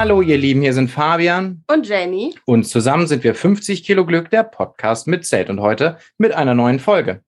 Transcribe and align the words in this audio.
Hallo, 0.00 0.22
ihr 0.22 0.38
Lieben, 0.38 0.62
hier 0.62 0.72
sind 0.72 0.90
Fabian 0.90 1.62
und 1.70 1.86
Jenny. 1.86 2.34
Und 2.46 2.64
zusammen 2.64 3.06
sind 3.06 3.22
wir 3.22 3.34
50 3.34 3.84
Kilo 3.84 4.06
Glück, 4.06 4.30
der 4.30 4.44
Podcast 4.44 5.06
mit 5.06 5.26
Zelt 5.26 5.50
und 5.50 5.60
heute 5.60 5.98
mit 6.16 6.32
einer 6.32 6.54
neuen 6.54 6.78
Folge. 6.78 7.20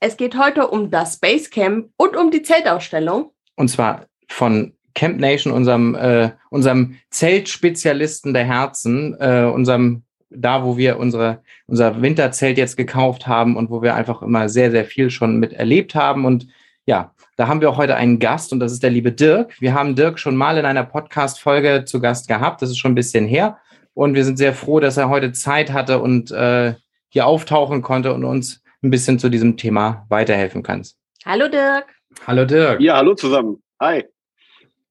Es 0.00 0.16
geht 0.16 0.36
heute 0.36 0.66
um 0.66 0.90
das 0.90 1.20
Basecamp 1.20 1.90
und 1.96 2.16
um 2.16 2.32
die 2.32 2.42
Zeltausstellung. 2.42 3.30
Und 3.54 3.68
zwar 3.68 4.06
von 4.26 4.72
Camp 4.96 5.20
Nation, 5.20 5.52
unserem, 5.52 5.94
äh, 5.94 6.32
unserem 6.50 6.96
Zeltspezialisten 7.10 8.34
der 8.34 8.46
Herzen, 8.46 9.16
äh, 9.20 9.44
unserem 9.44 10.02
da, 10.28 10.64
wo 10.64 10.76
wir 10.76 10.98
unsere, 10.98 11.44
unser 11.68 12.02
Winterzelt 12.02 12.58
jetzt 12.58 12.76
gekauft 12.76 13.28
haben 13.28 13.56
und 13.56 13.70
wo 13.70 13.80
wir 13.80 13.94
einfach 13.94 14.22
immer 14.22 14.48
sehr, 14.48 14.72
sehr 14.72 14.86
viel 14.86 15.10
schon 15.10 15.38
mit 15.38 15.52
erlebt 15.52 15.94
haben. 15.94 16.24
Und 16.24 16.48
ja, 16.84 17.14
da 17.38 17.46
haben 17.46 17.60
wir 17.60 17.70
auch 17.70 17.76
heute 17.76 17.94
einen 17.94 18.18
Gast 18.18 18.52
und 18.52 18.58
das 18.58 18.72
ist 18.72 18.82
der 18.82 18.90
liebe 18.90 19.12
Dirk. 19.12 19.54
Wir 19.60 19.72
haben 19.72 19.94
Dirk 19.94 20.18
schon 20.18 20.34
mal 20.34 20.58
in 20.58 20.64
einer 20.64 20.82
Podcast-Folge 20.82 21.84
zu 21.86 22.00
Gast 22.00 22.26
gehabt. 22.26 22.60
Das 22.60 22.68
ist 22.68 22.78
schon 22.78 22.92
ein 22.92 22.96
bisschen 22.96 23.28
her. 23.28 23.58
Und 23.94 24.14
wir 24.14 24.24
sind 24.24 24.38
sehr 24.38 24.52
froh, 24.52 24.80
dass 24.80 24.96
er 24.96 25.08
heute 25.08 25.30
Zeit 25.30 25.72
hatte 25.72 26.00
und 26.00 26.32
äh, 26.32 26.74
hier 27.10 27.26
auftauchen 27.26 27.80
konnte 27.80 28.12
und 28.12 28.24
uns 28.24 28.60
ein 28.82 28.90
bisschen 28.90 29.20
zu 29.20 29.28
diesem 29.28 29.56
Thema 29.56 30.04
weiterhelfen 30.08 30.64
kann. 30.64 30.84
Hallo 31.24 31.48
Dirk. 31.48 31.86
Hallo 32.26 32.44
Dirk. 32.44 32.80
Ja, 32.80 32.96
hallo 32.96 33.14
zusammen. 33.14 33.62
Hi. 33.80 34.04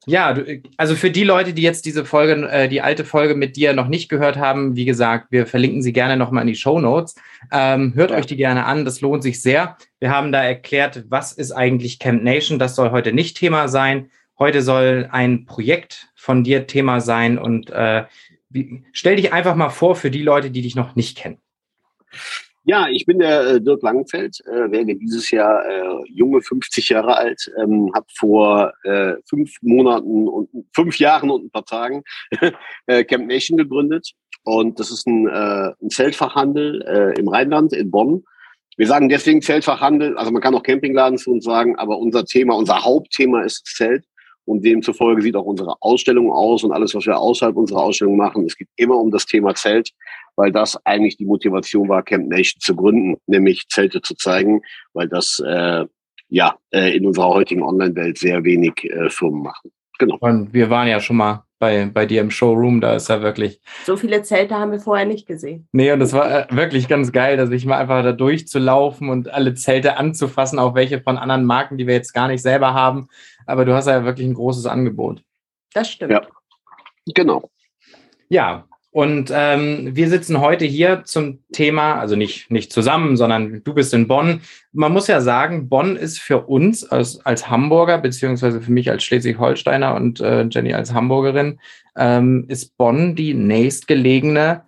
Ja, 0.09 0.31
du, 0.31 0.61
also 0.77 0.95
für 0.95 1.11
die 1.11 1.25
Leute, 1.25 1.51
die 1.53 1.61
jetzt 1.61 1.85
diese 1.85 2.05
Folge, 2.05 2.49
äh, 2.49 2.69
die 2.69 2.81
alte 2.81 3.03
Folge 3.03 3.35
mit 3.35 3.57
dir 3.57 3.73
noch 3.73 3.89
nicht 3.89 4.07
gehört 4.07 4.37
haben, 4.37 4.77
wie 4.77 4.85
gesagt, 4.85 5.27
wir 5.31 5.45
verlinken 5.45 5.81
sie 5.81 5.91
gerne 5.91 6.15
nochmal 6.15 6.43
in 6.43 6.47
die 6.47 6.55
Show 6.55 6.79
Notes. 6.79 7.15
Ähm, 7.51 7.93
hört 7.93 8.13
euch 8.13 8.25
die 8.25 8.37
gerne 8.37 8.65
an, 8.65 8.85
das 8.85 9.01
lohnt 9.01 9.21
sich 9.21 9.41
sehr. 9.41 9.77
Wir 9.99 10.09
haben 10.09 10.31
da 10.31 10.41
erklärt, 10.41 11.03
was 11.09 11.33
ist 11.33 11.51
eigentlich 11.51 11.99
Camp 11.99 12.23
Nation. 12.23 12.57
Das 12.57 12.75
soll 12.75 12.91
heute 12.91 13.11
nicht 13.11 13.35
Thema 13.35 13.67
sein. 13.67 14.09
Heute 14.39 14.61
soll 14.61 15.09
ein 15.11 15.43
Projekt 15.45 16.07
von 16.15 16.45
dir 16.45 16.67
Thema 16.67 17.01
sein 17.01 17.37
und 17.37 17.69
äh, 17.71 18.05
wie, 18.49 18.85
stell 18.93 19.17
dich 19.17 19.33
einfach 19.33 19.55
mal 19.55 19.69
vor 19.69 19.97
für 19.97 20.09
die 20.09 20.23
Leute, 20.23 20.51
die 20.51 20.61
dich 20.61 20.75
noch 20.75 20.95
nicht 20.95 21.17
kennen. 21.17 21.39
Ja, 22.69 22.89
ich 22.89 23.05
bin 23.05 23.19
der 23.19 23.47
äh, 23.47 23.61
Dirk 23.61 23.81
Langenfeld, 23.81 24.41
äh, 24.45 24.69
werde 24.69 24.93
dieses 24.95 25.31
Jahr 25.31 25.65
äh, 25.65 26.03
junge 26.13 26.41
50 26.41 26.89
Jahre 26.89 27.15
alt, 27.15 27.49
ähm, 27.57 27.89
habe 27.95 28.05
vor 28.13 28.73
äh, 28.83 29.13
fünf 29.25 29.55
Monaten 29.61 30.27
und 30.27 30.49
fünf 30.75 30.99
Jahren 30.99 31.29
und 31.29 31.45
ein 31.45 31.49
paar 31.49 31.63
Tagen 31.63 32.03
äh, 32.87 33.05
Camp 33.05 33.25
Nation 33.25 33.57
gegründet. 33.57 34.11
Und 34.43 34.81
das 34.81 34.91
ist 34.91 35.07
ein, 35.07 35.29
äh, 35.29 35.71
ein 35.81 35.89
Zeltfachhandel 35.89 36.81
äh, 36.81 37.17
im 37.17 37.29
Rheinland, 37.29 37.71
in 37.71 37.89
Bonn. 37.89 38.25
Wir 38.75 38.87
sagen 38.87 39.07
deswegen 39.07 39.41
Zeltfachhandel, 39.41 40.17
also 40.17 40.31
man 40.31 40.41
kann 40.41 40.53
auch 40.53 40.63
Campingladen 40.63 41.17
zu 41.17 41.31
uns 41.31 41.45
sagen, 41.45 41.77
aber 41.77 41.97
unser 41.97 42.25
Thema, 42.25 42.53
unser 42.55 42.83
Hauptthema 42.83 43.43
ist 43.43 43.61
das 43.65 43.75
Zelt. 43.75 44.05
Und 44.47 44.63
demzufolge 44.63 45.21
sieht 45.21 45.35
auch 45.35 45.45
unsere 45.45 45.75
Ausstellung 45.81 46.31
aus 46.31 46.63
und 46.63 46.71
alles, 46.71 46.95
was 46.95 47.05
wir 47.05 47.19
außerhalb 47.19 47.55
unserer 47.55 47.81
Ausstellung 47.81 48.15
machen. 48.15 48.45
Es 48.45 48.55
geht 48.55 48.69
immer 48.77 48.95
um 48.95 49.11
das 49.11 49.25
Thema 49.25 49.53
Zelt 49.53 49.91
weil 50.37 50.51
das 50.51 50.79
eigentlich 50.85 51.17
die 51.17 51.25
Motivation 51.25 51.89
war, 51.89 52.03
Camp 52.03 52.29
Nation 52.29 52.61
zu 52.61 52.75
gründen, 52.75 53.17
nämlich 53.25 53.67
Zelte 53.67 54.01
zu 54.01 54.15
zeigen, 54.15 54.61
weil 54.93 55.09
das 55.09 55.41
äh, 55.45 55.85
ja 56.29 56.55
äh, 56.71 56.95
in 56.95 57.05
unserer 57.05 57.29
heutigen 57.29 57.63
Online-Welt 57.63 58.17
sehr 58.17 58.43
wenig 58.43 58.83
äh, 58.83 59.09
Firmen 59.09 59.41
machen. 59.41 59.71
Genau. 59.99 60.17
Und 60.19 60.53
wir 60.53 60.69
waren 60.69 60.87
ja 60.87 60.99
schon 60.99 61.17
mal 61.17 61.43
bei, 61.59 61.85
bei 61.85 62.05
dir 62.05 62.21
im 62.21 62.31
Showroom, 62.31 62.81
da 62.81 62.95
ist 62.95 63.09
ja 63.09 63.21
wirklich. 63.21 63.61
So 63.85 63.97
viele 63.97 64.21
Zelte 64.21 64.55
haben 64.55 64.71
wir 64.71 64.79
vorher 64.79 65.05
nicht 65.05 65.27
gesehen. 65.27 65.67
Nee, 65.71 65.91
und 65.91 65.99
das 65.99 66.13
war 66.13 66.51
äh, 66.51 66.55
wirklich 66.55 66.87
ganz 66.87 67.11
geil, 67.11 67.37
dass 67.37 67.49
ich 67.51 67.65
mal 67.65 67.77
einfach 67.77 68.03
da 68.03 68.11
durchzulaufen 68.11 69.09
und 69.09 69.29
alle 69.29 69.53
Zelte 69.55 69.97
anzufassen, 69.97 70.59
auch 70.59 70.75
welche 70.75 71.01
von 71.01 71.17
anderen 71.17 71.45
Marken, 71.45 71.77
die 71.77 71.87
wir 71.87 71.93
jetzt 71.93 72.13
gar 72.13 72.27
nicht 72.27 72.41
selber 72.41 72.73
haben. 72.73 73.07
Aber 73.45 73.65
du 73.65 73.73
hast 73.73 73.87
ja 73.87 74.03
wirklich 74.05 74.27
ein 74.27 74.33
großes 74.33 74.65
Angebot. 74.65 75.23
Das 75.73 75.89
stimmt. 75.89 76.11
Ja, 76.11 76.21
genau. 77.13 77.49
Ja, 78.29 78.67
und 78.97 79.31
ähm, 79.31 79.95
wir 79.95 80.09
sitzen 80.09 80.41
heute 80.41 80.65
hier 80.65 81.03
zum 81.03 81.43
Thema, 81.51 81.99
also 81.99 82.15
nicht, 82.15 82.49
nicht 82.49 82.73
zusammen, 82.73 83.15
sondern 83.15 83.63
du 83.63 83.75
bist 83.75 83.93
in 83.93 84.07
Bonn. 84.07 84.41
Man 84.71 84.91
muss 84.91 85.05
ja 85.05 85.21
sagen, 85.21 85.69
Bonn 85.69 85.95
ist 85.95 86.17
für 86.17 86.47
uns 86.47 86.83
als, 86.83 87.23
als 87.23 87.47
Hamburger, 87.47 87.99
beziehungsweise 87.99 88.59
für 88.59 88.71
mich 88.71 88.89
als 88.89 89.03
Schleswig-Holsteiner 89.03 89.93
und 89.93 90.19
äh, 90.19 90.47
Jenny 90.49 90.73
als 90.73 90.93
Hamburgerin, 90.93 91.59
ähm, 91.95 92.45
ist 92.47 92.75
Bonn 92.75 93.15
die 93.15 93.35
nächstgelegene 93.35 94.63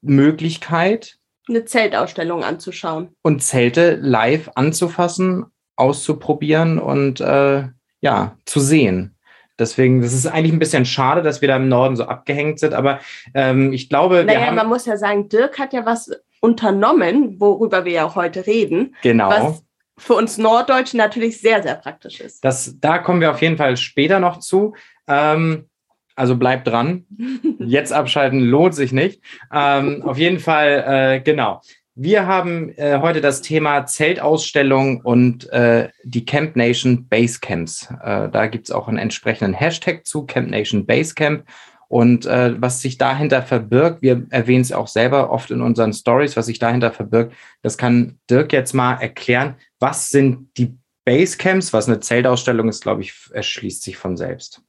Möglichkeit, 0.00 1.18
eine 1.48 1.64
Zeltausstellung 1.64 2.44
anzuschauen. 2.44 3.08
Und 3.22 3.42
Zelte 3.42 3.96
live 4.00 4.48
anzufassen, 4.54 5.46
auszuprobieren 5.74 6.78
und 6.78 7.20
äh, 7.20 7.64
ja, 8.00 8.36
zu 8.44 8.60
sehen. 8.60 9.15
Deswegen, 9.58 10.02
das 10.02 10.12
ist 10.12 10.26
eigentlich 10.26 10.52
ein 10.52 10.58
bisschen 10.58 10.84
schade, 10.84 11.22
dass 11.22 11.40
wir 11.40 11.48
da 11.48 11.56
im 11.56 11.68
Norden 11.68 11.96
so 11.96 12.04
abgehängt 12.04 12.58
sind, 12.60 12.74
aber 12.74 13.00
ähm, 13.34 13.72
ich 13.72 13.88
glaube. 13.88 14.24
Naja, 14.24 14.52
man 14.52 14.68
muss 14.68 14.86
ja 14.86 14.96
sagen, 14.96 15.28
Dirk 15.28 15.58
hat 15.58 15.72
ja 15.72 15.86
was 15.86 16.10
unternommen, 16.40 17.40
worüber 17.40 17.84
wir 17.84 17.92
ja 17.92 18.14
heute 18.14 18.46
reden. 18.46 18.94
Genau. 19.02 19.30
Was 19.30 19.64
für 19.98 20.14
uns 20.14 20.36
Norddeutschen 20.38 20.98
natürlich 20.98 21.40
sehr, 21.40 21.62
sehr 21.62 21.74
praktisch 21.74 22.20
ist. 22.20 22.44
Das, 22.44 22.76
da 22.80 22.98
kommen 22.98 23.20
wir 23.20 23.30
auf 23.30 23.40
jeden 23.40 23.56
Fall 23.56 23.76
später 23.76 24.20
noch 24.20 24.38
zu. 24.40 24.74
Ähm, 25.08 25.68
also 26.16 26.36
bleibt 26.36 26.66
dran. 26.66 27.06
Jetzt 27.58 27.92
abschalten 27.92 28.40
lohnt 28.40 28.74
sich 28.74 28.92
nicht. 28.92 29.22
Ähm, 29.52 30.02
auf 30.02 30.18
jeden 30.18 30.38
Fall, 30.38 30.84
äh, 30.86 31.20
genau. 31.20 31.60
Wir 31.98 32.26
haben 32.26 32.74
äh, 32.76 32.98
heute 33.00 33.22
das 33.22 33.40
Thema 33.40 33.86
Zeltausstellung 33.86 35.00
und 35.00 35.48
äh, 35.50 35.88
die 36.04 36.26
Camp 36.26 36.54
Nation 36.54 37.08
Basecamps. 37.08 37.88
Äh, 38.02 38.28
da 38.28 38.48
gibt 38.48 38.68
es 38.68 38.70
auch 38.70 38.86
einen 38.86 38.98
entsprechenden 38.98 39.54
Hashtag 39.54 40.06
zu, 40.06 40.26
Camp 40.26 40.50
Nation 40.50 40.84
Basecamp. 40.84 41.46
Und 41.88 42.26
äh, 42.26 42.60
was 42.60 42.82
sich 42.82 42.98
dahinter 42.98 43.40
verbirgt, 43.40 44.02
wir 44.02 44.26
erwähnen 44.28 44.60
es 44.60 44.72
auch 44.72 44.88
selber 44.88 45.30
oft 45.30 45.50
in 45.50 45.62
unseren 45.62 45.94
Stories, 45.94 46.36
was 46.36 46.44
sich 46.44 46.58
dahinter 46.58 46.92
verbirgt, 46.92 47.34
das 47.62 47.78
kann 47.78 48.18
Dirk 48.28 48.52
jetzt 48.52 48.74
mal 48.74 48.96
erklären. 48.96 49.54
Was 49.80 50.10
sind 50.10 50.50
die 50.58 50.76
Basecamps? 51.06 51.72
Was 51.72 51.88
eine 51.88 52.00
Zeltausstellung 52.00 52.68
ist, 52.68 52.82
glaube 52.82 53.00
ich, 53.00 53.14
erschließt 53.32 53.82
sich 53.82 53.96
von 53.96 54.18
selbst. 54.18 54.60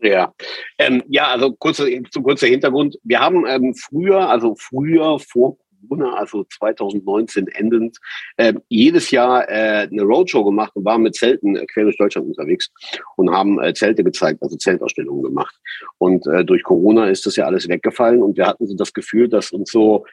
Ja, 0.00 0.34
ähm, 0.76 1.02
ja, 1.08 1.28
also 1.28 1.54
kurzer, 1.54 1.86
kurzer 2.22 2.48
Hintergrund. 2.48 2.98
Wir 3.04 3.20
haben 3.20 3.46
ähm, 3.46 3.74
früher, 3.74 4.28
also 4.28 4.54
früher 4.54 5.18
vor 5.18 5.56
Corona, 5.88 6.14
also 6.14 6.44
2019 6.44 7.48
endend, 7.48 7.98
äh, 8.36 8.54
jedes 8.68 9.10
Jahr 9.10 9.48
äh, 9.48 9.88
eine 9.90 10.02
Roadshow 10.02 10.44
gemacht 10.44 10.72
und 10.74 10.84
waren 10.84 11.02
mit 11.02 11.14
Zelten 11.14 11.56
äh, 11.56 11.66
quer 11.66 11.84
durch 11.84 11.98
Deutschland 11.98 12.28
unterwegs 12.28 12.70
und 13.16 13.30
haben 13.30 13.60
äh, 13.62 13.74
Zelte 13.74 14.04
gezeigt, 14.04 14.42
also 14.42 14.56
Zeltausstellungen 14.56 15.22
gemacht. 15.22 15.54
Und 15.98 16.26
äh, 16.26 16.44
durch 16.44 16.62
Corona 16.62 17.08
ist 17.08 17.26
das 17.26 17.36
ja 17.36 17.46
alles 17.46 17.68
weggefallen 17.68 18.22
und 18.22 18.36
wir 18.36 18.46
hatten 18.46 18.66
so 18.66 18.74
das 18.74 18.92
Gefühl, 18.92 19.28
dass 19.28 19.52
uns 19.52 19.70
so 19.70 20.04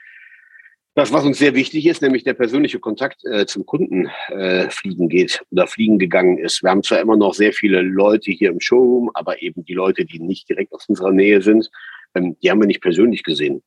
das, 0.96 1.14
was 1.14 1.24
uns 1.24 1.38
sehr 1.38 1.56
wichtig 1.56 1.86
ist, 1.86 2.02
nämlich 2.02 2.24
der 2.24 2.34
persönliche 2.34 2.80
Kontakt 2.80 3.24
äh, 3.24 3.46
zum 3.46 3.66
Kunden 3.66 4.10
äh, 4.30 4.70
fliegen 4.70 5.08
geht 5.08 5.42
oder 5.52 5.68
fliegen 5.68 5.98
gegangen 5.98 6.40
ist. 6.40 6.62
Wir 6.62 6.72
haben 6.72 6.84
zwar 6.84 7.00
immer 7.00 7.16
noch 7.16 7.34
sehr 7.34 7.54
viele 7.54 7.82
Leute 7.82 8.32
hier 8.32 8.50
im 8.50 8.60
Showroom, 8.60 9.10
aber 9.14 9.42
eben 9.42 9.64
die 9.64 9.76
Leute, 9.76 10.04
die 10.04 10.20
nicht 10.20 10.50
direkt 10.50 10.74
aus 10.74 10.90
unserer 10.90 11.12
Nähe 11.12 11.42
sind, 11.42 11.70
ähm, 12.16 12.36
die 12.42 12.52
haben 12.52 12.60
wir 12.60 12.68
nicht 12.68 12.82
persönlich 12.82 13.24
gesehen. 13.24 13.62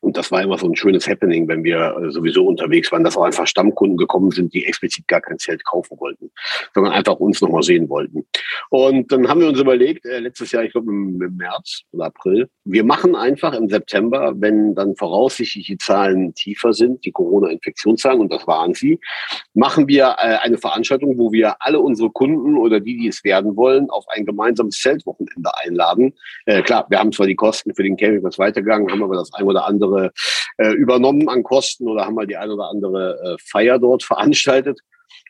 Und 0.00 0.16
das 0.16 0.30
war 0.30 0.42
immer 0.42 0.56
so 0.58 0.66
ein 0.66 0.76
schönes 0.76 1.08
Happening, 1.08 1.48
wenn 1.48 1.64
wir 1.64 1.96
äh, 1.96 2.10
sowieso 2.10 2.46
unterwegs 2.46 2.92
waren, 2.92 3.02
dass 3.02 3.16
auch 3.16 3.24
einfach 3.24 3.46
Stammkunden 3.46 3.96
gekommen 3.96 4.30
sind, 4.30 4.54
die 4.54 4.64
explizit 4.64 5.08
gar 5.08 5.20
kein 5.20 5.38
Zelt 5.38 5.64
kaufen 5.64 5.98
wollten, 5.98 6.30
sondern 6.72 6.92
einfach 6.92 7.16
uns 7.16 7.40
nochmal 7.40 7.64
sehen 7.64 7.88
wollten. 7.88 8.24
Und 8.70 9.10
dann 9.10 9.28
haben 9.28 9.40
wir 9.40 9.48
uns 9.48 9.58
überlegt, 9.58 10.06
äh, 10.06 10.20
letztes 10.20 10.52
Jahr, 10.52 10.62
ich 10.62 10.72
glaube 10.72 10.90
im, 10.90 11.20
im, 11.20 11.36
März 11.36 11.82
oder 11.92 12.06
April, 12.06 12.48
wir 12.64 12.84
machen 12.84 13.16
einfach 13.16 13.54
im 13.54 13.68
September, 13.68 14.34
wenn 14.36 14.74
dann 14.74 14.94
voraussichtlich 14.94 15.66
die 15.66 15.78
Zahlen 15.78 16.32
tiefer 16.34 16.72
sind, 16.72 17.04
die 17.04 17.12
Corona-Infektionszahlen, 17.12 18.20
und 18.20 18.32
das 18.32 18.46
waren 18.46 18.74
sie, 18.74 19.00
machen 19.54 19.88
wir 19.88 20.16
äh, 20.18 20.36
eine 20.42 20.58
Veranstaltung, 20.58 21.18
wo 21.18 21.32
wir 21.32 21.56
alle 21.60 21.80
unsere 21.80 22.10
Kunden 22.10 22.56
oder 22.56 22.78
die, 22.78 22.96
die 22.98 23.08
es 23.08 23.24
werden 23.24 23.56
wollen, 23.56 23.90
auf 23.90 24.04
ein 24.10 24.24
gemeinsames 24.24 24.78
Zeltwochenende 24.78 25.50
einladen. 25.60 26.14
Äh, 26.46 26.62
klar, 26.62 26.86
wir 26.88 27.00
haben 27.00 27.10
zwar 27.10 27.26
die 27.26 27.34
Kosten 27.34 27.74
für 27.74 27.82
den 27.82 27.96
Campingplatz 27.96 28.38
weitergegangen, 28.38 28.90
haben 28.90 29.02
aber 29.02 29.16
das 29.16 29.32
ein 29.34 29.44
oder 29.44 29.66
andere 29.66 29.87
andere 29.88 30.12
äh, 30.58 30.72
übernommen 30.72 31.28
an 31.28 31.42
Kosten 31.42 31.88
oder 31.88 32.04
haben 32.04 32.14
mal 32.14 32.26
die 32.26 32.36
ein 32.36 32.50
oder 32.50 32.68
andere 32.70 33.18
äh, 33.22 33.36
Feier 33.50 33.78
dort 33.78 34.02
veranstaltet. 34.02 34.80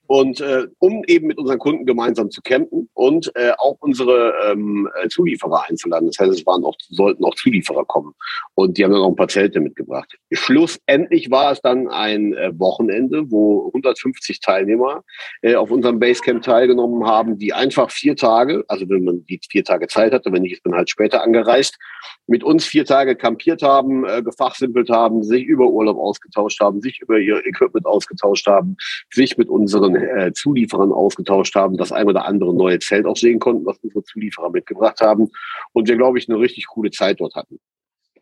Und 0.06 0.40
äh, 0.40 0.66
um 0.78 1.04
eben 1.06 1.26
mit 1.26 1.38
unseren 1.38 1.58
Kunden 1.58 1.84
gemeinsam 1.84 2.30
zu 2.30 2.40
campen 2.40 2.88
und 2.94 3.30
äh, 3.34 3.52
auch 3.58 3.76
unsere 3.80 4.32
ähm, 4.50 4.88
äh, 5.02 5.08
Zulieferer 5.08 5.68
einzuladen. 5.68 6.08
Das 6.08 6.18
heißt, 6.18 6.32
es 6.32 6.46
waren 6.46 6.64
auch, 6.64 6.76
sollten 6.88 7.24
auch 7.24 7.34
Zulieferer 7.34 7.84
kommen. 7.84 8.14
Und 8.54 8.78
die 8.78 8.84
haben 8.84 8.92
dann 8.92 9.02
auch 9.02 9.10
ein 9.10 9.16
paar 9.16 9.28
Zelte 9.28 9.60
mitgebracht. 9.60 10.16
Schlussendlich 10.32 11.30
war 11.30 11.52
es 11.52 11.60
dann 11.60 11.88
ein 11.88 12.32
äh, 12.34 12.58
Wochenende, 12.58 13.30
wo 13.30 13.66
150 13.68 14.40
Teilnehmer 14.40 15.04
äh, 15.42 15.56
auf 15.56 15.70
unserem 15.70 15.98
Basecamp 15.98 16.42
teilgenommen 16.42 17.06
haben, 17.06 17.38
die 17.38 17.52
einfach 17.52 17.90
vier 17.90 18.16
Tage, 18.16 18.64
also 18.68 18.88
wenn 18.88 19.04
man 19.04 19.26
die 19.26 19.40
vier 19.50 19.64
Tage 19.64 19.88
Zeit 19.88 20.12
hatte, 20.12 20.32
wenn 20.32 20.42
nicht, 20.42 20.52
ist 20.52 20.64
man 20.64 20.74
halt 20.74 20.90
später 20.90 21.22
angereist, 21.22 21.78
mit 22.26 22.44
uns 22.44 22.66
vier 22.66 22.84
Tage 22.84 23.16
kampiert 23.16 23.62
haben, 23.62 24.04
äh, 24.06 24.22
gefachsimpelt 24.22 24.90
haben, 24.90 25.22
sich 25.22 25.44
über 25.44 25.66
Urlaub 25.66 25.98
ausgetauscht 25.98 26.60
haben, 26.60 26.80
sich 26.80 27.00
über 27.00 27.18
ihr 27.18 27.44
Equipment 27.46 27.86
ausgetauscht 27.86 28.46
haben, 28.46 28.76
sich 29.10 29.36
mit 29.38 29.48
uns 29.48 29.67
unseren 29.74 29.94
äh, 29.96 30.32
Zulieferern 30.32 30.92
ausgetauscht 30.92 31.54
haben, 31.54 31.76
das 31.76 31.92
ein 31.92 32.08
oder 32.08 32.24
andere 32.24 32.54
neue 32.54 32.78
Zelt 32.78 33.06
auch 33.06 33.16
sehen 33.16 33.38
konnten, 33.38 33.66
was 33.66 33.78
unsere 33.78 34.02
Zulieferer 34.04 34.50
mitgebracht 34.50 35.00
haben 35.00 35.30
und 35.72 35.88
wir, 35.88 35.96
glaube 35.96 36.18
ich, 36.18 36.28
eine 36.28 36.38
richtig 36.38 36.66
coole 36.68 36.90
Zeit 36.90 37.20
dort 37.20 37.34
hatten. 37.34 37.60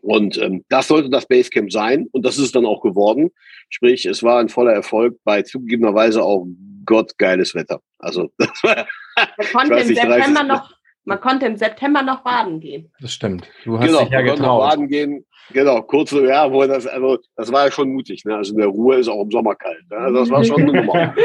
Und 0.00 0.38
ähm, 0.38 0.64
das 0.68 0.88
sollte 0.88 1.10
das 1.10 1.26
Basecamp 1.26 1.72
sein 1.72 2.06
und 2.12 2.24
das 2.24 2.36
ist 2.38 2.44
es 2.44 2.52
dann 2.52 2.66
auch 2.66 2.80
geworden. 2.80 3.30
Sprich, 3.68 4.06
es 4.06 4.22
war 4.22 4.38
ein 4.38 4.48
voller 4.48 4.72
Erfolg 4.72 5.18
bei 5.24 5.42
zugegebenerweise 5.42 6.22
auch 6.22 6.46
gottgeiles 6.84 7.54
Wetter. 7.54 7.80
Also 7.98 8.30
das 8.38 8.62
war, 8.62 8.86
man 9.16 9.46
konnte 9.52 9.74
im 9.74 9.94
September 9.94 10.42
noch, 10.44 10.70
man 11.06 11.20
konnte 11.20 11.46
im 11.46 11.56
September 11.56 12.02
noch 12.02 12.22
baden 12.22 12.60
gehen. 12.60 12.92
Das 13.00 13.12
stimmt. 13.12 13.48
Du 13.64 13.78
hast 13.78 13.86
genau, 13.86 14.00
dich 14.00 14.10
ja 14.10 14.18
man 14.18 14.26
getraut. 14.26 14.40
Noch 14.40 14.68
baden 14.68 14.88
gehen. 14.88 15.24
Genau, 15.50 15.80
kurze, 15.82 16.26
ja, 16.26 16.52
wo 16.52 16.66
das, 16.66 16.86
also 16.86 17.18
das 17.36 17.52
war 17.52 17.66
ja 17.66 17.70
schon 17.70 17.92
mutig. 17.92 18.24
Ne? 18.24 18.36
Also 18.36 18.52
in 18.52 18.58
der 18.58 18.68
Ruhe 18.68 18.96
ist 18.96 19.08
auch 19.08 19.22
im 19.22 19.30
Sommer 19.30 19.54
kalt. 19.54 19.88
Ne? 19.90 19.96
Also 19.96 20.18
das 20.18 20.30
war 20.30 20.44
schon 20.44 20.62
eine 20.62 20.72
Nummer. 20.72 21.14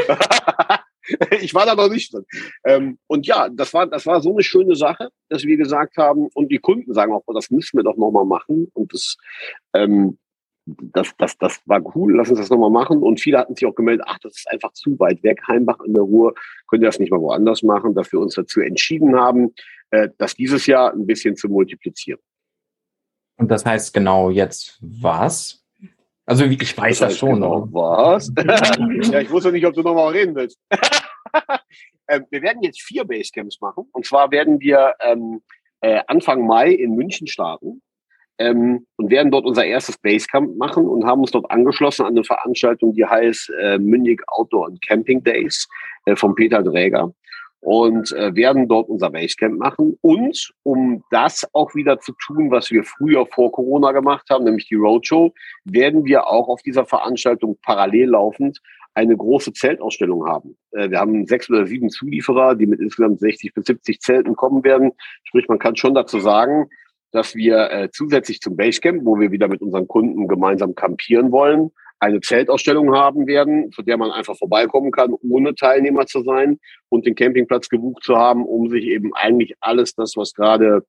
ich 1.40 1.54
war 1.54 1.66
da 1.66 1.74
noch 1.74 1.88
nicht 1.88 2.12
drin. 2.12 2.24
Ähm, 2.64 2.98
und 3.06 3.26
ja, 3.26 3.48
das 3.48 3.74
war, 3.74 3.86
das 3.86 4.06
war 4.06 4.20
so 4.20 4.32
eine 4.32 4.42
schöne 4.42 4.76
Sache, 4.76 5.08
dass 5.28 5.44
wir 5.44 5.56
gesagt 5.56 5.96
haben, 5.96 6.28
und 6.34 6.50
die 6.50 6.58
Kunden 6.58 6.94
sagen 6.94 7.12
auch, 7.12 7.22
das 7.34 7.50
müssen 7.50 7.76
wir 7.78 7.84
doch 7.84 7.96
nochmal 7.96 8.24
machen. 8.24 8.68
Und 8.74 8.92
das, 8.92 9.16
ähm, 9.74 10.18
das, 10.66 11.10
das, 11.18 11.36
das 11.38 11.60
war 11.66 11.82
cool, 11.96 12.16
lass 12.16 12.30
uns 12.30 12.38
das 12.38 12.50
nochmal 12.50 12.70
machen. 12.70 13.02
Und 13.02 13.20
viele 13.20 13.38
hatten 13.38 13.54
sich 13.54 13.66
auch 13.66 13.74
gemeldet, 13.74 14.06
ach, 14.08 14.18
das 14.20 14.36
ist 14.36 14.50
einfach 14.50 14.72
zu 14.72 14.98
weit 14.98 15.22
weg, 15.22 15.40
Heimbach 15.48 15.80
in 15.80 15.94
der 15.94 16.02
Ruhr, 16.02 16.34
könnt 16.68 16.82
ihr 16.82 16.88
das 16.88 16.98
nicht 16.98 17.10
mal 17.10 17.20
woanders 17.20 17.62
machen, 17.62 17.94
dass 17.94 18.12
wir 18.12 18.20
uns 18.20 18.34
dazu 18.34 18.60
entschieden 18.60 19.16
haben, 19.16 19.54
äh, 19.90 20.08
das 20.18 20.34
dieses 20.34 20.66
Jahr 20.66 20.92
ein 20.92 21.06
bisschen 21.06 21.36
zu 21.36 21.48
multiplizieren. 21.48 22.20
Und 23.36 23.50
das 23.50 23.66
heißt 23.66 23.92
genau 23.92 24.30
jetzt 24.30 24.78
was? 24.80 25.64
Also 26.24 26.44
ich 26.44 26.78
weiß 26.78 27.00
das, 27.00 27.10
das 27.10 27.18
schon 27.18 27.34
genau 27.34 27.66
noch. 27.66 27.72
Was? 27.72 28.32
ja, 29.10 29.20
ich 29.20 29.30
wusste 29.30 29.50
nicht, 29.50 29.66
ob 29.66 29.74
du 29.74 29.82
nochmal 29.82 30.12
reden 30.12 30.34
willst. 30.36 30.58
ähm, 32.08 32.26
wir 32.30 32.42
werden 32.42 32.62
jetzt 32.62 32.80
vier 32.80 33.04
Basecamps 33.04 33.60
machen. 33.60 33.88
Und 33.92 34.06
zwar 34.06 34.30
werden 34.30 34.60
wir 34.60 34.94
ähm, 35.00 35.42
äh, 35.80 36.00
Anfang 36.06 36.46
Mai 36.46 36.70
in 36.70 36.94
München 36.94 37.26
starten 37.26 37.82
ähm, 38.42 38.86
und 38.96 39.10
werden 39.10 39.30
dort 39.30 39.44
unser 39.44 39.64
erstes 39.64 39.96
Basecamp 39.98 40.56
machen 40.56 40.86
und 40.86 41.04
haben 41.04 41.20
uns 41.20 41.30
dort 41.30 41.50
angeschlossen 41.50 42.02
an 42.02 42.14
eine 42.14 42.24
Veranstaltung, 42.24 42.92
die 42.92 43.04
heißt 43.04 43.52
äh, 43.60 43.78
Mündig 43.78 44.22
Outdoor 44.26 44.66
and 44.66 44.82
Camping 44.86 45.22
Days 45.22 45.68
äh, 46.06 46.16
von 46.16 46.34
Peter 46.34 46.62
Dräger 46.62 47.12
und 47.60 48.10
äh, 48.12 48.34
werden 48.34 48.68
dort 48.68 48.88
unser 48.88 49.10
Basecamp 49.10 49.58
machen. 49.58 49.96
Und 50.00 50.52
um 50.64 51.04
das 51.10 51.48
auch 51.52 51.74
wieder 51.76 52.00
zu 52.00 52.12
tun, 52.26 52.50
was 52.50 52.72
wir 52.72 52.82
früher 52.82 53.24
vor 53.26 53.52
Corona 53.52 53.92
gemacht 53.92 54.28
haben, 54.30 54.44
nämlich 54.44 54.66
die 54.66 54.74
Roadshow, 54.74 55.32
werden 55.64 56.04
wir 56.04 56.26
auch 56.26 56.48
auf 56.48 56.62
dieser 56.62 56.84
Veranstaltung 56.84 57.56
parallel 57.62 58.10
laufend 58.10 58.60
eine 58.94 59.16
große 59.16 59.52
Zeltausstellung 59.52 60.26
haben. 60.26 60.56
Äh, 60.72 60.90
wir 60.90 60.98
haben 60.98 61.26
sechs 61.26 61.48
oder 61.48 61.66
sieben 61.66 61.88
Zulieferer, 61.88 62.56
die 62.56 62.66
mit 62.66 62.80
insgesamt 62.80 63.20
60 63.20 63.54
bis 63.54 63.66
70 63.66 64.00
Zelten 64.00 64.34
kommen 64.34 64.64
werden. 64.64 64.92
Sprich, 65.22 65.46
man 65.48 65.60
kann 65.60 65.76
schon 65.76 65.94
dazu 65.94 66.18
sagen, 66.18 66.68
dass 67.12 67.34
wir 67.34 67.70
äh, 67.70 67.88
zusätzlich 67.92 68.40
zum 68.40 68.56
Basecamp, 68.56 69.04
wo 69.04 69.20
wir 69.20 69.30
wieder 69.30 69.48
mit 69.48 69.60
unseren 69.60 69.86
Kunden 69.86 70.28
gemeinsam 70.28 70.74
campieren 70.74 71.30
wollen, 71.30 71.70
eine 72.02 72.20
Zeltausstellung 72.20 72.92
haben 72.96 73.28
werden, 73.28 73.70
zu 73.70 73.82
der 73.82 73.96
man 73.96 74.10
einfach 74.10 74.36
vorbeikommen 74.36 74.90
kann, 74.90 75.14
ohne 75.22 75.54
Teilnehmer 75.54 76.04
zu 76.06 76.22
sein 76.24 76.58
und 76.88 77.06
den 77.06 77.14
Campingplatz 77.14 77.68
gebucht 77.68 78.02
zu 78.02 78.16
haben, 78.16 78.44
um 78.44 78.68
sich 78.70 78.86
eben 78.86 79.14
eigentlich 79.14 79.54
alles 79.60 79.94
das, 79.94 80.14
was 80.16 80.32
gerade, 80.32 80.84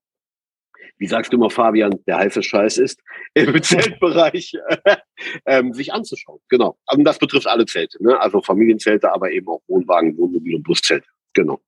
wie 0.97 1.05
sagst 1.05 1.31
du 1.31 1.37
immer, 1.37 1.51
Fabian, 1.51 1.99
der 2.07 2.17
heiße 2.17 2.41
Scheiß 2.41 2.79
ist, 2.79 2.99
im 3.35 3.53
Zeltbereich, 3.61 4.53
ähm, 5.45 5.73
sich 5.73 5.93
anzuschauen. 5.93 6.39
Genau. 6.49 6.77
Und 6.91 7.03
das 7.03 7.19
betrifft 7.19 7.45
alle 7.45 7.67
Zelte, 7.67 8.03
ne? 8.03 8.19
also 8.19 8.41
Familienzelte, 8.41 9.11
aber 9.11 9.29
eben 9.29 9.47
auch 9.49 9.61
Wohnwagen, 9.67 10.17
Wohnmobil 10.17 10.55
und 10.55 10.63
Buszelte. 10.63 11.05
Genau. 11.33 11.59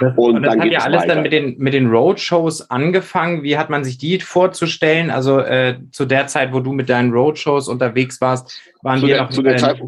Das, 0.00 0.16
und, 0.16 0.36
und 0.36 0.42
das 0.42 0.54
dann 0.54 0.62
hat 0.62 0.72
ja 0.72 0.80
alles 0.80 1.02
weiter. 1.02 1.14
dann 1.14 1.22
mit 1.22 1.32
den, 1.32 1.58
mit 1.58 1.74
den 1.74 1.90
Roadshows 1.90 2.70
angefangen. 2.70 3.42
Wie 3.42 3.56
hat 3.56 3.70
man 3.70 3.84
sich 3.84 3.98
die 3.98 4.18
vorzustellen? 4.18 5.10
Also 5.10 5.38
äh, 5.40 5.76
zu 5.92 6.06
der 6.06 6.26
Zeit, 6.26 6.52
wo 6.52 6.60
du 6.60 6.72
mit 6.72 6.88
deinen 6.88 7.12
Roadshows 7.12 7.68
unterwegs 7.68 8.20
warst, 8.20 8.60
waren 8.82 9.00
zu 9.00 9.06
wir 9.06 9.14
der, 9.14 9.22
noch, 9.22 9.30
zu 9.30 9.42
der 9.42 9.54
äh, 9.54 9.58
Zeit, 9.58 9.80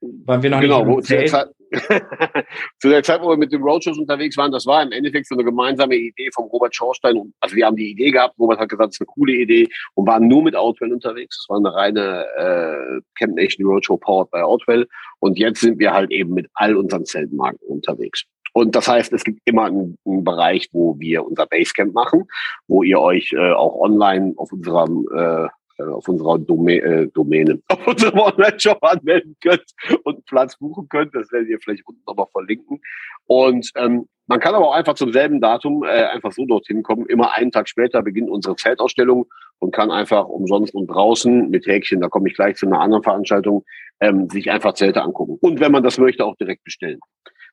waren 0.00 0.42
wir 0.42 0.50
noch 0.50 0.60
genau, 0.60 0.84
nicht 0.84 1.06
zu 1.06 1.14
der, 1.14 1.26
Zeit, 1.26 1.48
zu 2.80 2.88
der 2.88 3.02
Zeit, 3.02 3.22
wo 3.22 3.30
wir 3.30 3.36
mit 3.36 3.52
den 3.52 3.62
Roadshows 3.62 3.98
unterwegs 3.98 4.36
waren, 4.36 4.52
das 4.52 4.66
war 4.66 4.82
im 4.82 4.92
Endeffekt 4.92 5.26
so 5.26 5.34
eine 5.34 5.44
gemeinsame 5.44 5.94
Idee 5.94 6.28
von 6.34 6.46
Robert 6.46 6.74
Schorstein. 6.74 7.32
Also 7.40 7.56
wir 7.56 7.64
haben 7.64 7.76
die 7.76 7.90
Idee 7.90 8.10
gehabt, 8.10 8.38
Robert 8.38 8.58
hat 8.58 8.68
gesagt, 8.68 8.88
das 8.88 8.96
ist 8.96 9.00
eine 9.00 9.06
coole 9.06 9.32
Idee 9.32 9.68
und 9.94 10.06
waren 10.06 10.28
nur 10.28 10.42
mit 10.42 10.54
Outwell 10.56 10.92
unterwegs. 10.92 11.38
Das 11.38 11.48
war 11.48 11.58
eine 11.58 11.74
reine 11.74 12.26
äh, 12.36 13.00
Camp 13.18 13.36
Nation 13.36 13.66
Roadshow 13.66 13.96
powered 13.96 14.30
by 14.30 14.38
Outwell. 14.38 14.86
Und 15.20 15.38
jetzt 15.38 15.60
sind 15.60 15.78
wir 15.78 15.92
halt 15.92 16.10
eben 16.10 16.34
mit 16.34 16.48
all 16.54 16.76
unseren 16.76 17.04
Zeltmarken 17.04 17.66
unterwegs. 17.66 18.24
Und 18.52 18.74
das 18.74 18.88
heißt, 18.88 19.12
es 19.12 19.24
gibt 19.24 19.40
immer 19.44 19.64
einen, 19.64 19.96
einen, 20.04 20.24
Bereich, 20.24 20.68
wo 20.72 20.98
wir 20.98 21.24
unser 21.24 21.46
Basecamp 21.46 21.94
machen, 21.94 22.24
wo 22.68 22.82
ihr 22.82 23.00
euch 23.00 23.32
äh, 23.32 23.52
auch 23.52 23.74
online 23.80 24.34
auf 24.36 24.52
unserem 24.52 25.06
äh, 25.14 25.44
äh 25.44 25.90
auf 25.90 26.08
unserer 26.08 26.38
Domä 26.38 26.78
äh, 26.78 27.08
Domäne, 27.08 27.60
auf 27.68 27.86
unserem 27.86 28.18
Online-Shop 28.18 28.82
anmelden 28.82 29.36
könnt 29.40 29.64
und 30.04 30.24
Platz 30.26 30.56
buchen 30.58 30.88
könnt. 30.88 31.14
Das 31.14 31.30
werdet 31.32 31.48
ihr 31.48 31.58
vielleicht 31.60 31.86
unten 31.86 32.02
nochmal 32.06 32.26
verlinken. 32.32 32.80
Und 33.26 33.70
ähm, 33.76 34.06
man 34.26 34.38
kann 34.38 34.54
aber 34.54 34.68
auch 34.68 34.74
einfach 34.74 34.94
zum 34.94 35.12
selben 35.12 35.40
Datum 35.40 35.82
äh, 35.82 36.04
einfach 36.04 36.30
so 36.30 36.46
dorthin 36.46 36.84
kommen. 36.84 37.06
Immer 37.06 37.34
einen 37.34 37.50
Tag 37.50 37.68
später 37.68 38.00
beginnt 38.00 38.30
unsere 38.30 38.54
Zeltausstellung 38.54 39.26
und 39.58 39.72
kann 39.72 39.90
einfach 39.90 40.26
umsonst 40.26 40.72
und 40.72 40.86
draußen 40.86 41.50
mit 41.50 41.66
Häkchen, 41.66 42.00
da 42.00 42.08
komme 42.08 42.28
ich 42.28 42.34
gleich 42.34 42.56
zu 42.56 42.66
einer 42.66 42.80
anderen 42.80 43.02
Veranstaltung, 43.02 43.64
ähm, 44.00 44.28
sich 44.30 44.50
einfach 44.50 44.74
Zelte 44.74 45.02
angucken. 45.02 45.36
Und 45.40 45.58
wenn 45.58 45.72
man 45.72 45.82
das 45.82 45.98
möchte, 45.98 46.24
auch 46.24 46.36
direkt 46.36 46.62
bestellen. 46.62 47.00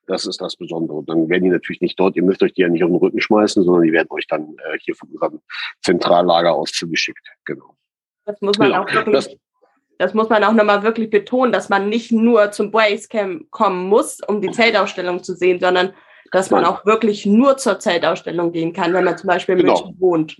Das 0.07 0.25
ist 0.25 0.41
das 0.41 0.55
Besondere. 0.55 0.97
Und 0.97 1.09
dann 1.09 1.29
werden 1.29 1.43
die 1.43 1.49
natürlich 1.49 1.81
nicht 1.81 1.99
dort, 1.99 2.15
ihr 2.15 2.23
müsst 2.23 2.41
euch 2.41 2.53
die 2.53 2.61
ja 2.61 2.69
nicht 2.69 2.83
auf 2.83 2.89
den 2.89 2.97
Rücken 2.97 3.19
schmeißen, 3.19 3.63
sondern 3.63 3.83
die 3.83 3.91
werden 3.91 4.07
euch 4.09 4.25
dann 4.27 4.55
äh, 4.65 4.77
hier 4.79 4.95
von 4.95 5.09
unserem 5.09 5.41
Zentrallager 5.81 6.53
aus 6.53 6.71
zugeschickt. 6.71 7.27
Genau. 7.45 7.75
Das 8.25 8.41
muss 8.41 8.57
man 8.57 8.69
genau. 8.69 8.83
auch 8.83 8.93
wirklich, 8.93 9.13
das, 9.13 9.35
das 9.97 10.13
muss 10.13 10.29
man 10.29 10.43
auch 10.43 10.53
nochmal 10.53 10.83
wirklich 10.83 11.09
betonen, 11.09 11.51
dass 11.51 11.69
man 11.69 11.89
nicht 11.89 12.11
nur 12.11 12.51
zum 12.51 12.71
Basecamp 12.71 13.51
kommen 13.51 13.87
muss, 13.87 14.19
um 14.27 14.41
die 14.41 14.51
Zeltausstellung 14.51 15.23
zu 15.23 15.35
sehen, 15.35 15.59
sondern 15.59 15.93
dass 16.31 16.49
man 16.49 16.65
auch 16.65 16.85
wirklich 16.85 17.25
nur 17.25 17.57
zur 17.57 17.79
Zeltausstellung 17.79 18.51
gehen 18.51 18.73
kann, 18.73 18.93
wenn 18.93 19.05
man 19.05 19.17
zum 19.17 19.27
Beispiel 19.27 19.55
in 19.55 19.61
genau. 19.61 19.73
München 19.73 19.99
wohnt. 19.99 20.37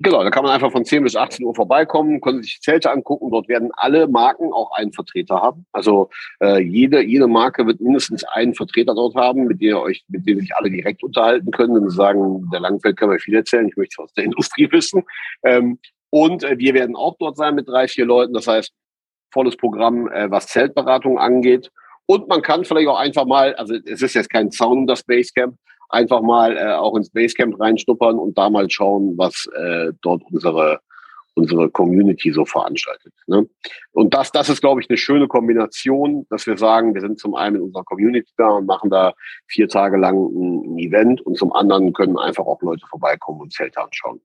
Genau, 0.00 0.22
da 0.22 0.30
kann 0.30 0.44
man 0.44 0.52
einfach 0.52 0.70
von 0.70 0.84
10 0.84 1.02
bis 1.02 1.16
18 1.16 1.44
Uhr 1.44 1.56
vorbeikommen, 1.56 2.20
können 2.20 2.40
sich 2.40 2.60
Zelte 2.60 2.92
angucken. 2.92 3.32
Dort 3.32 3.48
werden 3.48 3.70
alle 3.74 4.06
Marken 4.06 4.52
auch 4.52 4.70
einen 4.76 4.92
Vertreter 4.92 5.42
haben. 5.42 5.66
Also 5.72 6.08
äh, 6.40 6.62
jede, 6.62 7.02
jede 7.02 7.26
Marke 7.26 7.66
wird 7.66 7.80
mindestens 7.80 8.22
einen 8.22 8.54
Vertreter 8.54 8.94
dort 8.94 9.16
haben, 9.16 9.46
mit 9.46 9.60
dem 9.60 9.68
ihr 9.70 9.80
euch, 9.80 10.04
mit 10.06 10.24
dem 10.24 10.38
sich 10.38 10.54
alle 10.54 10.70
direkt 10.70 11.02
unterhalten 11.02 11.50
können 11.50 11.76
und 11.76 11.90
sagen, 11.90 12.48
der 12.52 12.60
Langfeld 12.60 12.96
kann 12.96 13.08
mir 13.08 13.18
viel 13.18 13.34
erzählen, 13.34 13.66
ich 13.68 13.76
möchte 13.76 14.00
aus 14.00 14.12
der 14.12 14.24
Industrie 14.24 14.70
wissen. 14.70 15.02
Ähm, 15.42 15.80
und 16.10 16.44
äh, 16.44 16.56
wir 16.58 16.74
werden 16.74 16.94
auch 16.94 17.16
dort 17.18 17.36
sein 17.36 17.56
mit 17.56 17.66
drei, 17.66 17.88
vier 17.88 18.04
Leuten. 18.04 18.34
Das 18.34 18.46
heißt, 18.46 18.72
volles 19.32 19.56
Programm, 19.56 20.06
äh, 20.08 20.30
was 20.30 20.46
Zeltberatung 20.46 21.18
angeht. 21.18 21.72
Und 22.06 22.28
man 22.28 22.42
kann 22.42 22.64
vielleicht 22.64 22.88
auch 22.88 22.98
einfach 22.98 23.26
mal, 23.26 23.54
also 23.56 23.74
es 23.74 24.00
ist 24.00 24.14
jetzt 24.14 24.30
kein 24.30 24.52
Zaun 24.52 24.78
um 24.78 24.86
das 24.86 25.02
Basecamp, 25.02 25.56
einfach 25.88 26.22
mal 26.22 26.56
äh, 26.56 26.72
auch 26.74 26.96
ins 26.96 27.10
Basecamp 27.10 27.58
reinschnuppern 27.58 28.18
und 28.18 28.36
da 28.36 28.50
mal 28.50 28.70
schauen, 28.70 29.14
was 29.16 29.48
äh, 29.56 29.92
dort 30.02 30.22
unsere 30.30 30.80
unsere 31.38 31.70
Community 31.70 32.32
so 32.32 32.44
veranstaltet. 32.44 33.12
Ne? 33.26 33.48
Und 33.92 34.12
das, 34.12 34.32
das 34.32 34.48
ist, 34.48 34.60
glaube 34.60 34.80
ich, 34.80 34.90
eine 34.90 34.98
schöne 34.98 35.28
Kombination, 35.28 36.26
dass 36.30 36.46
wir 36.46 36.58
sagen, 36.58 36.94
wir 36.94 37.00
sind 37.00 37.18
zum 37.18 37.34
einen 37.34 37.56
in 37.56 37.62
unserer 37.62 37.84
Community 37.84 38.30
da 38.36 38.48
und 38.48 38.66
machen 38.66 38.90
da 38.90 39.14
vier 39.46 39.68
Tage 39.68 39.96
lang 39.96 40.16
ein, 40.16 40.78
Event 40.78 41.20
und 41.22 41.36
zum 41.36 41.52
anderen 41.52 41.92
können 41.92 42.18
einfach 42.18 42.44
auch 42.44 42.60
Leute 42.62 42.86
vorbeikommen 42.88 43.40
und 43.40 43.52
Zelte 43.52 43.80
anschauen. 43.80 44.20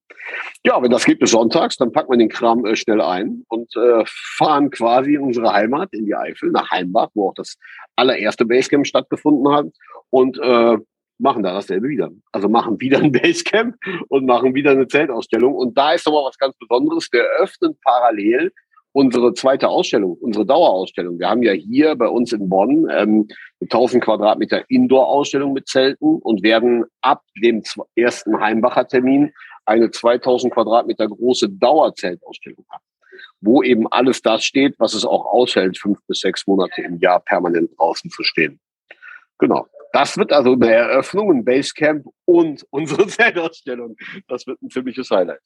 Ja, 0.63 0.81
wenn 0.81 0.91
das 0.91 1.05
geht 1.05 1.19
bis 1.19 1.31
sonntags, 1.31 1.77
dann 1.77 1.91
packen 1.91 2.11
wir 2.11 2.17
den 2.17 2.29
Kram 2.29 2.65
äh, 2.65 2.75
schnell 2.75 3.01
ein 3.01 3.43
und 3.47 3.75
äh, 3.75 4.03
fahren 4.05 4.69
quasi 4.69 5.15
in 5.15 5.21
unsere 5.21 5.51
Heimat, 5.51 5.89
in 5.93 6.05
die 6.05 6.15
Eifel, 6.15 6.51
nach 6.51 6.69
Heimbach, 6.71 7.09
wo 7.13 7.29
auch 7.29 7.33
das 7.33 7.57
allererste 7.95 8.45
Basecamp 8.45 8.85
stattgefunden 8.85 9.51
hat 9.51 9.67
und 10.09 10.37
äh, 10.39 10.77
machen 11.17 11.43
da 11.43 11.53
dasselbe 11.53 11.87
wieder. 11.87 12.11
Also 12.31 12.49
machen 12.49 12.79
wieder 12.79 12.99
ein 12.99 13.11
Basecamp 13.13 13.75
und 14.09 14.25
machen 14.25 14.53
wieder 14.55 14.71
eine 14.71 14.87
Zeltausstellung. 14.87 15.55
Und 15.55 15.77
da 15.77 15.93
ist 15.93 16.05
nochmal 16.05 16.25
was 16.25 16.37
ganz 16.37 16.55
Besonderes. 16.57 17.09
Wir 17.11 17.23
öffnen 17.39 17.77
parallel 17.83 18.51
unsere 18.93 19.33
zweite 19.33 19.67
Ausstellung, 19.67 20.13
unsere 20.21 20.45
Dauerausstellung. 20.45 21.19
Wir 21.19 21.29
haben 21.29 21.43
ja 21.43 21.51
hier 21.51 21.95
bei 21.95 22.07
uns 22.07 22.31
in 22.31 22.47
Bonn 22.47 22.87
ähm, 22.91 23.27
1000 23.61 24.03
Quadratmeter 24.03 24.69
Indoor-Ausstellung 24.69 25.53
mit 25.53 25.67
Zelten 25.67 26.19
und 26.19 26.43
werden 26.43 26.85
ab 27.01 27.23
dem 27.41 27.63
ersten 27.95 28.39
Heimbacher 28.39 28.87
Termin 28.87 29.33
eine 29.65 29.89
2000 29.89 30.53
Quadratmeter 30.53 31.07
große 31.07 31.49
Dauerzeltausstellung 31.49 32.65
haben, 32.69 32.83
wo 33.41 33.63
eben 33.63 33.87
alles 33.87 34.21
das 34.21 34.45
steht, 34.45 34.75
was 34.77 34.93
es 34.93 35.05
auch 35.05 35.25
aushält, 35.25 35.77
fünf 35.77 35.97
bis 36.07 36.19
sechs 36.19 36.45
Monate 36.45 36.81
im 36.83 36.99
Jahr 36.99 37.19
permanent 37.19 37.71
draußen 37.77 38.11
zu 38.11 38.23
stehen. 38.23 38.59
Genau. 39.39 39.65
Das 39.93 40.17
wird 40.17 40.33
also 40.33 40.53
eine 40.53 40.73
Eröffnung, 40.73 41.31
ein 41.31 41.45
Basecamp 41.45 42.07
und 42.25 42.65
unsere 42.71 43.07
Zeltausstellung. 43.07 43.95
Das 44.27 44.45
wird 44.47 44.61
ein 44.61 44.69
ziemliches 44.69 45.09
Highlight. 45.11 45.41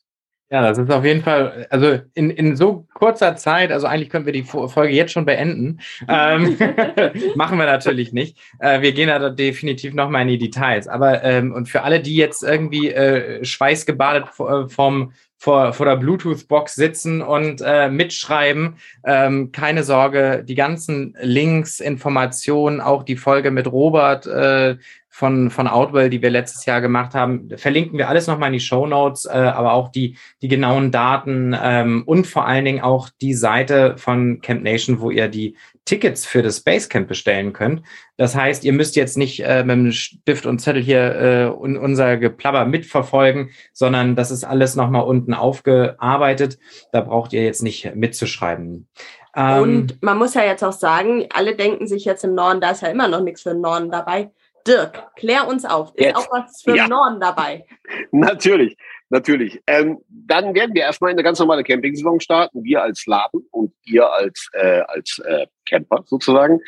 Ja, 0.49 0.61
das 0.61 0.77
ist 0.77 0.89
auf 0.89 1.03
jeden 1.03 1.23
Fall, 1.23 1.67
also 1.69 1.99
in, 2.13 2.29
in 2.29 2.55
so 2.55 2.87
kurzer 2.93 3.35
Zeit, 3.35 3.69
also 3.69 3.85
eigentlich 3.85 4.09
können 4.09 4.25
wir 4.25 4.31
die 4.31 4.43
Folge 4.43 4.93
jetzt 4.93 5.11
schon 5.11 5.25
beenden. 5.25 5.81
Ähm, 6.07 6.57
machen 7.35 7.57
wir 7.57 7.65
natürlich 7.65 8.13
nicht. 8.13 8.37
Äh, 8.59 8.81
wir 8.81 8.93
gehen 8.93 9.09
da 9.09 9.29
definitiv 9.29 9.93
nochmal 9.93 10.21
in 10.21 10.29
die 10.29 10.37
Details. 10.37 10.87
Aber 10.87 11.21
ähm, 11.23 11.51
und 11.51 11.67
für 11.67 11.83
alle, 11.83 11.99
die 11.99 12.15
jetzt 12.15 12.43
irgendwie 12.43 12.91
äh, 12.91 13.43
schweißgebadet 13.43 14.27
äh, 14.39 14.69
vom 14.69 15.11
vor, 15.39 15.73
vor 15.73 15.85
der 15.85 15.97
Bluetooth-Box 15.97 16.75
sitzen 16.75 17.21
und 17.21 17.61
äh, 17.63 17.89
mitschreiben. 17.89 18.77
Ähm, 19.05 19.51
keine 19.51 19.83
Sorge, 19.83 20.43
die 20.43 20.55
ganzen 20.55 21.15
Links, 21.21 21.79
Informationen, 21.79 22.81
auch 22.81 23.03
die 23.03 23.17
Folge 23.17 23.51
mit 23.51 23.71
Robert 23.71 24.25
äh, 24.25 24.77
von, 25.17 25.49
von 25.49 25.67
Outwell, 25.67 26.11
die 26.11 26.21
wir 26.21 26.29
letztes 26.29 26.65
Jahr 26.67 26.79
gemacht 26.79 27.15
haben, 27.15 27.49
verlinken 27.55 27.97
wir 27.97 28.07
alles 28.07 28.27
nochmal 28.27 28.49
in 28.49 28.53
die 28.53 28.59
Show 28.59 28.85
Notes, 28.85 29.25
äh, 29.25 29.29
aber 29.29 29.73
auch 29.73 29.89
die, 29.89 30.15
die 30.43 30.47
genauen 30.47 30.91
Daten 30.91 31.57
ähm, 31.59 32.03
und 32.05 32.27
vor 32.27 32.45
allen 32.45 32.65
Dingen 32.65 32.81
auch 32.81 33.09
die 33.19 33.33
Seite 33.33 33.95
von 33.97 34.41
Camp 34.41 34.61
Nation, 34.61 35.01
wo 35.01 35.09
ihr 35.09 35.27
die 35.27 35.57
Tickets 35.85 36.27
für 36.27 36.43
das 36.43 36.59
Basecamp 36.59 37.07
bestellen 37.07 37.51
könnt. 37.51 37.81
Das 38.15 38.35
heißt, 38.35 38.63
ihr 38.63 38.73
müsst 38.73 38.95
jetzt 38.95 39.17
nicht 39.17 39.43
äh, 39.43 39.63
mit 39.63 39.75
dem 39.75 39.91
Stift 39.91 40.45
und 40.45 40.59
Zettel 40.59 40.83
hier 40.83 41.15
äh, 41.15 41.45
unser 41.47 42.17
Geplapper 42.17 42.65
mitverfolgen, 42.65 43.49
sondern 43.73 44.15
das 44.15 44.29
ist 44.29 44.43
alles 44.43 44.75
nochmal 44.75 45.05
unten 45.05 45.33
aufgearbeitet. 45.33 46.59
Da 46.91 47.01
braucht 47.01 47.33
ihr 47.33 47.43
jetzt 47.43 47.63
nicht 47.63 47.95
mitzuschreiben. 47.95 48.87
Ähm, 49.35 49.61
und 49.63 50.03
man 50.03 50.19
muss 50.19 50.35
ja 50.35 50.43
jetzt 50.43 50.63
auch 50.63 50.73
sagen, 50.73 51.25
alle 51.33 51.55
denken 51.55 51.87
sich 51.87 52.05
jetzt 52.05 52.23
im 52.23 52.35
Norden, 52.35 52.61
da 52.61 52.69
ist 52.69 52.83
ja 52.83 52.89
immer 52.89 53.07
noch 53.07 53.21
nichts 53.21 53.41
für 53.41 53.53
den 53.53 53.61
Norden 53.61 53.89
dabei. 53.89 54.29
Dirk, 54.67 55.15
klär 55.15 55.47
uns 55.47 55.65
auf. 55.65 55.93
Ist 55.95 56.05
Jetzt. 56.05 56.17
auch 56.17 56.31
was 56.31 56.61
für 56.61 56.75
ja. 56.75 56.87
Norden 56.87 57.19
dabei? 57.19 57.65
Natürlich, 58.11 58.75
natürlich. 59.09 59.61
Ähm, 59.67 59.99
dann 60.09 60.53
werden 60.53 60.75
wir 60.75 60.83
erstmal 60.83 61.11
eine 61.11 61.23
ganz 61.23 61.39
normale 61.39 61.63
Camping-Saison 61.63 62.19
starten. 62.19 62.63
Wir 62.63 62.81
als 62.81 63.05
Laden 63.05 63.45
und 63.51 63.73
ihr 63.85 64.11
als, 64.11 64.49
äh, 64.53 64.81
als 64.87 65.19
äh, 65.25 65.47
Camper 65.67 66.03
sozusagen. 66.05 66.59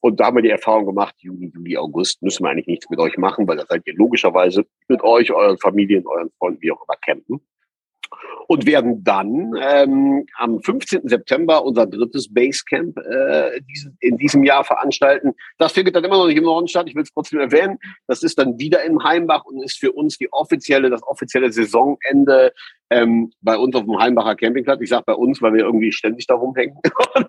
Und 0.00 0.20
da 0.20 0.26
haben 0.26 0.36
wir 0.36 0.42
die 0.42 0.50
Erfahrung 0.50 0.86
gemacht, 0.86 1.14
Juni, 1.18 1.50
Juli, 1.54 1.76
August 1.76 2.22
müssen 2.22 2.44
wir 2.44 2.50
eigentlich 2.50 2.68
nichts 2.68 2.88
mit 2.88 3.00
euch 3.00 3.16
machen, 3.16 3.48
weil 3.48 3.56
da 3.56 3.66
seid 3.66 3.82
ihr 3.86 3.94
logischerweise 3.94 4.64
mit 4.86 5.02
euch, 5.02 5.32
euren 5.32 5.58
Familien, 5.58 6.06
euren 6.06 6.30
Freunden, 6.38 6.60
wie 6.62 6.70
auch 6.70 6.82
immer 6.86 6.96
campen 7.04 7.40
und 8.48 8.64
werden 8.64 9.04
dann 9.04 9.52
ähm, 9.60 10.26
am 10.38 10.62
15. 10.62 11.06
September 11.06 11.62
unser 11.64 11.86
drittes 11.86 12.32
Basecamp 12.32 12.96
äh, 12.96 13.60
in 14.00 14.16
diesem 14.16 14.42
Jahr 14.42 14.64
veranstalten. 14.64 15.34
Das 15.58 15.72
findet 15.72 15.94
dann 15.94 16.04
immer 16.04 16.16
noch 16.16 16.26
nicht 16.26 16.38
im 16.38 16.44
Norden 16.44 16.66
statt. 16.66 16.86
Ich 16.88 16.94
will 16.94 17.02
es 17.02 17.12
trotzdem 17.12 17.40
erwähnen. 17.40 17.78
Das 18.06 18.22
ist 18.22 18.38
dann 18.38 18.58
wieder 18.58 18.82
im 18.84 19.04
Heimbach 19.04 19.44
und 19.44 19.62
ist 19.62 19.78
für 19.78 19.92
uns 19.92 20.16
die 20.16 20.32
offizielle, 20.32 20.88
das 20.88 21.02
offizielle 21.02 21.52
Saisonende 21.52 22.54
ähm, 22.88 23.30
bei 23.42 23.58
uns 23.58 23.76
auf 23.76 23.84
dem 23.84 23.98
Heimbacher 23.98 24.34
Campingplatz. 24.34 24.80
Ich 24.80 24.88
sage 24.88 25.04
bei 25.06 25.14
uns, 25.14 25.42
weil 25.42 25.52
wir 25.52 25.66
irgendwie 25.66 25.92
ständig 25.92 26.26
da 26.26 26.34
rumhängen 26.34 26.78
und 27.14 27.28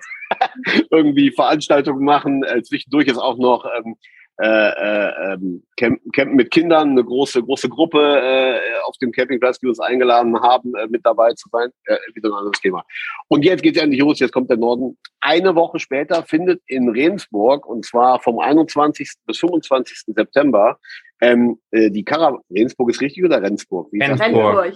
irgendwie 0.89 1.31
Veranstaltungen 1.31 2.05
machen. 2.05 2.43
Äh, 2.43 2.63
zwischendurch 2.63 3.07
ist 3.07 3.17
auch 3.17 3.37
noch 3.37 3.65
ähm, 3.77 3.97
äh, 4.41 4.45
äh, 4.45 5.33
ähm, 5.33 5.63
campen, 5.75 6.11
campen 6.13 6.35
mit 6.37 6.49
Kindern, 6.49 6.91
eine 6.91 7.03
große, 7.03 7.43
große 7.43 7.67
Gruppe 7.67 7.99
äh, 7.99 8.57
auf 8.85 8.95
dem 8.97 9.11
Campingplatz, 9.11 9.59
die 9.59 9.67
uns 9.67 9.81
eingeladen 9.81 10.39
haben, 10.39 10.73
äh, 10.75 10.87
mit 10.87 11.05
dabei 11.05 11.33
zu 11.33 11.49
sein. 11.51 11.71
Äh, 11.83 11.97
wieder 12.13 12.29
ein 12.29 12.35
anderes 12.35 12.61
Thema. 12.61 12.85
Und 13.27 13.43
jetzt 13.43 13.61
geht 13.61 13.75
es 13.75 13.83
endlich 13.83 13.99
los, 13.99 14.19
jetzt 14.19 14.31
kommt 14.31 14.49
der 14.49 14.55
Norden. 14.55 14.97
Eine 15.19 15.55
Woche 15.55 15.79
später 15.79 16.23
findet 16.23 16.61
in 16.67 16.87
Rendsburg, 16.87 17.65
und 17.65 17.85
zwar 17.85 18.21
vom 18.21 18.39
21. 18.39 19.11
bis 19.25 19.39
25. 19.39 20.03
September, 20.15 20.79
ähm, 21.19 21.59
äh, 21.71 21.91
die 21.91 22.05
Karawane. 22.05 22.41
Rendsburg 22.49 22.91
ist 22.91 23.01
richtig 23.01 23.25
oder 23.25 23.41
Rendsburg? 23.41 23.89
Wie 23.91 24.01
Rendsburg. 24.01 24.73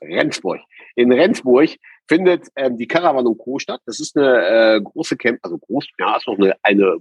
Rendsburg. 0.00 0.60
In 0.94 1.12
Rendsburg 1.12 1.70
findet 2.08 2.48
ähm, 2.56 2.78
die 2.78 2.86
Caravan 2.86 3.26
und 3.26 3.36
Co. 3.36 3.58
statt. 3.58 3.80
Das 3.84 4.00
ist 4.00 4.16
eine 4.16 4.76
äh, 4.76 4.80
große 4.80 5.16
Camp, 5.16 5.38
also 5.42 5.58
groß, 5.58 5.86
ja, 5.98 6.16
ist 6.16 6.26
noch 6.26 6.38
eine, 6.38 6.54
eine 6.62 6.96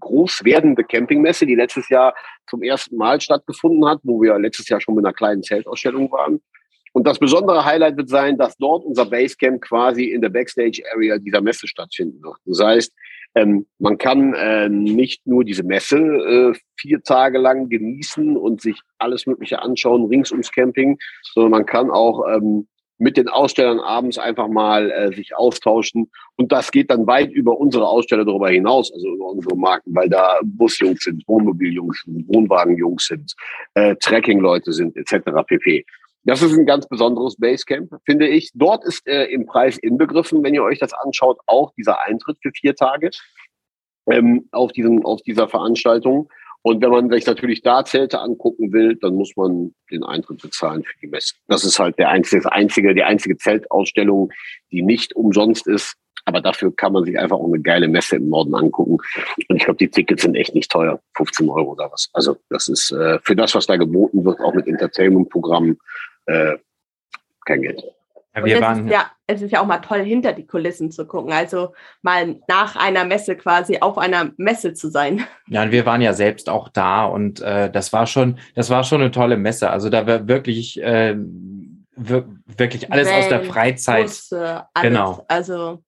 groß 0.00 0.44
werdende 0.44 0.84
Campingmesse, 0.84 1.46
die 1.46 1.54
letztes 1.54 1.88
Jahr 1.88 2.14
zum 2.48 2.62
ersten 2.62 2.96
Mal 2.96 3.20
stattgefunden 3.20 3.86
hat, 3.86 4.00
wo 4.02 4.20
wir 4.20 4.38
letztes 4.38 4.68
Jahr 4.68 4.80
schon 4.80 4.94
mit 4.94 5.04
einer 5.04 5.14
kleinen 5.14 5.42
Zeltausstellung 5.42 6.10
waren. 6.10 6.40
Und 6.92 7.06
das 7.06 7.18
besondere 7.18 7.64
Highlight 7.64 7.96
wird 7.96 8.08
sein, 8.08 8.36
dass 8.36 8.56
dort 8.56 8.84
unser 8.84 9.06
Basecamp 9.06 9.62
quasi 9.62 10.06
in 10.06 10.22
der 10.22 10.30
Backstage-Area 10.30 11.18
dieser 11.18 11.40
Messe 11.40 11.68
stattfinden 11.68 12.20
wird. 12.22 12.36
Das 12.44 12.60
heißt, 12.60 12.92
ähm, 13.36 13.66
man 13.78 13.96
kann 13.96 14.34
äh, 14.34 14.68
nicht 14.68 15.24
nur 15.24 15.44
diese 15.44 15.62
Messe 15.62 15.98
äh, 15.98 16.52
vier 16.76 17.00
Tage 17.02 17.38
lang 17.38 17.68
genießen 17.68 18.36
und 18.36 18.60
sich 18.60 18.80
alles 18.98 19.26
Mögliche 19.26 19.62
anschauen 19.62 20.06
rings 20.06 20.32
ums 20.32 20.50
Camping, 20.50 20.98
sondern 21.32 21.52
man 21.52 21.66
kann 21.66 21.90
auch 21.90 22.26
ähm, 22.28 22.66
mit 23.00 23.16
den 23.16 23.28
Ausstellern 23.28 23.80
abends 23.80 24.18
einfach 24.18 24.46
mal 24.46 24.90
äh, 24.90 25.12
sich 25.14 25.34
austauschen. 25.34 26.10
Und 26.36 26.52
das 26.52 26.70
geht 26.70 26.90
dann 26.90 27.06
weit 27.06 27.30
über 27.30 27.58
unsere 27.58 27.88
Aussteller 27.88 28.26
darüber 28.26 28.50
hinaus, 28.50 28.92
also 28.92 29.08
über 29.08 29.26
unsere 29.26 29.56
Marken, 29.56 29.94
weil 29.94 30.08
da 30.08 30.38
Busjungs 30.44 31.02
sind, 31.02 31.26
Wohnmobiljungs 31.26 32.02
sind, 32.04 32.28
Wohnwagenjungs 32.28 33.06
sind, 33.06 33.34
äh, 33.74 33.96
Trekkingleute 33.96 34.72
sind, 34.72 34.96
etc. 34.96 35.30
pp. 35.46 35.86
Das 36.24 36.42
ist 36.42 36.52
ein 36.52 36.66
ganz 36.66 36.86
besonderes 36.86 37.36
Basecamp, 37.36 37.90
finde 38.04 38.28
ich. 38.28 38.50
Dort 38.54 38.84
ist 38.84 39.06
äh, 39.08 39.24
im 39.26 39.46
Preis 39.46 39.78
inbegriffen, 39.78 40.44
wenn 40.44 40.52
ihr 40.52 40.62
euch 40.62 40.78
das 40.78 40.92
anschaut, 40.92 41.38
auch 41.46 41.72
dieser 41.78 42.02
Eintritt 42.02 42.36
für 42.42 42.50
vier 42.52 42.74
Tage 42.74 43.10
ähm, 44.10 44.46
auf, 44.52 44.72
diesem, 44.72 45.06
auf 45.06 45.22
dieser 45.22 45.48
Veranstaltung. 45.48 46.28
Und 46.62 46.82
wenn 46.82 46.90
man 46.90 47.10
sich 47.10 47.26
natürlich 47.26 47.62
da 47.62 47.84
Zelte 47.84 48.20
angucken 48.20 48.72
will, 48.72 48.96
dann 48.96 49.14
muss 49.14 49.34
man 49.36 49.74
den 49.90 50.04
Eintritt 50.04 50.42
bezahlen 50.42 50.84
für 50.84 50.98
die 51.00 51.06
Messe. 51.06 51.34
Das 51.48 51.64
ist 51.64 51.78
halt 51.78 51.98
der 51.98 52.10
einzige, 52.10 52.42
das 52.42 52.52
einzige, 52.52 52.94
die 52.94 53.02
einzige 53.02 53.38
Zeltausstellung, 53.38 54.30
die 54.70 54.82
nicht 54.82 55.16
umsonst 55.16 55.66
ist. 55.66 55.96
Aber 56.26 56.42
dafür 56.42 56.74
kann 56.74 56.92
man 56.92 57.04
sich 57.04 57.18
einfach 57.18 57.38
auch 57.38 57.46
eine 57.46 57.60
geile 57.60 57.88
Messe 57.88 58.16
im 58.16 58.28
Norden 58.28 58.54
angucken. 58.54 58.98
Und 59.48 59.56
ich 59.56 59.64
glaube, 59.64 59.78
die 59.78 59.88
Tickets 59.88 60.22
sind 60.22 60.34
echt 60.34 60.54
nicht 60.54 60.70
teuer. 60.70 61.00
15 61.16 61.48
Euro 61.48 61.72
oder 61.72 61.90
was. 61.90 62.10
Also 62.12 62.36
das 62.50 62.68
ist 62.68 62.92
äh, 62.92 63.18
für 63.22 63.34
das, 63.34 63.54
was 63.54 63.66
da 63.66 63.76
geboten 63.76 64.24
wird, 64.24 64.38
auch 64.40 64.52
mit 64.52 64.66
Entertainment-Programmen, 64.66 65.78
äh, 66.26 66.56
kein 67.46 67.62
Geld. 67.62 67.82
Ja, 68.34 68.44
wir 68.44 68.60
waren, 68.60 68.86
ist 68.86 68.92
ja, 68.92 69.10
es 69.26 69.42
ist 69.42 69.50
ja 69.50 69.60
auch 69.60 69.66
mal 69.66 69.78
toll, 69.78 70.02
hinter 70.02 70.32
die 70.32 70.46
Kulissen 70.46 70.90
zu 70.90 71.06
gucken. 71.06 71.32
Also 71.32 71.72
mal 72.02 72.36
nach 72.46 72.76
einer 72.76 73.04
Messe 73.04 73.36
quasi 73.36 73.78
auf 73.80 73.98
einer 73.98 74.30
Messe 74.36 74.72
zu 74.74 74.88
sein. 74.88 75.26
Ja, 75.48 75.62
und 75.62 75.72
wir 75.72 75.84
waren 75.84 76.00
ja 76.00 76.12
selbst 76.12 76.48
auch 76.48 76.68
da 76.68 77.04
und 77.04 77.40
äh, 77.40 77.70
das 77.70 77.92
war 77.92 78.06
schon, 78.06 78.38
das 78.54 78.70
war 78.70 78.84
schon 78.84 79.00
eine 79.00 79.10
tolle 79.10 79.36
Messe. 79.36 79.70
Also 79.70 79.88
da 79.88 80.06
war 80.06 80.28
wirklich, 80.28 80.80
äh, 80.80 81.16
wirklich 81.96 82.92
alles 82.92 83.08
Wellen, 83.08 83.18
aus 83.18 83.28
der 83.28 83.44
Freizeit. 83.44 84.04
Busse, 84.04 84.64
alles. 84.74 84.88
Genau. 84.88 85.24
Also 85.28 85.82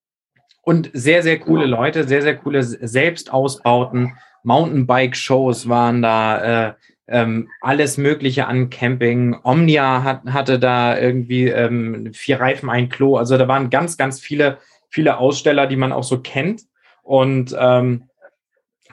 und 0.63 0.91
sehr, 0.93 1.23
sehr 1.23 1.41
coole 1.41 1.67
Leute, 1.67 2.05
sehr, 2.05 2.23
sehr 2.23 2.37
coole 2.37 2.63
Selbstausbauten. 2.63 4.17
Mountainbike-Shows 4.45 5.69
waren 5.69 6.03
da. 6.03 6.69
Äh, 6.69 6.75
ähm, 7.09 7.49
alles 7.61 7.99
Mögliche 7.99 8.47
an 8.47 8.71
Camping. 8.71 9.37
Omnia 9.42 10.02
hat, 10.02 10.25
hatte 10.26 10.59
da 10.59 10.99
irgendwie 10.99 11.49
ähm, 11.49 12.12
vier 12.12 12.40
Reifen, 12.40 12.71
ein 12.71 12.88
Klo. 12.88 13.16
Also 13.16 13.37
da 13.37 13.49
waren 13.49 13.71
ganz, 13.71 13.97
ganz 13.97 14.21
viele, 14.21 14.59
viele 14.88 15.18
Aussteller, 15.18 15.66
die 15.66 15.76
man 15.76 15.92
auch 15.92 16.04
so 16.04 16.21
kennt. 16.21 16.62
Und 17.02 17.54
ähm, 17.59 18.04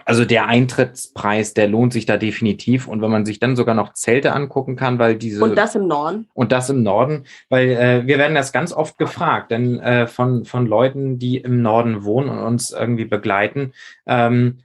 also 0.10 0.26
der 0.26 0.48
Eintrittspreis, 0.48 1.54
der 1.54 1.68
lohnt 1.68 1.94
sich 1.94 2.08
da 2.08 2.18
definitiv. 2.18 2.88
Und 2.88 3.04
wenn 3.04 3.12
man 3.12 3.28
sich 3.28 3.38
dann 3.38 3.56
sogar 3.56 3.76
noch 3.76 3.94
Zelte 3.94 4.34
angucken 4.34 4.76
kann, 4.76 4.98
weil 4.98 5.16
diese. 5.16 5.44
Und 5.44 5.56
das 5.56 5.76
im 5.76 5.88
Norden. 5.88 6.28
Und 6.34 6.52
das 6.52 6.72
im 6.72 6.82
Norden, 6.82 7.26
weil 7.50 7.70
äh, 7.70 8.08
wir 8.08 8.18
werden 8.18 8.34
das 8.34 8.52
ganz 8.52 8.74
oft 8.74 8.98
gefragt, 8.98 9.52
denn 9.52 9.80
äh, 9.80 10.08
von, 10.08 10.46
von 10.46 10.66
Leuten, 10.66 11.20
die 11.20 11.38
im 11.38 11.62
Norden 11.62 12.04
wohnen 12.06 12.30
und 12.30 12.40
uns 12.40 12.72
irgendwie 12.72 13.06
begleiten. 13.06 13.74
Ähm, 14.08 14.62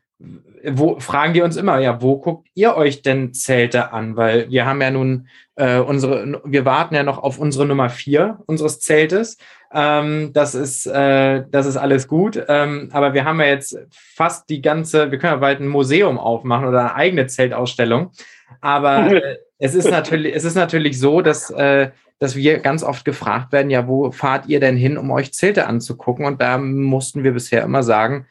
wo 0.66 0.98
fragen 0.98 1.34
die 1.34 1.42
uns 1.42 1.56
immer, 1.56 1.78
ja, 1.78 2.00
wo 2.00 2.18
guckt 2.18 2.48
ihr 2.54 2.76
euch 2.76 3.02
denn 3.02 3.34
Zelte 3.34 3.92
an? 3.92 4.16
Weil 4.16 4.50
wir 4.50 4.66
haben 4.66 4.80
ja 4.80 4.90
nun 4.90 5.28
äh, 5.56 5.78
unsere, 5.78 6.40
wir 6.44 6.64
warten 6.64 6.94
ja 6.94 7.02
noch 7.02 7.18
auf 7.18 7.38
unsere 7.38 7.66
Nummer 7.66 7.90
vier 7.90 8.38
unseres 8.46 8.80
Zeltes. 8.80 9.36
Ähm, 9.72 10.30
das 10.32 10.54
ist, 10.54 10.86
äh, 10.86 11.44
das 11.50 11.66
ist 11.66 11.76
alles 11.76 12.08
gut. 12.08 12.42
Ähm, 12.48 12.88
aber 12.92 13.14
wir 13.14 13.24
haben 13.24 13.40
ja 13.40 13.46
jetzt 13.46 13.78
fast 13.90 14.48
die 14.48 14.62
ganze, 14.62 15.10
wir 15.10 15.18
können 15.18 15.34
ja 15.34 15.38
bald 15.38 15.60
ein 15.60 15.68
Museum 15.68 16.18
aufmachen 16.18 16.66
oder 16.66 16.80
eine 16.80 16.94
eigene 16.94 17.26
Zeltausstellung. 17.26 18.10
Aber 18.60 19.12
äh, 19.12 19.36
es 19.58 19.74
ist 19.74 19.90
natürlich, 19.90 20.34
es 20.34 20.44
ist 20.44 20.56
natürlich 20.56 20.98
so, 20.98 21.20
dass, 21.20 21.50
äh, 21.50 21.90
dass 22.18 22.36
wir 22.36 22.58
ganz 22.58 22.82
oft 22.82 23.04
gefragt 23.04 23.52
werden, 23.52 23.70
ja, 23.70 23.86
wo 23.86 24.10
fahrt 24.10 24.46
ihr 24.46 24.60
denn 24.60 24.76
hin, 24.76 24.96
um 24.96 25.10
euch 25.10 25.32
Zelte 25.34 25.66
anzugucken? 25.66 26.24
Und 26.24 26.40
da 26.40 26.58
mussten 26.58 27.22
wir 27.22 27.32
bisher 27.32 27.62
immer 27.62 27.82
sagen, 27.82 28.26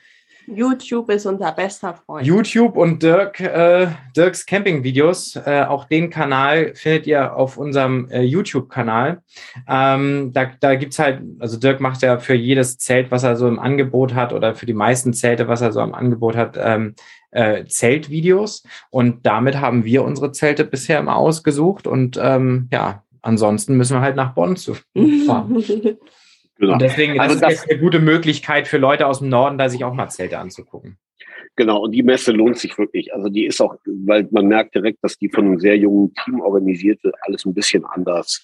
YouTube 0.48 1.10
ist 1.10 1.26
unser 1.26 1.52
bester 1.52 1.94
Freund. 1.94 2.26
YouTube 2.26 2.76
und 2.78 3.02
Dirk, 3.02 3.40
äh, 3.40 3.88
Dirks 4.16 4.46
Camping-Videos, 4.46 5.36
äh, 5.36 5.64
auch 5.68 5.86
den 5.86 6.10
Kanal 6.10 6.74
findet 6.76 7.08
ihr 7.08 7.36
auf 7.36 7.58
unserem 7.58 8.10
äh, 8.10 8.22
YouTube-Kanal. 8.22 9.22
Ähm, 9.68 10.32
da 10.34 10.52
da 10.60 10.76
gibt 10.76 10.94
es 10.94 11.00
halt, 11.00 11.22
also 11.40 11.58
Dirk 11.58 11.80
macht 11.80 12.02
ja 12.02 12.20
für 12.20 12.36
jedes 12.36 12.78
Zelt, 12.78 13.12
was 13.12 13.24
er 13.24 13.36
so 13.36 13.48
im 13.48 13.60
Angebot 13.60 14.14
hat, 14.14 14.34
oder 14.34 14.56
für 14.56 14.66
die 14.66 14.74
meisten 14.74 15.14
Zelte, 15.14 15.48
was 15.48 15.62
er 15.62 15.72
so 15.72 15.82
im 15.82 15.94
Angebot 15.94 16.36
hat, 16.36 16.58
ähm, 16.60 16.96
äh, 17.32 17.66
Zeltvideos. 17.66 18.64
Und 18.90 19.26
damit 19.26 19.60
haben 19.60 19.86
wir 19.86 20.04
unsere 20.04 20.32
Zelte 20.32 20.64
bisher 20.66 21.00
immer 21.00 21.16
ausgesucht 21.16 21.88
und 21.88 22.20
ähm, 22.22 22.68
ja, 22.72 23.04
ansonsten 23.22 23.76
müssen 23.76 23.98
wir 23.98 24.02
halt 24.02 24.16
nach 24.16 24.34
Bonn 24.34 24.56
zu 24.56 24.76
fahren. 25.26 25.64
genau. 26.58 26.74
Und 26.74 26.82
deswegen 26.82 27.20
also 27.20 27.40
das 27.40 27.54
ist 27.54 27.62
das 27.64 27.70
eine 27.70 27.80
gute 27.80 28.00
Möglichkeit 28.00 28.68
für 28.68 28.78
Leute 28.78 29.08
aus 29.08 29.20
dem 29.20 29.30
Norden, 29.30 29.58
da 29.58 29.70
sich 29.70 29.84
auch 29.84 29.94
mal 29.94 30.10
Zelte 30.10 30.40
anzugucken. 30.40 30.98
Genau, 31.56 31.84
und 31.84 31.92
die 31.92 32.02
Messe 32.02 32.32
lohnt 32.32 32.58
sich 32.58 32.78
wirklich. 32.78 33.14
Also 33.14 33.30
die 33.30 33.46
ist 33.46 33.62
auch, 33.62 33.76
weil 33.86 34.28
man 34.32 34.48
merkt 34.48 34.74
direkt, 34.74 35.04
dass 35.04 35.18
die 35.18 35.30
von 35.30 35.46
einem 35.46 35.60
sehr 35.60 35.78
jungen 35.78 36.14
Team 36.24 36.42
organisiert 36.42 37.04
wird, 37.04 37.16
alles 37.22 37.46
ein 37.46 37.54
bisschen 37.54 37.86
anders. 37.86 38.42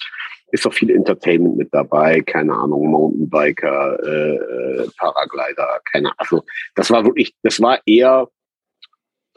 Ist 0.52 0.66
auch 0.68 0.74
viel 0.74 0.92
Entertainment 0.92 1.58
mit 1.58 1.74
dabei, 1.74 2.22
keine 2.22 2.54
Ahnung, 2.54 2.90
Mountainbiker, 2.90 4.00
äh, 4.04 4.36
äh 4.36 4.88
Paraglider, 4.98 5.80
keine 5.92 6.10
Ahnung. 6.10 6.18
Also 6.18 6.44
das 6.76 6.92
war 6.92 7.04
wirklich, 7.04 7.34
das 7.42 7.60
war 7.62 7.80
eher 7.86 8.28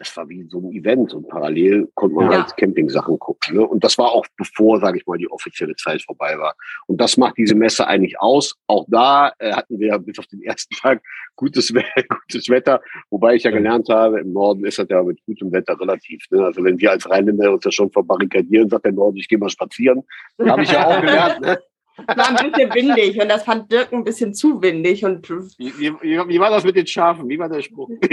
das 0.02 0.16
war 0.16 0.28
wie 0.28 0.44
so 0.48 0.58
ein 0.58 0.72
Event 0.72 1.14
und 1.14 1.28
parallel 1.28 1.88
konnte 1.94 2.16
man 2.16 2.30
ja. 2.30 2.42
halt 2.42 2.56
Camping-Sachen 2.56 3.18
gucken. 3.20 3.56
Ne? 3.56 3.66
Und 3.66 3.84
das 3.84 3.96
war 3.98 4.10
auch 4.10 4.26
bevor, 4.36 4.80
sage 4.80 4.98
ich 4.98 5.06
mal, 5.06 5.16
die 5.16 5.30
offizielle 5.30 5.76
Zeit 5.76 6.02
vorbei 6.02 6.36
war. 6.38 6.56
Und 6.88 7.00
das 7.00 7.16
macht 7.16 7.38
diese 7.38 7.54
Messe 7.54 7.86
eigentlich 7.86 8.18
aus. 8.20 8.56
Auch 8.66 8.84
da 8.88 9.32
äh, 9.38 9.52
hatten 9.52 9.78
wir 9.78 9.96
bis 10.00 10.18
auf 10.18 10.26
den 10.26 10.42
ersten 10.42 10.74
Tag 10.80 11.02
gutes, 11.36 11.72
gutes 12.08 12.48
Wetter, 12.48 12.82
wobei 13.10 13.36
ich 13.36 13.44
ja 13.44 13.52
gelernt 13.52 13.88
habe, 13.88 14.20
im 14.20 14.32
Norden 14.32 14.64
ist 14.64 14.78
das 14.78 14.88
ja 14.88 15.02
mit 15.04 15.24
gutem 15.24 15.52
Wetter 15.52 15.78
relativ. 15.78 16.24
Ne? 16.30 16.44
Also 16.44 16.64
wenn 16.64 16.80
wir 16.80 16.90
als 16.90 17.08
Rheinländer 17.08 17.52
uns 17.52 17.64
ja 17.64 17.70
schon 17.70 17.90
verbarrikadieren, 17.90 18.68
sagt 18.68 18.84
der 18.84 18.92
Norden, 18.92 19.16
ich 19.18 19.28
gehe 19.28 19.38
mal 19.38 19.50
spazieren, 19.50 20.02
habe 20.44 20.64
ich 20.64 20.72
ja 20.72 20.84
auch 20.84 21.00
gelernt. 21.00 21.40
Ne? 21.40 21.58
War 22.06 22.28
ein 22.28 22.50
bisschen 22.50 22.74
windig 22.74 23.20
und 23.20 23.28
das 23.28 23.44
fand 23.44 23.70
Dirk 23.70 23.92
ein 23.92 24.04
bisschen 24.04 24.34
zu 24.34 24.62
windig. 24.62 25.04
Und 25.04 25.28
wie, 25.58 25.72
wie, 25.78 25.92
wie 26.00 26.40
war 26.40 26.50
das 26.50 26.64
mit 26.64 26.76
den 26.76 26.86
Schafen? 26.86 27.28
Wie 27.28 27.38
war 27.38 27.48
der 27.48 27.62
Spruch? 27.62 27.90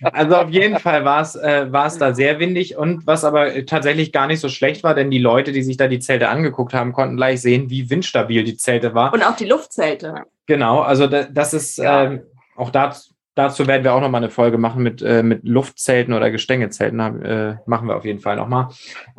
also 0.12 0.36
auf 0.36 0.50
jeden 0.50 0.78
Fall 0.78 1.04
war 1.04 1.22
es 1.22 1.36
äh, 1.36 1.70
da 1.70 2.14
sehr 2.14 2.38
windig 2.38 2.76
und 2.76 3.06
was 3.06 3.24
aber 3.24 3.66
tatsächlich 3.66 4.12
gar 4.12 4.26
nicht 4.26 4.40
so 4.40 4.48
schlecht 4.48 4.82
war, 4.82 4.94
denn 4.94 5.10
die 5.10 5.18
Leute, 5.18 5.52
die 5.52 5.62
sich 5.62 5.76
da 5.76 5.88
die 5.88 6.00
Zelte 6.00 6.28
angeguckt 6.28 6.74
haben, 6.74 6.92
konnten 6.92 7.16
gleich 7.16 7.40
sehen, 7.40 7.70
wie 7.70 7.90
windstabil 7.90 8.44
die 8.44 8.56
Zelte 8.56 8.94
war. 8.94 9.12
Und 9.12 9.22
auch 9.22 9.36
die 9.36 9.46
Luftzelte. 9.46 10.24
Genau, 10.46 10.80
also 10.80 11.06
da, 11.06 11.24
das 11.24 11.54
ist 11.54 11.78
ja. 11.78 12.04
ähm, 12.04 12.22
auch 12.56 12.70
dazu 12.70 13.09
dazu 13.34 13.66
werden 13.66 13.84
wir 13.84 13.94
auch 13.94 14.00
nochmal 14.00 14.22
eine 14.22 14.30
Folge 14.30 14.58
machen 14.58 14.82
mit, 14.82 15.02
äh, 15.02 15.22
mit 15.22 15.46
Luftzelten 15.46 16.14
oder 16.14 16.30
Gestängezelten. 16.30 17.00
Äh, 17.22 17.56
machen 17.66 17.88
wir 17.88 17.96
auf 17.96 18.04
jeden 18.04 18.20
Fall 18.20 18.36
nochmal. 18.36 18.68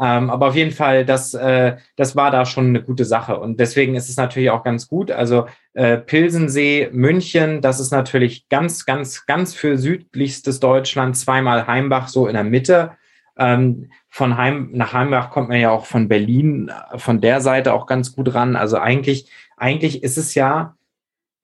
Ähm, 0.01 0.29
aber 0.29 0.47
auf 0.47 0.55
jeden 0.55 0.71
Fall, 0.71 1.05
das, 1.05 1.33
äh, 1.33 1.77
das 1.95 2.15
war 2.15 2.31
da 2.31 2.45
schon 2.45 2.67
eine 2.67 2.83
gute 2.83 3.05
Sache. 3.05 3.39
Und 3.39 3.59
deswegen 3.59 3.95
ist 3.95 4.09
es 4.09 4.17
natürlich 4.17 4.49
auch 4.49 4.63
ganz 4.63 4.87
gut. 4.87 5.11
Also 5.11 5.47
äh, 5.73 5.97
Pilsensee, 5.97 6.89
München, 6.91 7.61
das 7.61 7.79
ist 7.79 7.91
natürlich 7.91 8.49
ganz, 8.49 8.85
ganz, 8.85 9.25
ganz 9.25 9.53
für 9.53 9.77
südlichstes 9.77 10.59
Deutschland. 10.59 11.17
Zweimal 11.17 11.67
Heimbach 11.67 12.07
so 12.07 12.27
in 12.27 12.33
der 12.33 12.43
Mitte. 12.43 12.91
Ähm, 13.37 13.91
von 14.09 14.37
Heim 14.37 14.69
nach 14.73 14.93
Heimbach 14.93 15.31
kommt 15.31 15.49
man 15.49 15.59
ja 15.59 15.71
auch 15.71 15.85
von 15.85 16.09
Berlin, 16.09 16.69
von 16.97 17.21
der 17.21 17.39
Seite 17.39 17.73
auch 17.73 17.87
ganz 17.87 18.13
gut 18.13 18.33
ran. 18.33 18.55
Also 18.55 18.77
eigentlich, 18.77 19.31
eigentlich 19.55 20.03
ist 20.03 20.17
es 20.17 20.35
ja, 20.35 20.75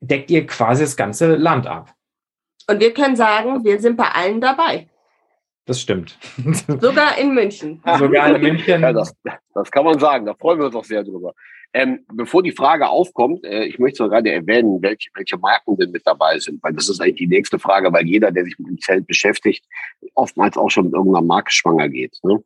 deckt 0.02 0.30
ihr 0.30 0.46
quasi 0.46 0.84
das 0.84 0.98
ganze 0.98 1.36
Land 1.36 1.66
ab. 1.66 1.97
Und 2.70 2.80
wir 2.82 2.94
können 2.94 3.16
sagen, 3.16 3.64
wir 3.64 3.80
sind 3.80 3.96
bei 3.96 4.10
allen 4.10 4.42
dabei. 4.42 4.88
Das 5.66 5.82
stimmt. 5.82 6.18
Sogar 6.80 7.18
in 7.18 7.34
München. 7.34 7.82
Sogar 7.98 8.36
in 8.36 8.42
München. 8.42 8.82
Ja, 8.82 8.94
das, 8.94 9.14
das 9.54 9.72
kann 9.72 9.86
man 9.86 10.00
sagen. 10.00 10.26
Da 10.26 10.34
freuen 10.34 10.60
wir 10.60 10.68
uns 10.68 10.76
auch 10.76 10.86
sehr 10.86 11.04
drüber. 11.04 11.34
Ähm, 11.74 12.06
bevor 12.14 12.42
die 12.42 12.54
Frage 12.54 12.88
aufkommt, 12.88 13.44
äh, 13.44 13.66
ich 13.66 13.78
möchte 13.78 14.04
noch 14.04 14.10
gerade 14.10 14.32
erwähnen, 14.32 14.82
welche, 14.82 15.10
welche 15.16 15.38
Marken 15.38 15.76
denn 15.76 15.92
mit 15.92 16.08
dabei 16.08 16.40
sind, 16.40 16.64
weil 16.64 16.74
das 16.74 16.88
ist 16.88 17.02
eigentlich 17.02 17.18
die 17.18 17.28
nächste 17.28 17.60
Frage, 17.60 17.92
weil 17.92 18.08
jeder, 18.08 18.32
der 18.32 18.46
sich 18.46 18.58
mit 18.58 18.70
dem 18.70 18.80
Zelt 18.80 19.06
beschäftigt, 19.06 19.66
oftmals 20.14 20.56
auch 20.56 20.70
schon 20.70 20.86
mit 20.86 20.94
irgendeiner 20.94 21.26
Marke 21.26 21.52
schwanger 21.52 21.90
geht. 21.90 22.18
Ne? 22.24 22.42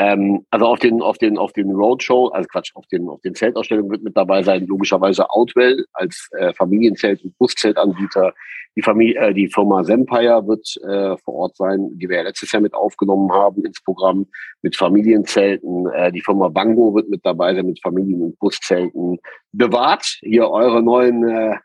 Ähm, 0.00 0.46
also 0.50 0.66
auf 0.66 0.78
den, 0.78 1.02
auf 1.02 1.18
den, 1.18 1.36
auf 1.38 1.52
den 1.52 1.72
Roadshow, 1.72 2.28
also 2.28 2.46
Quatsch, 2.46 2.70
auf 2.76 2.86
den, 2.86 3.08
auf 3.08 3.20
den 3.22 3.34
Zeltausstellungen 3.34 3.90
wird 3.90 4.04
mit 4.04 4.16
dabei 4.16 4.44
sein, 4.44 4.64
logischerweise 4.68 5.28
Outwell 5.28 5.84
als 5.92 6.28
äh, 6.38 6.52
Familienzelt- 6.52 7.24
und 7.24 7.36
Buszeltanbieter. 7.36 8.32
Die 8.76 8.82
Familie, 8.82 9.16
äh, 9.18 9.34
die 9.34 9.48
Firma 9.48 9.82
Sempire 9.82 10.46
wird 10.46 10.76
äh, 10.88 11.16
vor 11.24 11.34
Ort 11.34 11.56
sein, 11.56 11.90
die 11.94 12.08
wir 12.08 12.18
ja 12.18 12.22
letztes 12.22 12.52
Jahr 12.52 12.62
mit 12.62 12.74
aufgenommen 12.74 13.32
haben 13.32 13.64
ins 13.64 13.82
Programm 13.82 14.28
mit 14.62 14.76
Familienzelten. 14.76 15.88
Äh, 15.88 16.12
die 16.12 16.20
Firma 16.20 16.46
Bango 16.46 16.94
wird 16.94 17.08
mit 17.08 17.26
dabei 17.26 17.56
sein 17.56 17.66
mit 17.66 17.82
Familien- 17.82 18.22
und 18.22 18.38
Buszelten. 18.38 19.18
Bewahrt 19.50 20.18
hier 20.20 20.48
eure 20.48 20.80
neuen, 20.80 21.28
äh, 21.28 21.56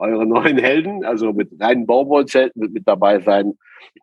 eure 0.00 0.26
neuen 0.26 0.58
Helden, 0.58 1.04
also 1.04 1.32
mit 1.32 1.50
reinen 1.60 1.86
Baumwollzelten 1.86 2.60
wird 2.62 2.72
mit 2.72 2.88
dabei 2.88 3.20
sein. 3.20 3.54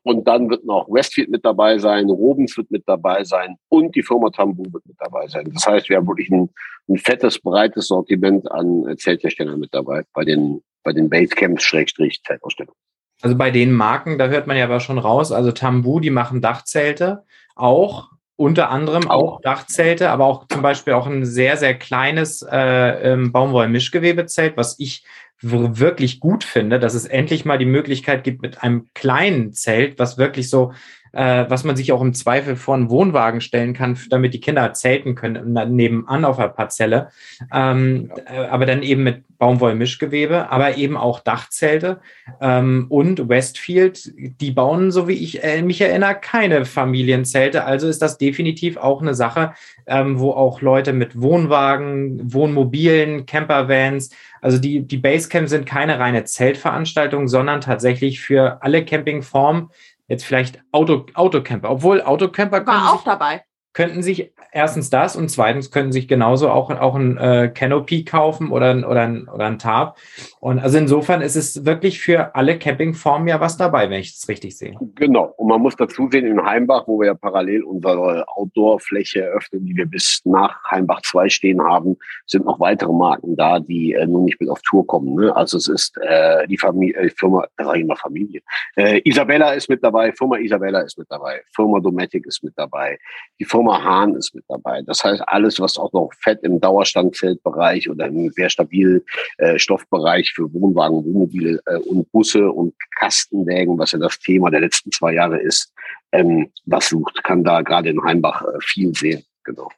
Und 0.03 0.27
dann 0.27 0.49
wird 0.49 0.65
noch 0.65 0.87
Westfield 0.89 1.29
mit 1.29 1.45
dabei 1.45 1.77
sein, 1.77 2.09
Robens 2.09 2.57
wird 2.57 2.71
mit 2.71 2.83
dabei 2.87 3.23
sein 3.23 3.55
und 3.69 3.95
die 3.95 4.03
Firma 4.03 4.29
Tambu 4.29 4.63
wird 4.71 4.85
mit 4.85 4.97
dabei 4.99 5.27
sein. 5.27 5.49
Das 5.53 5.65
heißt, 5.65 5.89
wir 5.89 5.97
haben 5.97 6.07
wirklich 6.07 6.29
ein, 6.29 6.49
ein 6.89 6.97
fettes, 6.97 7.39
breites 7.39 7.87
Sortiment 7.87 8.51
an 8.51 8.85
Zeltherstellern 8.97 9.59
mit 9.59 9.73
dabei 9.73 10.03
bei 10.13 10.23
den, 10.23 10.61
bei 10.83 10.93
den 10.93 11.09
Basecamps-Zeltausstellungen. 11.09 12.75
Also 13.21 13.35
bei 13.35 13.51
den 13.51 13.71
Marken, 13.71 14.17
da 14.17 14.27
hört 14.27 14.47
man 14.47 14.57
ja 14.57 14.65
aber 14.65 14.79
schon 14.79 14.99
raus, 14.99 15.31
also 15.31 15.51
Tambu, 15.51 15.99
die 15.99 16.11
machen 16.11 16.41
Dachzelte 16.41 17.23
auch, 17.55 18.11
unter 18.35 18.69
anderem 18.69 19.09
auch 19.09 19.41
Dachzelte, 19.41 20.11
aber 20.11 20.25
auch 20.25 20.47
zum 20.47 20.61
Beispiel 20.61 20.93
auch 20.93 21.07
ein 21.07 21.25
sehr, 21.25 21.57
sehr 21.57 21.73
kleines 21.73 22.43
äh, 22.43 23.13
ähm, 23.13 23.31
Baumwoll-Mischgewebezelt, 23.31 24.55
was 24.57 24.79
ich 24.79 25.03
wirklich 25.41 26.19
gut 26.19 26.43
finde, 26.43 26.79
dass 26.79 26.93
es 26.93 27.05
endlich 27.05 27.45
mal 27.45 27.57
die 27.57 27.65
Möglichkeit 27.65 28.23
gibt, 28.23 28.41
mit 28.41 28.63
einem 28.63 28.89
kleinen 28.93 29.53
Zelt, 29.53 29.99
was 29.99 30.17
wirklich 30.17 30.49
so 30.49 30.73
äh, 31.13 31.45
was 31.47 31.63
man 31.63 31.75
sich 31.75 31.91
auch 31.91 32.01
im 32.01 32.13
Zweifel 32.13 32.55
vor 32.55 32.75
einen 32.75 32.89
Wohnwagen 32.89 33.41
stellen 33.41 33.73
kann, 33.73 33.97
damit 34.09 34.33
die 34.33 34.39
Kinder 34.39 34.73
zelten 34.73 35.15
können, 35.15 35.53
nebenan 35.75 36.25
auf 36.25 36.37
der 36.37 36.49
Parzelle. 36.49 37.09
Ähm, 37.53 38.11
äh, 38.25 38.45
aber 38.45 38.65
dann 38.65 38.83
eben 38.83 39.03
mit 39.03 39.23
Baumwollmischgewebe, 39.37 40.49
aber 40.49 40.77
eben 40.77 40.97
auch 40.97 41.19
Dachzelte. 41.19 41.99
Ähm, 42.41 42.87
und 42.89 43.29
Westfield, 43.29 44.11
die 44.15 44.51
bauen, 44.51 44.91
so 44.91 45.07
wie 45.07 45.13
ich 45.13 45.43
äh, 45.43 45.61
mich 45.61 45.79
erinnere, 45.81 46.15
keine 46.19 46.65
Familienzelte. 46.65 47.65
Also 47.65 47.87
ist 47.87 48.01
das 48.01 48.17
definitiv 48.17 48.77
auch 48.77 49.01
eine 49.01 49.13
Sache, 49.13 49.53
ähm, 49.85 50.19
wo 50.19 50.31
auch 50.31 50.61
Leute 50.61 50.93
mit 50.93 51.21
Wohnwagen, 51.21 52.33
Wohnmobilen, 52.33 53.25
Campervans, 53.25 54.09
also 54.41 54.57
die, 54.57 54.81
die 54.81 54.97
Basecamp 54.97 55.49
sind 55.49 55.65
keine 55.65 55.99
reine 55.99 56.23
Zeltveranstaltung, 56.23 57.27
sondern 57.27 57.61
tatsächlich 57.61 58.21
für 58.21 58.61
alle 58.61 58.85
Campingformen 58.85 59.69
jetzt 60.07 60.23
vielleicht 60.25 60.61
Auto, 60.71 61.05
Autocamper, 61.13 61.69
obwohl 61.69 62.01
Autocamper 62.01 62.65
war 62.65 62.93
auch 62.93 63.03
dabei 63.03 63.43
könnten 63.77 64.01
sich 64.01 64.33
erstens 64.51 64.89
das 64.89 65.15
und 65.15 65.29
zweitens 65.29 65.69
könnten 65.69 65.91
sich 65.91 66.07
genauso 66.07 66.49
auch, 66.49 66.71
auch 66.71 66.95
ein 66.95 67.15
äh, 67.17 67.51
Canopy 67.53 68.05
kaufen 68.05 68.51
oder, 68.51 68.75
oder, 68.89 69.01
ein, 69.01 69.27
oder 69.27 69.45
ein 69.45 69.59
Tarp. 69.59 69.97
Und 70.39 70.57
also 70.57 70.79
insofern 70.79 71.21
ist 71.21 71.35
es 71.35 71.63
wirklich 71.63 71.99
für 71.99 72.33
alle 72.33 72.57
Campingformen 72.57 73.27
ja 73.27 73.39
was 73.39 73.55
dabei, 73.55 73.91
wenn 73.91 73.99
ich 73.99 74.15
es 74.15 74.27
richtig 74.27 74.57
sehe. 74.57 74.75
Genau. 74.95 75.31
Und 75.37 75.49
man 75.49 75.61
muss 75.61 75.75
dazu 75.75 76.09
sehen, 76.11 76.25
in 76.25 76.43
Heimbach, 76.43 76.87
wo 76.87 76.99
wir 76.99 77.05
ja 77.05 77.13
parallel 77.13 77.61
unsere 77.61 78.27
Outdoor-Fläche 78.27 79.21
eröffnen, 79.21 79.63
die 79.63 79.75
wir 79.75 79.85
bis 79.85 80.21
nach 80.25 80.59
Heimbach 80.71 81.03
2 81.03 81.29
stehen 81.29 81.61
haben, 81.61 81.97
sind 82.25 82.45
noch 82.45 82.59
weitere 82.59 82.91
Marken 82.91 83.35
da, 83.35 83.59
die 83.59 83.93
äh, 83.93 84.07
nun 84.07 84.25
nicht 84.25 84.41
mit 84.41 84.49
auf 84.49 84.63
Tour 84.63 84.87
kommen. 84.87 85.13
Ne? 85.13 85.35
Also 85.35 85.57
es 85.57 85.67
ist 85.67 85.95
äh, 86.01 86.47
die 86.47 86.57
Familie, 86.57 86.95
äh, 86.95 87.09
Firma, 87.11 87.45
da 87.57 87.65
sage 87.65 87.81
ich 87.81 87.85
mal 87.85 87.95
Familie. 87.95 88.41
Äh, 88.75 89.01
Isabella 89.03 89.51
ist 89.51 89.69
mit 89.69 89.83
dabei, 89.83 90.11
Firma 90.13 90.37
Isabella 90.37 90.79
ist 90.79 90.97
mit 90.97 91.11
dabei, 91.11 91.43
Firma 91.55 91.79
Dometic 91.79 92.25
ist 92.25 92.43
mit 92.43 92.53
dabei, 92.57 92.97
die 93.39 93.45
Firma 93.45 93.66
Firma 93.67 93.83
Hahn 93.83 94.15
ist 94.15 94.33
mit 94.33 94.45
dabei. 94.47 94.81
Das 94.83 95.03
heißt, 95.03 95.21
alles, 95.27 95.59
was 95.59 95.77
auch 95.77 95.91
noch 95.93 96.11
Fett 96.21 96.41
im 96.43 96.59
Dauerstandzeltbereich 96.59 97.89
oder 97.89 98.07
im 98.07 98.31
sehr 98.31 98.49
stabil 98.49 99.03
äh, 99.37 99.59
Stoffbereich 99.59 100.33
für 100.33 100.51
Wohnwagen, 100.53 101.03
Wohnmobile 101.03 101.59
äh, 101.65 101.77
und 101.77 102.09
Busse 102.11 102.49
und 102.49 102.73
Kastenwägen, 102.97 103.77
was 103.77 103.91
ja 103.91 103.99
das 103.99 104.19
Thema 104.19 104.49
der 104.49 104.61
letzten 104.61 104.91
zwei 104.91 105.13
Jahre 105.13 105.39
ist, 105.39 105.73
ähm, 106.11 106.51
was 106.65 106.87
sucht, 106.89 107.23
kann 107.23 107.43
da 107.43 107.61
gerade 107.61 107.89
in 107.89 108.01
Heimbach 108.03 108.41
äh, 108.41 108.57
viel 108.61 108.93
sehen. 108.95 109.23
Genau. 109.43 109.69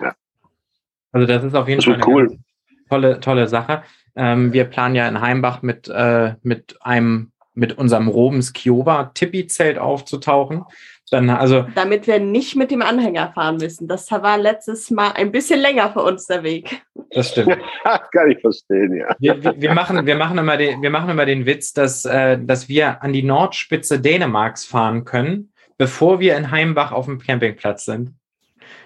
Ja. 0.00 0.14
Also 1.12 1.26
das 1.26 1.44
ist 1.44 1.54
auf 1.54 1.68
jeden 1.68 1.82
Fall 1.82 1.94
eine 1.94 2.06
cool. 2.06 2.38
tolle, 2.88 3.20
tolle 3.20 3.48
Sache. 3.48 3.82
Ähm, 4.16 4.52
wir 4.52 4.64
planen 4.64 4.94
ja 4.94 5.08
in 5.08 5.20
Heimbach 5.20 5.62
mit, 5.62 5.90
mit 6.42 6.76
einem 6.80 7.32
mit 7.56 7.78
unserem 7.78 8.08
Robens 8.08 8.52
Kioba 8.52 9.12
Tippi-Zelt 9.14 9.78
aufzutauchen. 9.78 10.64
Dann, 11.14 11.30
also, 11.30 11.64
Damit 11.76 12.08
wir 12.08 12.18
nicht 12.18 12.56
mit 12.56 12.72
dem 12.72 12.82
Anhänger 12.82 13.30
fahren 13.32 13.58
müssen. 13.58 13.86
Das 13.86 14.10
war 14.10 14.36
letztes 14.36 14.90
Mal 14.90 15.12
ein 15.12 15.30
bisschen 15.30 15.60
länger 15.60 15.92
für 15.92 16.02
uns 16.02 16.26
der 16.26 16.42
Weg. 16.42 16.82
Das 17.12 17.30
stimmt. 17.30 17.56
Kann 18.12 18.32
ich 18.32 18.40
verstehen, 18.40 18.96
ja. 18.96 19.14
Wir, 19.20 19.60
wir, 19.60 19.74
machen, 19.74 20.04
wir, 20.04 20.16
machen 20.16 20.38
immer 20.38 20.56
den, 20.56 20.82
wir 20.82 20.90
machen 20.90 21.10
immer 21.10 21.24
den 21.24 21.46
Witz, 21.46 21.72
dass, 21.72 22.04
äh, 22.04 22.36
dass 22.42 22.68
wir 22.68 23.00
an 23.04 23.12
die 23.12 23.22
Nordspitze 23.22 24.00
Dänemarks 24.00 24.64
fahren 24.64 25.04
können, 25.04 25.52
bevor 25.78 26.18
wir 26.18 26.36
in 26.36 26.50
Heimbach 26.50 26.90
auf 26.90 27.04
dem 27.04 27.20
Campingplatz 27.20 27.84
sind. 27.84 28.10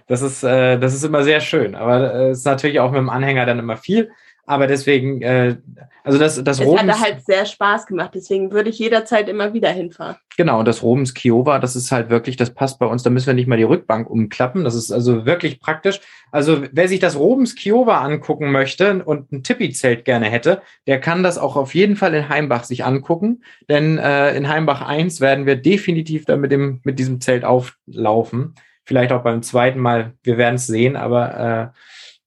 Das 0.06 0.20
ist, 0.20 0.42
äh, 0.42 0.78
das 0.78 0.92
ist 0.92 1.04
immer 1.04 1.22
sehr 1.24 1.40
schön. 1.40 1.74
Aber 1.74 2.12
es 2.12 2.12
äh, 2.12 2.30
ist 2.32 2.44
natürlich 2.44 2.80
auch 2.80 2.90
mit 2.90 2.98
dem 2.98 3.08
Anhänger 3.08 3.46
dann 3.46 3.58
immer 3.58 3.78
viel. 3.78 4.10
Aber 4.48 4.66
deswegen, 4.66 5.20
äh, 5.20 5.56
Also 6.04 6.18
das, 6.18 6.42
das 6.42 6.58
Es 6.58 6.66
Robens, 6.66 6.90
hat 6.90 7.00
halt 7.02 7.26
sehr 7.26 7.44
Spaß 7.44 7.86
gemacht, 7.86 8.12
deswegen 8.14 8.50
würde 8.50 8.70
ich 8.70 8.78
jederzeit 8.78 9.28
immer 9.28 9.52
wieder 9.52 9.68
hinfahren. 9.70 10.16
genau, 10.38 10.60
und 10.60 10.64
das 10.66 10.82
Robens 10.82 11.12
Kiowa, 11.12 11.58
das 11.58 11.76
ist 11.76 11.92
halt 11.92 12.08
wirklich, 12.08 12.36
das 12.36 12.54
passt 12.54 12.78
bei 12.78 12.86
uns, 12.86 13.02
da 13.02 13.10
müssen 13.10 13.26
wir 13.26 13.34
nicht 13.34 13.46
mal 13.46 13.58
die 13.58 13.64
Rückbank 13.64 14.08
umklappen. 14.08 14.64
Das 14.64 14.74
ist 14.74 14.90
also 14.90 15.26
wirklich 15.26 15.60
praktisch. 15.60 16.00
Also 16.32 16.62
wer 16.72 16.88
sich 16.88 16.98
das 16.98 17.18
Robens 17.18 17.56
Kiowa 17.56 17.98
angucken 17.98 18.50
möchte 18.50 19.04
und 19.04 19.30
ein 19.32 19.42
Tippi-Zelt 19.42 20.06
gerne 20.06 20.26
hätte, 20.30 20.62
der 20.86 20.98
kann 20.98 21.22
das 21.22 21.36
auch 21.36 21.56
auf 21.56 21.74
jeden 21.74 21.96
Fall 21.96 22.14
in 22.14 22.30
Heimbach 22.30 22.64
sich 22.64 22.86
angucken. 22.86 23.42
Denn 23.68 23.98
äh, 23.98 24.34
in 24.34 24.48
Heimbach 24.48 24.80
1 24.80 25.20
werden 25.20 25.44
wir 25.44 25.56
definitiv 25.56 26.24
dann 26.24 26.40
mit, 26.40 26.52
dem, 26.52 26.80
mit 26.84 26.98
diesem 26.98 27.20
Zelt 27.20 27.44
auflaufen. 27.44 28.54
Vielleicht 28.84 29.12
auch 29.12 29.22
beim 29.22 29.42
zweiten 29.42 29.80
Mal, 29.80 30.14
wir 30.22 30.38
werden 30.38 30.54
es 30.54 30.66
sehen, 30.66 30.96
aber 30.96 31.72
äh, 31.74 31.78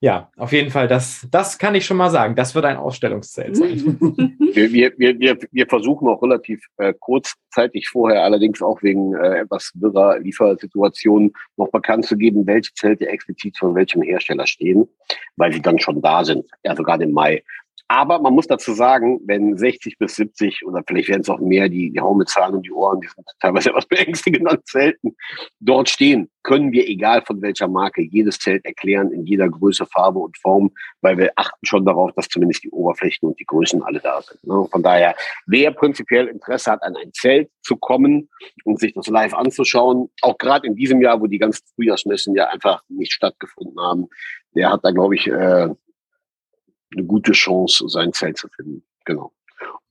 ja, 0.04 0.32
auf 0.36 0.52
jeden 0.52 0.72
Fall, 0.72 0.88
das, 0.88 1.28
das 1.30 1.60
kann 1.60 1.76
ich 1.76 1.86
schon 1.86 1.98
mal 1.98 2.10
sagen. 2.10 2.36
Das 2.36 2.56
wird 2.56 2.66
ein 2.66 2.78
Ausstellungszelt 2.78 3.56
sein. 3.56 3.98
Wir, 4.54 4.70
wir, 4.74 4.92
wir, 4.98 5.38
wir, 5.50 5.66
versuchen 5.66 6.10
auch 6.10 6.22
relativ 6.22 6.66
äh, 6.76 6.94
kurzzeitig 7.00 7.88
vorher, 7.88 8.26
allerdings 8.26 8.62
auch 8.62 8.84
wegen 8.84 9.16
äh, 9.16 9.40
etwas 9.40 9.72
wirrer 9.76 10.20
Liefersituationen, 10.20 11.32
noch 11.56 11.72
bekannt 11.72 12.06
zu 12.06 12.18
geben, 12.18 12.46
welche 12.46 12.74
Zelte 12.74 13.08
explizit 13.08 13.58
von 13.58 13.76
welchem 13.76 14.02
Hersteller 14.02 14.46
stehen, 14.46 14.90
weil 15.38 15.54
sie 15.54 15.62
dann 15.62 15.80
schon 15.80 16.02
da 16.02 16.26
sind, 16.26 16.46
also 16.66 16.84
gerade 16.84 17.06
im 17.06 17.14
Mai. 17.14 17.46
Aber 17.92 18.20
man 18.20 18.34
muss 18.34 18.48
dazu 18.48 18.72
sagen, 18.72 19.20
wenn 19.26 19.58
60 19.58 19.98
bis 19.98 20.16
70 20.16 20.66
oder 20.66 20.82
vielleicht 20.88 21.10
werden 21.10 21.24
es 21.24 21.30
auch 21.30 21.42
mehr, 21.42 21.68
die, 21.68 21.92
die 21.92 22.00
hauen 22.00 22.26
Zahlen 22.26 22.56
um 22.56 22.62
die 22.62 22.72
Ohren, 22.72 23.02
die 23.02 23.10
sind 23.10 23.28
teilweise 23.42 23.70
etwas 23.72 23.86
beängstigend 23.86 24.50
an 24.50 24.60
Zelten, 24.64 25.14
dort 25.60 25.90
stehen, 25.90 26.30
können 26.42 26.72
wir, 26.72 26.88
egal 26.88 27.22
von 27.24 27.42
welcher 27.42 27.68
Marke, 27.68 28.02
jedes 28.02 28.40
Zelt 28.40 28.64
erklären 28.64 29.12
in 29.12 29.26
jeder 29.26 29.50
Größe, 29.50 29.86
Farbe 29.88 30.20
und 30.20 30.38
Form, 30.38 30.72
weil 31.02 31.18
wir 31.18 31.34
achten 31.36 31.66
schon 31.66 31.84
darauf, 31.86 32.14
dass 32.14 32.30
zumindest 32.30 32.64
die 32.64 32.70
Oberflächen 32.70 33.28
und 33.28 33.38
die 33.42 33.46
Größen 33.46 33.84
alle 33.84 34.00
da 34.00 34.22
sind. 34.22 34.42
Ne? 34.48 34.66
Von 34.72 34.84
daher, 34.84 35.14
wer 35.46 35.72
prinzipiell 35.72 36.30
Interesse 36.30 36.72
hat, 36.72 36.84
an 36.84 36.96
ein 36.96 37.12
Zelt 37.12 37.50
zu 37.62 37.76
kommen 37.76 38.30
und 38.64 38.80
sich 38.80 38.94
das 38.94 39.08
live 39.08 39.34
anzuschauen, 39.34 40.10
auch 40.22 40.38
gerade 40.38 40.66
in 40.66 40.78
diesem 40.78 41.02
Jahr, 41.02 41.20
wo 41.20 41.28
die 41.28 41.40
ganzen 41.40 41.66
Frühjahrsmessen 41.76 42.36
ja 42.36 42.48
einfach 42.48 42.84
nicht 42.88 43.12
stattgefunden 43.12 43.78
haben, 43.82 44.08
der 44.56 44.72
hat 44.72 44.80
da, 44.84 44.92
glaube 44.92 45.16
ich, 45.16 45.28
äh, 45.28 45.68
eine 46.96 47.06
gute 47.06 47.32
Chance, 47.32 47.88
sein 47.88 48.14
Zelt 48.14 48.38
zu 48.38 48.48
finden. 48.50 48.84
Genau. 49.06 49.32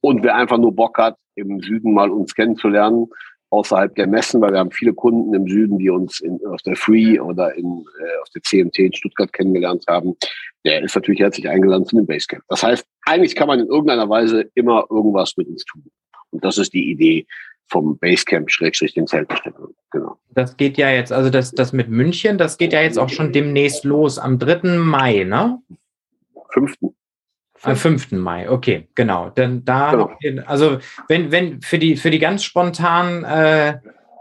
Und 0.01 0.23
wer 0.23 0.37
einfach 0.37 0.59
nur 0.59 0.75
Bock 0.75 0.99
hat, 0.99 1.17
im 1.35 1.61
Süden 1.61 1.95
mal 1.95 2.11
uns 2.11 2.35
kennenzulernen, 2.35 3.09
außerhalb 3.51 3.95
der 3.97 4.07
Messen, 4.07 4.41
weil 4.41 4.53
wir 4.53 4.61
haben 4.61 4.71
viele 4.71 4.95
Kunden 4.95 5.35
im 5.35 5.47
Süden, 5.49 5.79
die 5.79 5.91
uns 5.91 6.21
in, 6.21 6.41
auf 6.47 6.63
der 6.63 6.77
Free 6.77 7.19
oder 7.19 7.55
in, 7.55 7.85
äh, 8.01 8.21
auf 8.23 8.29
der 8.35 8.43
CMT 8.43 8.79
in 8.79 8.93
Stuttgart 8.93 9.33
kennengelernt 9.33 9.85
haben, 9.89 10.17
der 10.65 10.83
ist 10.83 10.95
natürlich 10.95 11.21
herzlich 11.21 11.49
eingeladen 11.49 11.87
zu 11.87 11.97
dem 11.97 12.07
Basecamp. 12.07 12.45
Das 12.49 12.63
heißt, 12.63 12.87
eigentlich 13.07 13.35
kann 13.35 13.49
man 13.49 13.61
in 13.61 13.67
irgendeiner 13.67 14.09
Weise 14.09 14.51
immer 14.55 14.85
irgendwas 14.89 15.37
mit 15.37 15.49
uns 15.49 15.65
tun. 15.65 15.85
Und 16.31 16.45
das 16.45 16.59
ist 16.59 16.73
die 16.73 16.91
Idee 16.91 17.27
vom 17.67 17.99
Basecamp 17.99 18.51
Schrägstrich 18.51 18.95
den 18.95 19.07
Zeltbestellungen. 19.07 19.75
Genau. 19.91 20.17
Das 20.31 20.57
geht 20.57 20.77
ja 20.77 20.91
jetzt, 20.91 21.13
also 21.13 21.31
das, 21.31 21.53
das 21.53 21.73
mit 21.73 21.89
München, 21.89 22.39
das 22.39 22.59
geht 22.59 22.73
ja 22.73 22.83
jetzt 22.83 22.99
auch 22.99 23.09
schon 23.09 23.33
demnächst 23.33 23.85
los, 23.85 24.19
am 24.19 24.39
3. 24.39 24.79
Mai, 24.79 25.25
ne? 25.25 25.61
Fünften. 26.53 26.95
Am 27.63 27.77
5. 27.77 28.13
Mai, 28.13 28.49
okay, 28.51 28.89
genau. 28.95 29.29
Denn 29.31 29.65
da, 29.65 30.09
Genau. 30.21 30.47
also 30.47 30.79
wenn, 31.09 31.31
wenn 31.31 31.61
für 31.61 31.79
die, 31.79 31.97
für 31.97 32.11
die 32.11 32.19
ganz 32.19 32.43
spontan 32.43 33.23
äh, 33.25 33.79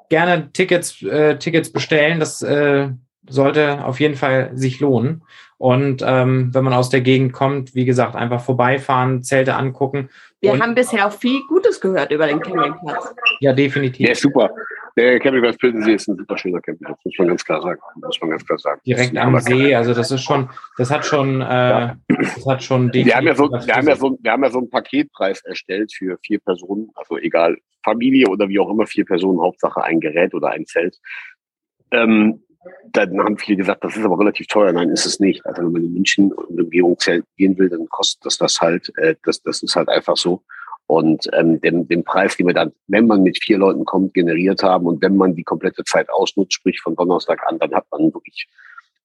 gerne 0.09 0.51
Tickets, 0.51 1.01
äh, 1.03 1.37
Tickets 1.37 1.71
bestellen, 1.71 2.19
das 2.19 2.41
äh, 2.41 2.89
sollte 3.29 3.85
auf 3.85 3.99
jeden 3.99 4.15
Fall 4.15 4.51
sich 4.55 4.79
lohnen. 4.81 5.23
Und 5.57 6.03
ähm, 6.05 6.53
wenn 6.53 6.63
man 6.63 6.73
aus 6.73 6.89
der 6.89 7.01
Gegend 7.01 7.31
kommt, 7.31 7.75
wie 7.75 7.85
gesagt, 7.85 8.15
einfach 8.15 8.41
vorbeifahren, 8.41 9.23
Zelte 9.23 9.55
angucken. 9.55 10.09
Wir 10.41 10.53
Und- 10.53 10.61
haben 10.61 10.75
bisher 10.75 11.05
auch 11.07 11.11
viel 11.11 11.41
Gutes 11.47 11.81
gehört 11.81 12.11
über 12.11 12.27
den 12.27 12.39
Campingplatz. 12.39 13.13
Ja, 13.39 13.51
Der 13.51 13.65
definitiv. 13.65 14.09
ist 14.09 14.21
super. 14.21 14.49
Der 14.95 15.19
Campingplatz 15.19 15.57
Pilsensee 15.57 15.93
ist 15.93 16.07
ein 16.07 16.17
super 16.17 16.37
schöner 16.37 16.59
Campingplatz, 16.61 16.99
muss 17.03 17.13
man 17.17 17.27
ganz 17.29 17.45
klar 17.45 17.61
sagen. 17.61 17.79
Muss 17.95 18.19
man 18.21 18.29
ganz 18.31 18.45
klar 18.45 18.57
sagen. 18.59 18.81
Direkt 18.85 19.15
am 19.17 19.39
See, 19.39 19.75
also 19.75 19.93
das 19.93 20.11
ist 20.11 20.21
schon, 20.23 20.49
das 20.77 20.89
hat 20.91 21.05
schon, 21.05 21.41
äh, 21.41 21.93
das 22.07 22.45
hat 22.47 22.63
schon 22.63 22.91
Wir 22.93 23.15
haben 23.15 23.27
ja 23.27 23.35
so, 23.35 23.49
wir 23.49 23.75
haben 23.75 23.87
ja 23.87 23.95
so, 23.95 24.17
wir 24.21 24.31
haben 24.31 24.43
ja 24.43 24.49
so 24.49 24.59
einen 24.59 24.69
Paketpreis 24.69 25.41
erstellt 25.45 25.93
für 25.93 26.17
vier 26.25 26.39
Personen, 26.39 26.89
also 26.95 27.17
egal, 27.17 27.57
Familie 27.83 28.27
oder 28.27 28.49
wie 28.49 28.59
auch 28.59 28.69
immer, 28.69 28.85
vier 28.87 29.05
Personen, 29.05 29.39
Hauptsache 29.41 29.81
ein 29.83 29.99
Gerät 30.01 30.33
oder 30.33 30.49
ein 30.49 30.65
Zelt. 30.65 30.97
Ähm, 31.91 32.43
dann 32.91 33.19
haben 33.19 33.37
viele 33.37 33.57
gesagt, 33.57 33.83
das 33.83 33.95
ist 33.95 34.03
aber 34.03 34.19
relativ 34.19 34.47
teuer. 34.47 34.71
Nein, 34.71 34.89
ist 34.89 35.05
es 35.05 35.19
nicht. 35.19 35.45
Also 35.45 35.61
wenn 35.61 35.71
man 35.71 35.83
in 35.83 35.93
München 35.93 36.31
und 36.31 36.59
Umgebung 36.59 36.97
gehen 37.37 37.57
will, 37.57 37.69
dann 37.69 37.87
kostet 37.87 38.25
das 38.25 38.37
das 38.37 38.59
halt, 38.59 38.91
äh, 38.97 39.15
das, 39.23 39.41
das 39.41 39.63
ist 39.63 39.75
halt 39.75 39.89
einfach 39.89 40.17
so. 40.17 40.41
Und 40.87 41.29
ähm, 41.33 41.61
den, 41.61 41.87
den 41.87 42.03
Preis, 42.03 42.35
den 42.35 42.47
wir 42.47 42.53
dann, 42.53 42.73
wenn 42.87 43.05
man 43.05 43.21
mit 43.21 43.41
vier 43.41 43.59
Leuten 43.59 43.85
kommt, 43.85 44.13
generiert 44.15 44.63
haben 44.63 44.87
und 44.87 45.01
wenn 45.01 45.15
man 45.15 45.35
die 45.35 45.43
komplette 45.43 45.83
Zeit 45.83 46.09
ausnutzt, 46.09 46.53
sprich 46.53 46.81
von 46.81 46.95
Donnerstag 46.95 47.39
an, 47.47 47.59
dann 47.59 47.73
hat 47.75 47.85
man 47.91 48.13
wirklich 48.13 48.47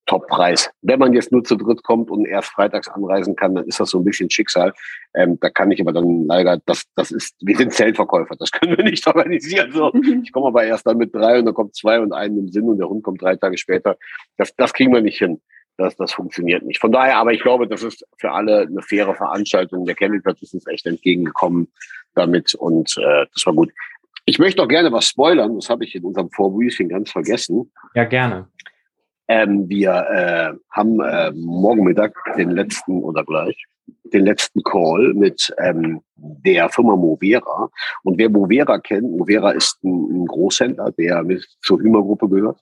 Top-Preis. 0.06 0.70
Wenn 0.82 0.98
man 0.98 1.12
jetzt 1.12 1.32
nur 1.32 1.44
zu 1.44 1.56
dritt 1.56 1.82
kommt 1.82 2.10
und 2.10 2.26
erst 2.26 2.50
freitags 2.50 2.88
anreisen 2.88 3.36
kann, 3.36 3.54
dann 3.54 3.64
ist 3.64 3.80
das 3.80 3.90
so 3.90 3.98
ein 3.98 4.04
bisschen 4.04 4.30
Schicksal. 4.30 4.72
Ähm, 5.14 5.38
da 5.40 5.48
kann 5.50 5.70
ich 5.70 5.80
aber 5.80 5.92
dann 5.92 6.26
leider, 6.26 6.60
das, 6.66 6.84
das 6.94 7.10
ist, 7.10 7.36
wir 7.40 7.56
sind 7.56 7.72
Zeltverkäufer, 7.72 8.36
das 8.36 8.50
können 8.52 8.76
wir 8.76 8.84
nicht 8.84 9.06
organisieren. 9.06 9.72
So. 9.72 9.92
Ich 10.22 10.32
komme 10.32 10.48
aber 10.48 10.64
erst 10.64 10.86
dann 10.86 10.98
mit 10.98 11.14
drei 11.14 11.38
und 11.38 11.46
dann 11.46 11.54
kommt 11.54 11.74
zwei 11.74 12.00
und 12.00 12.12
einen 12.12 12.38
im 12.38 12.48
Sinn 12.48 12.64
und 12.64 12.78
der 12.78 12.88
Hund 12.88 13.02
kommt 13.02 13.22
drei 13.22 13.36
Tage 13.36 13.56
später. 13.56 13.96
Das, 14.36 14.54
das 14.56 14.72
kriegen 14.72 14.92
wir 14.92 15.00
nicht 15.00 15.18
hin. 15.18 15.40
Das, 15.76 15.96
das 15.96 16.12
funktioniert 16.12 16.62
nicht. 16.64 16.80
Von 16.80 16.92
daher, 16.92 17.16
aber 17.16 17.32
ich 17.32 17.42
glaube, 17.42 17.66
das 17.66 17.82
ist 17.82 18.06
für 18.18 18.30
alle 18.30 18.60
eine 18.60 18.82
faire 18.82 19.14
Veranstaltung. 19.14 19.86
Der 19.86 19.96
Campingplatz 19.96 20.40
ist 20.42 20.54
uns 20.54 20.66
echt 20.68 20.86
entgegengekommen 20.86 21.68
damit 22.14 22.54
und 22.54 22.96
äh, 22.98 23.26
das 23.32 23.44
war 23.46 23.54
gut. 23.54 23.72
Ich 24.24 24.38
möchte 24.38 24.62
auch 24.62 24.68
gerne 24.68 24.92
was 24.92 25.08
spoilern, 25.08 25.56
das 25.56 25.68
habe 25.68 25.84
ich 25.84 25.94
in 25.94 26.04
unserem 26.04 26.30
Vorbriefing 26.30 26.88
ganz 26.88 27.10
vergessen. 27.10 27.72
Ja, 27.94 28.04
gerne. 28.04 28.48
Ähm, 29.28 29.68
wir 29.68 29.90
äh, 29.92 30.52
haben 30.70 31.00
äh, 31.00 31.32
morgen 31.32 31.84
Mittag 31.84 32.14
den 32.36 32.50
letzten 32.50 33.02
oder 33.02 33.24
gleich 33.24 33.56
den 34.04 34.24
letzten 34.24 34.62
Call 34.62 35.12
mit 35.14 35.52
ähm, 35.58 36.00
der 36.16 36.68
Firma 36.68 36.96
Movera. 36.96 37.70
Und 38.02 38.18
wer 38.18 38.30
Movera 38.30 38.78
kennt, 38.78 39.10
Movera 39.10 39.50
ist 39.52 39.82
ein, 39.82 40.22
ein 40.22 40.26
Großhändler, 40.26 40.92
der 40.92 41.22
mit 41.22 41.46
zur 41.62 41.80
Hümer-Gruppe 41.80 42.28
gehört. 42.28 42.58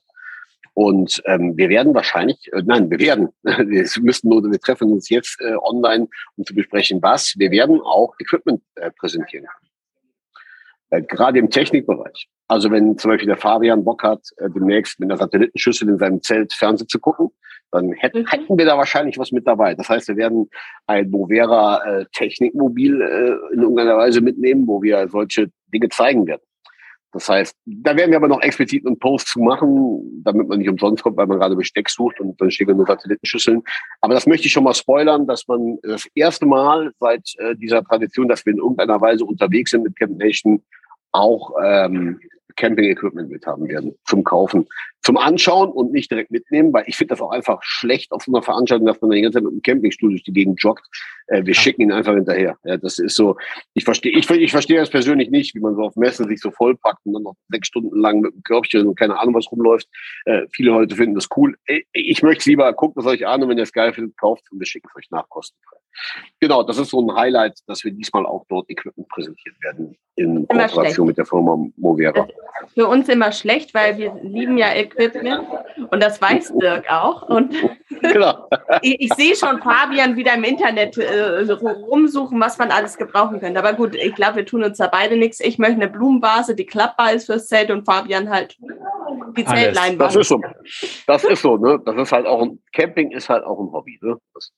Und 0.73 1.21
ähm, 1.25 1.55
wir 1.55 1.69
werden 1.69 1.93
wahrscheinlich, 1.93 2.51
äh, 2.51 2.63
nein, 2.65 2.89
wir 2.89 2.99
werden, 2.99 3.29
wir 3.43 3.87
müssten 4.01 4.29
nur, 4.29 4.43
wir 4.43 4.59
treffen 4.59 4.91
uns 4.91 5.09
jetzt 5.09 5.39
äh, 5.41 5.55
online, 5.55 6.07
um 6.35 6.45
zu 6.45 6.55
besprechen, 6.55 7.01
was. 7.01 7.35
Wir 7.37 7.51
werden 7.51 7.79
auch 7.81 8.15
Equipment 8.19 8.61
äh, 8.75 8.89
präsentieren. 8.91 9.45
Äh, 10.93 11.01
gerade 11.01 11.39
im 11.39 11.49
Technikbereich. 11.49 12.27
Also 12.47 12.69
wenn 12.69 12.97
zum 12.97 13.09
Beispiel 13.09 13.27
der 13.27 13.37
Fabian 13.37 13.83
Bock 13.83 14.03
hat, 14.03 14.21
äh, 14.37 14.49
demnächst 14.49 14.99
mit 14.99 15.09
einer 15.09 15.17
Satellitenschüssel 15.17 15.89
in 15.89 15.97
seinem 15.97 16.21
Zelt 16.21 16.53
Fernsehen 16.53 16.87
zu 16.87 16.99
gucken, 16.99 17.29
dann 17.71 17.93
hätten, 17.93 18.19
Mhm. 18.19 18.27
hätten 18.27 18.57
wir 18.59 18.65
da 18.65 18.77
wahrscheinlich 18.77 19.17
was 19.17 19.31
mit 19.31 19.47
dabei. 19.47 19.73
Das 19.73 19.89
heißt, 19.89 20.07
wir 20.07 20.17
werden 20.17 20.49
ein 20.85 21.09
Movera 21.09 21.83
äh, 21.83 22.05
Technikmobil 22.13 23.01
äh, 23.01 23.55
in 23.55 23.61
irgendeiner 23.61 23.97
Weise 23.97 24.21
mitnehmen, 24.21 24.67
wo 24.67 24.83
wir 24.83 25.07
solche 25.09 25.49
Dinge 25.73 25.89
zeigen 25.89 26.27
werden. 26.27 26.43
Das 27.11 27.29
heißt, 27.29 27.55
da 27.65 27.95
werden 27.95 28.09
wir 28.09 28.17
aber 28.17 28.27
noch 28.27 28.41
explizit 28.41 28.85
einen 28.85 28.97
Post 28.97 29.27
zu 29.27 29.39
machen, 29.39 30.21
damit 30.23 30.47
man 30.47 30.57
nicht 30.57 30.69
umsonst 30.69 31.03
kommt, 31.03 31.15
weil 31.15 31.27
man 31.27 31.39
gerade 31.39 31.55
Besteck 31.55 31.87
sucht 31.89 32.19
und 32.19 32.39
dann 32.41 32.49
stehen 32.49 32.75
nur 32.75 32.87
Satellitenschüsseln. 32.87 33.61
Aber 34.01 34.15
das 34.15 34.25
möchte 34.25 34.47
ich 34.47 34.53
schon 34.53 34.63
mal 34.63 34.73
spoilern, 34.73 35.27
dass 35.27 35.47
man 35.47 35.77
das 35.83 36.07
erste 36.15 36.47
Mal 36.47 36.91
seit 36.99 37.33
äh, 37.37 37.55
dieser 37.55 37.83
Tradition, 37.83 38.27
dass 38.27 38.45
wir 38.45 38.53
in 38.53 38.59
irgendeiner 38.59 38.99
Weise 38.99 39.25
unterwegs 39.25 39.71
sind 39.71 39.83
mit 39.83 39.95
Camp 39.95 40.17
Nation, 40.17 40.63
auch 41.13 41.53
ähm, 41.63 42.19
Camping-Equipment 42.55 43.29
mit 43.29 43.45
haben 43.47 43.67
werden 43.67 43.95
zum 44.05 44.23
Kaufen, 44.23 44.67
zum 45.01 45.17
Anschauen 45.17 45.71
und 45.71 45.91
nicht 45.91 46.11
direkt 46.11 46.31
mitnehmen, 46.31 46.71
weil 46.71 46.83
ich 46.87 46.95
finde 46.95 47.09
das 47.13 47.21
auch 47.21 47.31
einfach 47.31 47.61
schlecht 47.63 48.11
auf 48.11 48.23
so 48.23 48.31
einer 48.31 48.41
Veranstaltung, 48.43 48.85
dass 48.87 49.01
man 49.01 49.11
die 49.11 49.21
ganze 49.21 49.37
Zeit 49.37 49.43
mit 49.43 49.51
einem 49.51 49.61
Campingstuhl 49.61 50.11
durch 50.11 50.23
die 50.23 50.31
Gegend 50.33 50.61
joggt. 50.61 50.85
Äh, 51.27 51.45
wir 51.45 51.53
Ja. 51.53 51.59
schicken 51.59 51.81
ihn 51.81 51.91
einfach 51.91 52.13
hinterher. 52.13 52.57
Ja, 52.63 52.77
das 52.77 52.99
ist 52.99 53.15
so. 53.15 53.35
Ich 53.73 53.83
verstehe, 53.83 54.11
ich, 54.17 54.29
ich 54.29 54.51
verstehe 54.51 54.77
das 54.77 54.89
persönlich 54.89 55.29
nicht, 55.29 55.55
wie 55.55 55.59
man 55.59 55.75
so 55.75 55.81
auf 55.81 55.95
Messen 55.95 56.27
sich 56.27 56.39
so 56.39 56.51
vollpackt 56.51 56.99
und 57.05 57.13
dann 57.13 57.23
noch 57.23 57.35
sechs 57.49 57.67
Stunden 57.67 57.99
lang 57.99 58.21
mit 58.21 58.33
einem 58.33 58.43
Körbchen 58.43 58.87
und 58.87 58.97
keine 58.97 59.19
Ahnung 59.19 59.33
was 59.35 59.51
rumläuft. 59.51 59.87
Äh, 60.25 60.41
viele 60.51 60.71
Leute 60.71 60.95
finden 60.95 61.15
das 61.15 61.27
cool. 61.35 61.57
Ich, 61.65 61.85
ich 61.91 62.23
möchte 62.23 62.49
lieber, 62.49 62.71
guckt 62.73 62.97
es 62.97 63.05
euch 63.05 63.25
an 63.25 63.43
und 63.43 63.49
wenn 63.49 63.57
ihr 63.57 63.63
es 63.63 63.73
geil 63.73 63.93
findet, 63.93 64.17
kauft 64.17 64.43
und 64.51 64.59
wir 64.59 64.65
schicken 64.67 64.87
es 64.91 64.95
euch 64.97 65.09
nach 65.11 65.27
kostenfrei. 65.27 65.77
Genau, 66.39 66.63
das 66.63 66.77
ist 66.77 66.89
so 66.89 67.01
ein 67.01 67.15
Highlight, 67.15 67.59
dass 67.67 67.83
wir 67.83 67.91
diesmal 67.91 68.25
auch 68.25 68.45
dort 68.49 68.69
Equipment 68.69 69.07
präsentiert 69.09 69.55
werden 69.61 69.95
in 70.15 70.37
Immer 70.37 70.45
Kooperation 70.67 70.75
schlecht. 70.93 71.07
mit 71.07 71.17
der 71.17 71.25
Firma 71.25 71.57
Movera. 71.77 72.27
Für 72.73 72.87
uns 72.87 73.09
immer 73.09 73.31
schlecht, 73.31 73.73
weil 73.73 73.97
wir 73.97 74.13
lieben 74.23 74.57
ja 74.57 74.73
Equipment 74.73 75.47
und 75.91 76.01
das 76.01 76.21
weiß 76.21 76.53
Dirk 76.59 76.89
auch. 76.89 77.23
Und 77.23 77.53
genau. 78.01 78.47
ich, 78.81 79.01
ich 79.01 79.13
sehe 79.15 79.35
schon 79.35 79.61
Fabian 79.61 80.15
wieder 80.15 80.33
im 80.33 80.43
Internet 80.43 80.97
äh, 80.97 81.51
rumsuchen, 81.51 82.39
was 82.39 82.57
man 82.57 82.71
alles 82.71 82.97
gebrauchen 82.97 83.39
könnte. 83.39 83.59
Aber 83.59 83.73
gut, 83.73 83.95
ich 83.95 84.15
glaube, 84.15 84.37
wir 84.37 84.45
tun 84.45 84.63
uns 84.63 84.77
da 84.77 84.87
beide 84.87 85.17
nichts. 85.17 85.39
Ich 85.39 85.57
möchte 85.57 85.75
eine 85.75 85.89
Blumenvase, 85.89 86.55
die 86.55 86.65
klappbar 86.65 87.13
ist 87.13 87.25
fürs 87.25 87.47
Zelt 87.47 87.69
und 87.69 87.85
Fabian 87.85 88.29
halt 88.29 88.57
die 89.37 89.45
Zeltleinwand. 89.45 90.01
Das 90.01 90.15
ist 90.15 90.27
so. 90.27 90.41
Das 91.07 91.23
ist 91.23 91.41
so, 91.41 91.57
ne? 91.57 91.79
Das 91.85 91.95
ist 91.95 92.11
halt 92.11 92.25
auch 92.25 92.41
ein 92.41 92.59
Camping 92.71 93.11
ist 93.11 93.29
halt 93.29 93.43
auch 93.43 93.59
ein 93.59 93.71
Hobby, 93.71 93.99
ne? 94.01 94.17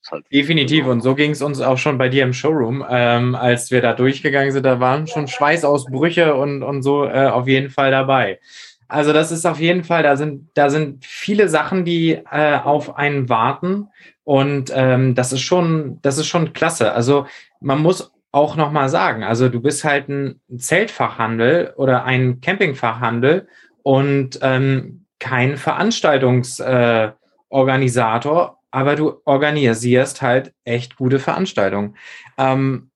Halt 0.09 0.25
Definitiv. 0.31 0.85
Und 0.87 1.01
so 1.01 1.15
ging 1.15 1.31
es 1.31 1.41
uns 1.41 1.61
auch 1.61 1.77
schon 1.77 1.97
bei 1.97 2.09
dir 2.09 2.23
im 2.23 2.33
Showroom, 2.33 2.85
ähm, 2.89 3.35
als 3.35 3.71
wir 3.71 3.81
da 3.81 3.93
durchgegangen 3.93 4.51
sind. 4.51 4.65
Da 4.65 4.79
waren 4.79 5.07
schon 5.07 5.27
Schweißausbrüche 5.27 6.35
und, 6.35 6.63
und 6.63 6.81
so 6.81 7.05
äh, 7.05 7.27
auf 7.27 7.47
jeden 7.47 7.69
Fall 7.69 7.91
dabei. 7.91 8.39
Also 8.87 9.13
das 9.13 9.31
ist 9.31 9.45
auf 9.45 9.59
jeden 9.59 9.83
Fall, 9.83 10.03
da 10.03 10.15
sind, 10.15 10.49
da 10.53 10.69
sind 10.69 11.03
viele 11.05 11.49
Sachen, 11.49 11.85
die 11.85 12.21
äh, 12.31 12.57
auf 12.63 12.97
einen 12.97 13.29
warten. 13.29 13.87
Und 14.23 14.71
ähm, 14.73 15.15
das 15.15 15.33
ist 15.33 15.41
schon, 15.41 15.99
das 16.01 16.17
ist 16.17 16.27
schon 16.27 16.53
klasse. 16.53 16.93
Also 16.93 17.25
man 17.59 17.81
muss 17.81 18.11
auch 18.31 18.55
nochmal 18.57 18.89
sagen, 18.89 19.23
also 19.23 19.47
du 19.47 19.61
bist 19.61 19.85
halt 19.85 20.09
ein 20.09 20.41
Zeltfachhandel 20.57 21.73
oder 21.77 22.03
ein 22.03 22.41
Campingfachhandel 22.41 23.47
und 23.85 24.39
ähm, 24.41 25.05
kein 25.19 25.57
Veranstaltungsorganisator, 25.57 28.47
äh, 28.47 28.51
aber 28.71 28.95
du 28.95 29.21
organisierst 29.25 30.23
halt 30.23 30.55
echt 30.63 30.95
gute 30.95 31.19
Veranstaltungen. 31.19 31.95
Ähm, 32.39 32.89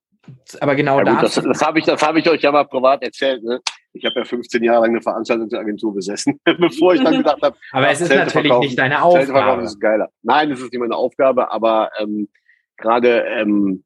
aber 0.60 0.74
genau 0.74 0.98
ja, 0.98 1.04
gut, 1.04 1.22
das, 1.22 1.36
das 1.36 1.62
habe 1.62 1.78
ich, 1.78 1.86
hab 1.86 2.16
ich 2.16 2.28
euch 2.28 2.42
ja 2.42 2.50
mal 2.50 2.64
privat 2.64 3.04
erzählt. 3.04 3.44
Ne? 3.44 3.60
Ich 3.92 4.04
habe 4.04 4.18
ja 4.18 4.24
15 4.24 4.64
Jahre 4.64 4.80
lang 4.80 4.90
eine 4.90 5.00
Veranstaltungsagentur 5.00 5.94
besessen, 5.94 6.40
bevor 6.44 6.94
ich 6.94 7.04
dann 7.04 7.14
gedacht 7.18 7.40
habe. 7.40 7.56
aber 7.70 7.88
es 7.88 8.00
ist 8.00 8.08
Zelte 8.08 8.24
natürlich 8.24 8.58
nicht 8.58 8.76
deine 8.76 9.00
Aufgabe. 9.00 9.62
ist 9.62 9.80
geiler. 9.80 10.08
Nein, 10.22 10.50
es 10.50 10.60
ist 10.60 10.72
nicht 10.72 10.80
meine 10.80 10.96
Aufgabe, 10.96 11.52
aber 11.52 11.92
ähm, 12.00 12.28
gerade 12.76 13.26
ähm, 13.28 13.84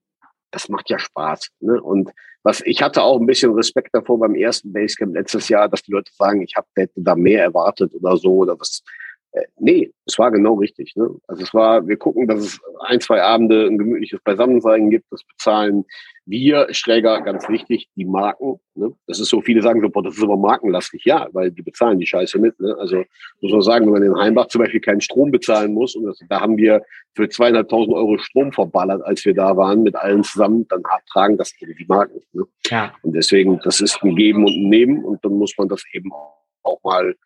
das 0.54 0.68
macht 0.68 0.88
ja 0.88 0.98
Spaß. 0.98 1.48
Ne? 1.60 1.80
Und 1.82 2.10
was 2.42 2.62
ich 2.64 2.82
hatte 2.82 3.02
auch 3.02 3.18
ein 3.18 3.26
bisschen 3.26 3.52
Respekt 3.54 3.90
davor 3.92 4.18
beim 4.20 4.34
ersten 4.34 4.72
Basecamp 4.72 5.14
letztes 5.14 5.48
Jahr, 5.48 5.68
dass 5.68 5.82
die 5.82 5.92
Leute 5.92 6.12
sagen, 6.14 6.42
ich 6.42 6.54
habe 6.56 6.68
da 6.94 7.14
mehr 7.16 7.42
erwartet 7.42 7.92
oder 7.94 8.16
so 8.16 8.36
oder 8.36 8.58
was. 8.58 8.82
Äh, 9.34 9.46
nee, 9.58 9.92
es 10.06 10.18
war 10.18 10.30
genau 10.30 10.54
richtig. 10.54 10.94
Ne? 10.94 11.10
Also 11.26 11.42
es 11.42 11.52
war, 11.52 11.86
wir 11.86 11.96
gucken, 11.96 12.28
dass 12.28 12.40
es 12.40 12.60
ein, 12.86 13.00
zwei 13.00 13.20
Abende 13.20 13.66
ein 13.66 13.78
gemütliches 13.78 14.20
Beisammensein 14.22 14.90
gibt, 14.90 15.10
das 15.10 15.24
bezahlen 15.24 15.84
wir, 16.24 16.68
Schräger, 16.70 17.20
ganz 17.20 17.48
wichtig, 17.48 17.88
die 17.96 18.04
Marken. 18.04 18.60
Ne? 18.76 18.92
Das 19.08 19.18
ist 19.18 19.28
so, 19.28 19.40
viele 19.40 19.60
sagen 19.60 19.80
so, 19.80 19.90
boah, 19.90 20.04
das 20.04 20.16
ist 20.16 20.22
aber 20.22 20.36
markenlastig. 20.36 21.04
Ja, 21.04 21.28
weil 21.32 21.50
die 21.50 21.62
bezahlen 21.62 21.98
die 21.98 22.06
Scheiße 22.06 22.38
mit. 22.38 22.58
Ne? 22.60 22.76
Also 22.78 23.04
muss 23.40 23.52
man 23.52 23.62
sagen, 23.62 23.86
wenn 23.86 23.92
man 23.92 24.02
in 24.04 24.16
Heimbach 24.16 24.46
zum 24.46 24.60
Beispiel 24.60 24.80
keinen 24.80 25.00
Strom 25.00 25.32
bezahlen 25.32 25.74
muss, 25.74 25.96
und 25.96 26.04
das, 26.04 26.20
da 26.28 26.40
haben 26.40 26.56
wir 26.56 26.82
für 27.14 27.28
zweieinhalbtausend 27.28 27.94
Euro 27.94 28.16
Strom 28.18 28.52
verballert, 28.52 29.02
als 29.02 29.24
wir 29.24 29.34
da 29.34 29.56
waren, 29.56 29.82
mit 29.82 29.96
allen 29.96 30.22
zusammen, 30.22 30.66
dann 30.68 30.82
tragen 31.12 31.36
das 31.36 31.52
die 31.60 31.86
Marken. 31.88 32.20
Ne? 32.32 32.44
Ja. 32.68 32.94
Und 33.02 33.14
deswegen, 33.14 33.60
das 33.64 33.80
ist 33.80 34.00
ein 34.02 34.14
Geben 34.14 34.44
und 34.44 34.52
ein 34.52 34.68
Nehmen 34.68 35.04
und 35.04 35.24
dann 35.24 35.32
muss 35.32 35.54
man 35.58 35.68
das 35.68 35.82
eben 35.92 36.10
auch 36.62 36.82
mal 36.84 37.16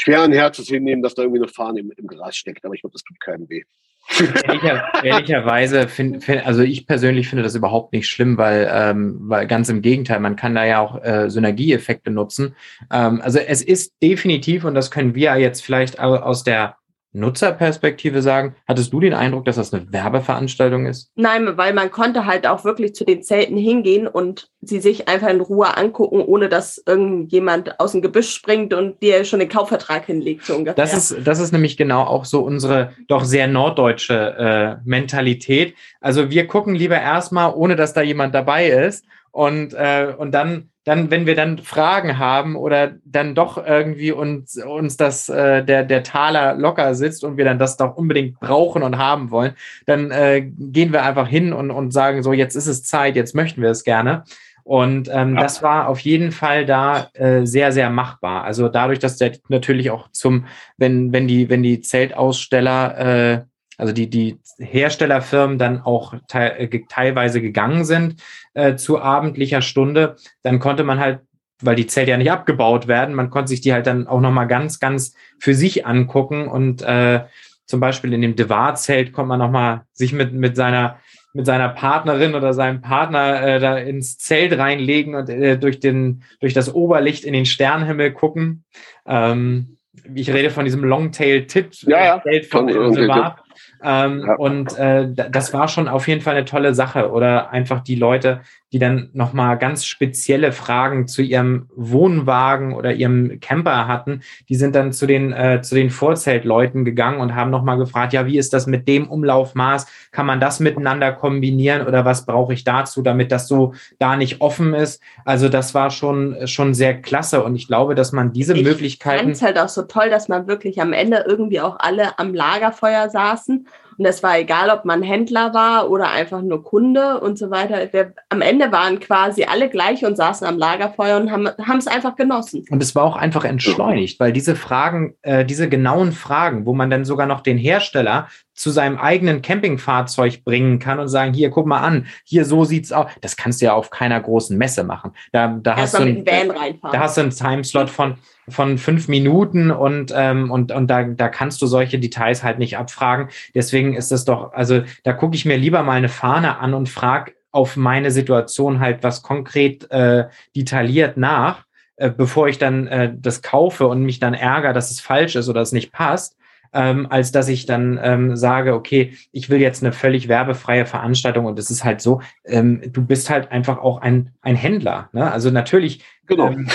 schweren 0.00 0.32
Herzens 0.32 0.68
hinnehmen, 0.68 1.02
dass 1.02 1.14
da 1.14 1.22
irgendwie 1.22 1.42
eine 1.42 1.48
Fahne 1.48 1.80
im, 1.80 1.92
im 1.96 2.06
Gras 2.06 2.36
steckt. 2.36 2.64
Aber 2.64 2.74
ich 2.74 2.80
glaube, 2.80 2.94
das 2.94 3.02
tut 3.02 3.20
keinem 3.20 3.48
weh. 3.48 3.62
Ehrlicher, 4.44 4.82
ehrlicherweise 5.04 5.86
finde, 5.86 6.20
find, 6.20 6.44
also 6.44 6.62
ich 6.62 6.86
persönlich 6.86 7.28
finde 7.28 7.44
das 7.44 7.54
überhaupt 7.54 7.92
nicht 7.92 8.08
schlimm, 8.08 8.38
weil, 8.38 8.68
ähm, 8.72 9.18
weil 9.20 9.46
ganz 9.46 9.68
im 9.68 9.82
Gegenteil, 9.82 10.18
man 10.20 10.36
kann 10.36 10.54
da 10.54 10.64
ja 10.64 10.80
auch 10.80 11.04
äh, 11.04 11.28
Synergieeffekte 11.28 12.10
nutzen. 12.10 12.56
Ähm, 12.90 13.20
also 13.20 13.38
es 13.38 13.62
ist 13.62 13.92
definitiv, 14.02 14.64
und 14.64 14.74
das 14.74 14.90
können 14.90 15.14
wir 15.14 15.36
jetzt 15.36 15.62
vielleicht 15.62 16.00
aus 16.00 16.42
der 16.42 16.76
Nutzerperspektive 17.12 18.22
sagen, 18.22 18.54
hattest 18.68 18.92
du 18.92 19.00
den 19.00 19.14
Eindruck, 19.14 19.44
dass 19.44 19.56
das 19.56 19.74
eine 19.74 19.92
Werbeveranstaltung 19.92 20.86
ist? 20.86 21.10
Nein, 21.16 21.56
weil 21.56 21.74
man 21.74 21.90
konnte 21.90 22.24
halt 22.24 22.46
auch 22.46 22.64
wirklich 22.64 22.94
zu 22.94 23.04
den 23.04 23.22
Zelten 23.22 23.56
hingehen 23.56 24.06
und 24.06 24.48
sie 24.60 24.80
sich 24.80 25.08
einfach 25.08 25.28
in 25.28 25.40
Ruhe 25.40 25.76
angucken, 25.76 26.20
ohne 26.20 26.48
dass 26.48 26.82
irgendjemand 26.86 27.80
aus 27.80 27.92
dem 27.92 28.02
Gebüsch 28.02 28.32
springt 28.32 28.74
und 28.74 29.02
dir 29.02 29.24
schon 29.24 29.40
den 29.40 29.48
Kaufvertrag 29.48 30.06
hinlegt, 30.06 30.44
so 30.44 30.54
ungefähr. 30.54 30.74
Das 30.74 30.94
ist, 30.94 31.26
das 31.26 31.40
ist 31.40 31.52
nämlich 31.52 31.76
genau 31.76 32.02
auch 32.02 32.24
so 32.24 32.42
unsere 32.42 32.92
doch 33.08 33.24
sehr 33.24 33.48
norddeutsche 33.48 34.14
äh, 34.14 34.88
Mentalität. 34.88 35.74
Also 36.00 36.30
wir 36.30 36.46
gucken 36.46 36.74
lieber 36.74 37.00
erstmal, 37.00 37.52
ohne 37.54 37.74
dass 37.74 37.92
da 37.92 38.02
jemand 38.02 38.34
dabei 38.34 38.68
ist 38.68 39.04
und, 39.30 39.74
äh, 39.74 40.14
und 40.16 40.32
dann 40.32 40.70
dann, 40.84 41.10
wenn 41.10 41.26
wir 41.26 41.36
dann 41.36 41.58
Fragen 41.58 42.18
haben 42.18 42.56
oder 42.56 42.94
dann 43.04 43.34
doch 43.34 43.64
irgendwie 43.64 44.12
uns, 44.12 44.56
uns 44.56 44.96
das, 44.96 45.28
äh, 45.28 45.62
der, 45.62 45.84
der 45.84 46.02
Taler 46.02 46.54
locker 46.54 46.94
sitzt 46.94 47.22
und 47.22 47.36
wir 47.36 47.44
dann 47.44 47.58
das 47.58 47.76
doch 47.76 47.96
unbedingt 47.96 48.40
brauchen 48.40 48.82
und 48.82 48.96
haben 48.96 49.30
wollen, 49.30 49.52
dann 49.84 50.10
äh, 50.10 50.40
gehen 50.40 50.92
wir 50.92 51.04
einfach 51.04 51.28
hin 51.28 51.52
und, 51.52 51.70
und 51.70 51.92
sagen 51.92 52.22
so, 52.22 52.32
jetzt 52.32 52.56
ist 52.56 52.66
es 52.66 52.82
Zeit, 52.82 53.14
jetzt 53.14 53.34
möchten 53.34 53.60
wir 53.60 53.70
es 53.70 53.84
gerne. 53.84 54.24
Und 54.64 55.08
ähm, 55.12 55.34
ja. 55.34 55.42
das 55.42 55.62
war 55.62 55.88
auf 55.88 56.00
jeden 56.00 56.32
Fall 56.32 56.64
da 56.64 57.08
äh, 57.14 57.44
sehr, 57.44 57.72
sehr 57.72 57.90
machbar. 57.90 58.44
Also 58.44 58.68
dadurch, 58.68 59.00
dass 59.00 59.16
der 59.16 59.32
natürlich 59.48 59.90
auch 59.90 60.08
zum, 60.12 60.46
wenn, 60.76 61.12
wenn 61.12 61.28
die, 61.28 61.50
wenn 61.50 61.62
die 61.62 61.80
Zeltaussteller 61.80 62.98
äh, 62.98 63.42
also 63.80 63.92
die, 63.92 64.08
die 64.08 64.38
Herstellerfirmen 64.58 65.58
dann 65.58 65.80
auch 65.80 66.14
te 66.28 66.58
äh, 66.58 66.80
teilweise 66.88 67.40
gegangen 67.40 67.84
sind 67.84 68.22
äh, 68.54 68.76
zu 68.76 69.00
abendlicher 69.00 69.62
Stunde, 69.62 70.16
dann 70.42 70.58
konnte 70.58 70.84
man 70.84 71.00
halt 71.00 71.20
weil 71.62 71.76
die 71.76 71.86
Zelte 71.86 72.12
ja 72.12 72.16
nicht 72.16 72.30
abgebaut 72.30 72.88
werden, 72.88 73.14
man 73.14 73.28
konnte 73.28 73.48
sich 73.48 73.60
die 73.60 73.74
halt 73.74 73.86
dann 73.86 74.06
auch 74.06 74.20
nochmal 74.20 74.46
ganz, 74.46 74.80
ganz 74.80 75.14
für 75.38 75.54
sich 75.54 75.84
angucken 75.86 76.48
und 76.48 76.80
äh, 76.80 77.24
zum 77.66 77.80
Beispiel 77.80 78.14
in 78.14 78.22
dem 78.22 78.34
Devar-Zelt 78.34 79.12
konnte 79.12 79.28
man 79.28 79.38
nochmal 79.38 79.82
sich 79.92 80.14
mit, 80.14 80.32
mit 80.32 80.56
seiner 80.56 80.98
mit 81.32 81.46
seiner 81.46 81.68
Partnerin 81.68 82.34
oder 82.34 82.52
seinem 82.54 82.80
Partner 82.80 83.40
äh, 83.42 83.60
da 83.60 83.78
ins 83.78 84.18
Zelt 84.18 84.58
reinlegen 84.58 85.14
und 85.14 85.28
äh, 85.28 85.56
durch, 85.56 85.78
den, 85.78 86.24
durch 86.40 86.54
das 86.54 86.74
Oberlicht 86.74 87.24
in 87.24 87.32
den 87.32 87.46
Sternenhimmel 87.46 88.12
gucken. 88.12 88.64
Ähm, 89.06 89.76
ich 90.12 90.32
rede 90.32 90.50
von 90.50 90.64
diesem 90.64 90.82
Longtail-Tit, 90.82 91.82
ja, 91.82 92.04
ja. 92.04 92.22
Zelt 92.22 92.46
von 92.46 92.66
Devar. 92.66 93.44
Ähm, 93.82 94.24
ja. 94.26 94.34
Und 94.34 94.76
äh, 94.78 95.08
das 95.12 95.52
war 95.52 95.68
schon 95.68 95.88
auf 95.88 96.08
jeden 96.08 96.20
Fall 96.20 96.36
eine 96.36 96.44
tolle 96.44 96.74
Sache. 96.74 97.10
Oder 97.10 97.50
einfach 97.50 97.80
die 97.80 97.94
Leute, 97.94 98.40
die 98.72 98.78
dann 98.78 99.10
nochmal 99.12 99.58
ganz 99.58 99.84
spezielle 99.84 100.52
Fragen 100.52 101.08
zu 101.08 101.22
ihrem 101.22 101.68
Wohnwagen 101.74 102.72
oder 102.72 102.92
ihrem 102.92 103.40
Camper 103.40 103.88
hatten, 103.88 104.22
die 104.48 104.54
sind 104.54 104.74
dann 104.74 104.92
zu 104.92 105.06
den, 105.06 105.32
äh, 105.32 105.60
zu 105.62 105.74
den 105.74 105.90
Vorzeltleuten 105.90 106.84
gegangen 106.84 107.20
und 107.20 107.34
haben 107.34 107.50
nochmal 107.50 107.78
gefragt, 107.78 108.12
ja, 108.12 108.26
wie 108.26 108.38
ist 108.38 108.52
das 108.52 108.66
mit 108.66 108.86
dem 108.86 109.08
Umlaufmaß? 109.08 109.86
Kann 110.12 110.26
man 110.26 110.40
das 110.40 110.60
miteinander 110.60 111.12
kombinieren 111.12 111.86
oder 111.86 112.04
was 112.04 112.26
brauche 112.26 112.52
ich 112.52 112.64
dazu, 112.64 113.02
damit 113.02 113.32
das 113.32 113.48
so 113.48 113.74
da 113.98 114.16
nicht 114.16 114.40
offen 114.40 114.74
ist? 114.74 115.02
Also 115.24 115.48
das 115.48 115.74
war 115.74 115.90
schon, 115.90 116.46
schon 116.46 116.74
sehr 116.74 117.00
klasse 117.00 117.42
und 117.42 117.56
ich 117.56 117.66
glaube, 117.66 117.94
dass 117.94 118.12
man 118.12 118.32
diese 118.32 118.56
ich 118.56 118.62
Möglichkeiten. 118.62 119.16
Ich 119.16 119.22
fand 119.22 119.36
es 119.36 119.42
halt 119.42 119.58
auch 119.58 119.68
so 119.68 119.82
toll, 119.82 120.10
dass 120.10 120.28
man 120.28 120.46
wirklich 120.46 120.80
am 120.80 120.92
Ende 120.92 121.24
irgendwie 121.26 121.60
auch 121.60 121.76
alle 121.80 122.18
am 122.18 122.34
Lagerfeuer 122.34 123.10
saßen 123.10 123.66
und 124.00 124.06
es 124.06 124.22
war 124.22 124.38
egal, 124.38 124.70
ob 124.70 124.86
man 124.86 125.02
Händler 125.02 125.52
war 125.52 125.90
oder 125.90 126.10
einfach 126.10 126.40
nur 126.40 126.64
Kunde 126.64 127.20
und 127.20 127.38
so 127.38 127.50
weiter. 127.50 127.92
Wir, 127.92 128.14
am 128.30 128.40
Ende 128.40 128.72
waren 128.72 128.98
quasi 128.98 129.44
alle 129.44 129.68
gleich 129.68 130.06
und 130.06 130.16
saßen 130.16 130.46
am 130.46 130.56
Lagerfeuer 130.56 131.18
und 131.18 131.30
haben 131.30 131.76
es 131.76 131.86
einfach 131.86 132.16
genossen. 132.16 132.64
Und 132.70 132.82
es 132.82 132.94
war 132.94 133.04
auch 133.04 133.16
einfach 133.16 133.44
entschleunigt, 133.44 134.18
weil 134.18 134.32
diese 134.32 134.56
Fragen, 134.56 135.16
äh, 135.20 135.44
diese 135.44 135.68
genauen 135.68 136.12
Fragen, 136.12 136.64
wo 136.64 136.72
man 136.72 136.88
dann 136.88 137.04
sogar 137.04 137.26
noch 137.26 137.42
den 137.42 137.58
Hersteller 137.58 138.28
zu 138.60 138.68
seinem 138.70 138.98
eigenen 138.98 139.40
Campingfahrzeug 139.40 140.44
bringen 140.44 140.78
kann 140.78 140.98
und 140.98 141.08
sagen, 141.08 141.32
hier, 141.32 141.48
guck 141.48 141.66
mal 141.66 141.80
an, 141.80 142.06
hier, 142.24 142.44
so 142.44 142.64
sieht's 142.64 142.92
aus. 142.92 143.10
Das 143.22 143.38
kannst 143.38 143.62
du 143.62 143.64
ja 143.64 143.72
auf 143.72 143.88
keiner 143.88 144.20
großen 144.20 144.56
Messe 144.56 144.84
machen. 144.84 145.12
Da, 145.32 145.58
da, 145.62 145.76
hast, 145.76 145.94
du 145.94 146.02
einen, 146.02 146.26
da 146.26 146.98
hast 146.98 147.16
du 147.16 147.22
einen 147.22 147.30
Timeslot 147.30 147.88
von, 147.88 148.16
von 148.50 148.76
fünf 148.76 149.08
Minuten 149.08 149.70
und, 149.70 150.12
ähm, 150.14 150.50
und, 150.50 150.72
und 150.72 150.88
da, 150.88 151.04
da 151.04 151.30
kannst 151.30 151.62
du 151.62 151.66
solche 151.66 151.98
Details 151.98 152.44
halt 152.44 152.58
nicht 152.58 152.76
abfragen. 152.76 153.30
Deswegen 153.54 153.94
ist 153.94 154.12
es 154.12 154.26
doch, 154.26 154.52
also 154.52 154.82
da 155.04 155.14
gucke 155.14 155.36
ich 155.36 155.46
mir 155.46 155.56
lieber 155.56 155.82
mal 155.82 155.94
eine 155.94 156.10
Fahne 156.10 156.58
an 156.58 156.74
und 156.74 156.90
frage 156.90 157.32
auf 157.52 157.76
meine 157.76 158.10
Situation 158.10 158.78
halt 158.78 159.02
was 159.02 159.22
konkret 159.22 159.90
äh, 159.90 160.26
detailliert 160.54 161.16
nach, 161.16 161.64
äh, 161.96 162.10
bevor 162.10 162.48
ich 162.48 162.58
dann 162.58 162.86
äh, 162.88 163.10
das 163.16 163.40
kaufe 163.40 163.86
und 163.86 164.02
mich 164.02 164.18
dann 164.18 164.34
ärgere, 164.34 164.74
dass 164.74 164.90
es 164.90 165.00
falsch 165.00 165.34
ist 165.34 165.48
oder 165.48 165.62
es 165.62 165.72
nicht 165.72 165.92
passt 165.92 166.36
ähm, 166.72 167.06
als 167.10 167.32
dass 167.32 167.48
ich 167.48 167.66
dann 167.66 167.98
ähm, 168.02 168.36
sage, 168.36 168.74
okay, 168.74 169.14
ich 169.32 169.50
will 169.50 169.60
jetzt 169.60 169.82
eine 169.82 169.92
völlig 169.92 170.28
werbefreie 170.28 170.86
Veranstaltung 170.86 171.46
und 171.46 171.58
es 171.58 171.70
ist 171.70 171.84
halt 171.84 172.00
so, 172.00 172.20
ähm, 172.44 172.80
du 172.92 173.04
bist 173.04 173.30
halt 173.30 173.50
einfach 173.50 173.78
auch 173.78 174.00
ein, 174.00 174.32
ein 174.42 174.56
Händler. 174.56 175.08
Ne? 175.12 175.30
Also 175.30 175.50
natürlich. 175.50 176.04
Genau. 176.26 176.48
Ähm, 176.48 176.68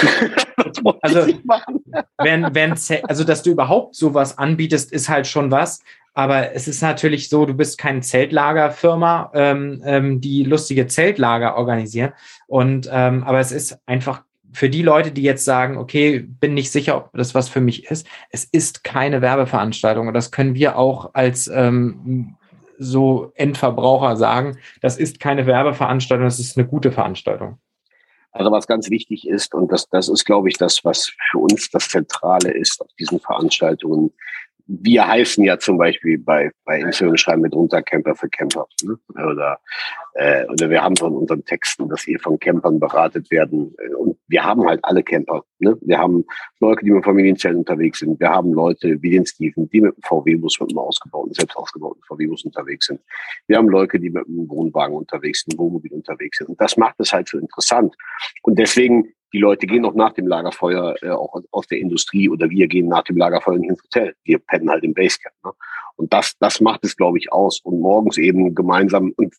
also, 1.01 1.27
wenn, 2.17 2.53
wenn, 2.53 2.71
also, 3.08 3.23
dass 3.23 3.43
du 3.43 3.51
überhaupt 3.51 3.95
sowas 3.95 4.38
anbietest, 4.38 4.91
ist 4.91 5.10
halt 5.10 5.27
schon 5.27 5.51
was. 5.51 5.81
Aber 6.13 6.53
es 6.53 6.67
ist 6.67 6.81
natürlich 6.81 7.27
so, 7.27 7.45
du 7.45 7.53
bist 7.53 7.77
keine 7.77 7.99
Zeltlagerfirma, 7.99 9.31
ähm, 9.34 9.81
ähm, 9.86 10.21
die 10.21 10.43
lustige 10.43 10.88
Zeltlager 10.88 11.58
organisieren. 11.58 12.13
Und 12.47 12.89
ähm, 12.91 13.23
aber 13.23 13.39
es 13.39 13.51
ist 13.51 13.77
einfach 13.86 14.23
für 14.55 14.69
die 14.69 14.81
Leute, 14.81 15.11
die 15.11 15.21
jetzt 15.21 15.43
sagen, 15.43 15.77
okay, 15.77 16.19
bin 16.19 16.53
nicht 16.53 16.71
sicher, 16.71 16.95
ob 16.95 17.11
das 17.13 17.35
was 17.35 17.49
für 17.49 17.59
mich 17.59 17.91
ist, 17.91 18.07
es 18.29 18.45
ist 18.45 18.85
keine 18.85 19.21
Werbeveranstaltung. 19.21 20.07
Und 20.07 20.13
das 20.13 20.31
können 20.31 20.55
wir 20.55 20.77
auch 20.77 21.13
als 21.13 21.47
ähm, 21.47 22.35
so 22.77 23.33
Endverbraucher 23.35 24.15
sagen. 24.15 24.57
Das 24.81 24.97
ist 24.97 25.19
keine 25.19 25.45
Werbeveranstaltung, 25.45 26.25
das 26.25 26.39
ist 26.39 26.57
eine 26.57 26.65
gute 26.65 26.93
Veranstaltung. 26.93 27.59
Also 28.31 28.49
was 28.51 28.65
ganz 28.67 28.89
wichtig 28.89 29.27
ist, 29.27 29.53
und 29.53 29.71
das, 29.71 29.89
das 29.89 30.07
ist, 30.07 30.25
glaube 30.25 30.47
ich, 30.47 30.57
das, 30.57 30.85
was 30.85 31.11
für 31.31 31.39
uns 31.39 31.69
das 31.69 31.89
Zentrale 31.89 32.51
ist 32.51 32.81
auf 32.81 32.89
diesen 32.97 33.19
Veranstaltungen, 33.19 34.11
wir 34.67 35.08
heißen 35.08 35.43
ja 35.43 35.60
zum 35.60 35.78
Beispiel 35.78 36.17
bei, 36.17 36.51
bei 36.63 36.80
Instagram 36.80 37.17
schreiben 37.17 37.41
mit 37.43 37.54
drunter 37.54 37.84
Camper 37.84 38.15
für 38.15 38.30
Camper. 38.30 38.67
Ne? 38.84 38.97
Oder, 39.13 39.60
äh, 40.15 40.45
oder 40.47 40.69
wir 40.69 40.82
haben 40.82 40.95
von 40.95 41.15
unseren 41.15 41.45
Texten, 41.45 41.88
dass 41.88 42.08
ihr 42.08 42.19
von 42.19 42.39
Campern 42.39 42.80
beratet 42.80 43.30
werden. 43.30 43.75
Und 43.97 44.17
wir 44.28 44.43
haben 44.43 44.65
halt 44.65 44.80
alle 44.84 45.04
Camper. 45.04 45.43
Ne? 45.60 45.78
Wir 45.82 45.99
haben 45.99 46.25
Leute, 46.60 46.84
die 46.84 46.91
mit 46.91 47.06
Familienzellen 47.06 47.58
unterwegs 47.58 47.99
sind. 47.99 48.19
Wir 48.19 48.30
haben 48.30 48.54
Leute 48.54 49.01
wie 49.01 49.12
den 49.12 49.25
Steven, 49.25 49.69
die 49.69 49.82
mit 49.82 49.93
einem 49.93 50.01
VW-Bus, 50.04 50.60
mit 50.60 50.71
einem 50.71 50.80
ausgebauten, 50.80 51.34
selbst 51.34 51.56
ausgebauten 51.56 52.01
VW-Bus 52.08 52.45
unterwegs 52.45 52.88
sind. 52.88 53.01
Wir 53.47 53.58
haben 53.58 53.69
Leute, 53.69 53.99
die 53.99 54.10
mit 54.10 54.28
einem 54.28 54.49
Wohnwagen 54.49 54.95
unterwegs 54.95 55.43
sind, 55.43 55.60
Wohnmobil 55.60 55.93
unterwegs 55.93 56.38
sind. 56.38 56.49
Und 56.49 56.60
das 56.60 56.75
macht 56.75 56.95
es 56.99 57.13
halt 57.13 57.30
so 57.30 57.38
interessant. 57.38 57.95
Und 58.41 58.58
deswegen 58.58 59.13
die 59.35 59.41
Leute 59.41 59.67
gehen 59.67 59.83
auch 59.83 59.95
nach 59.95 60.13
dem 60.13 60.27
Lagerfeuer 60.27 60.95
äh, 61.01 61.09
auch 61.09 61.41
aus 61.51 61.67
der 61.67 61.79
Industrie 61.79 62.29
oder 62.29 62.49
wir 62.49 62.67
gehen 62.67 62.87
nach 62.87 63.03
dem 63.03 63.17
Lagerfeuer 63.17 63.57
ins 63.57 63.83
Hotel. 63.83 64.15
Wir 64.23 64.39
pennen 64.39 64.69
halt 64.69 64.85
im 64.85 64.93
Basecamp. 64.93 65.35
Ne? 65.43 65.51
Und 65.97 66.13
das, 66.13 66.37
das 66.39 66.61
macht 66.61 66.85
es, 66.85 66.95
glaube 66.95 67.17
ich, 67.17 67.33
aus. 67.33 67.59
Und 67.59 67.81
morgens 67.81 68.17
eben 68.17 68.55
gemeinsam 68.55 69.11
und 69.17 69.35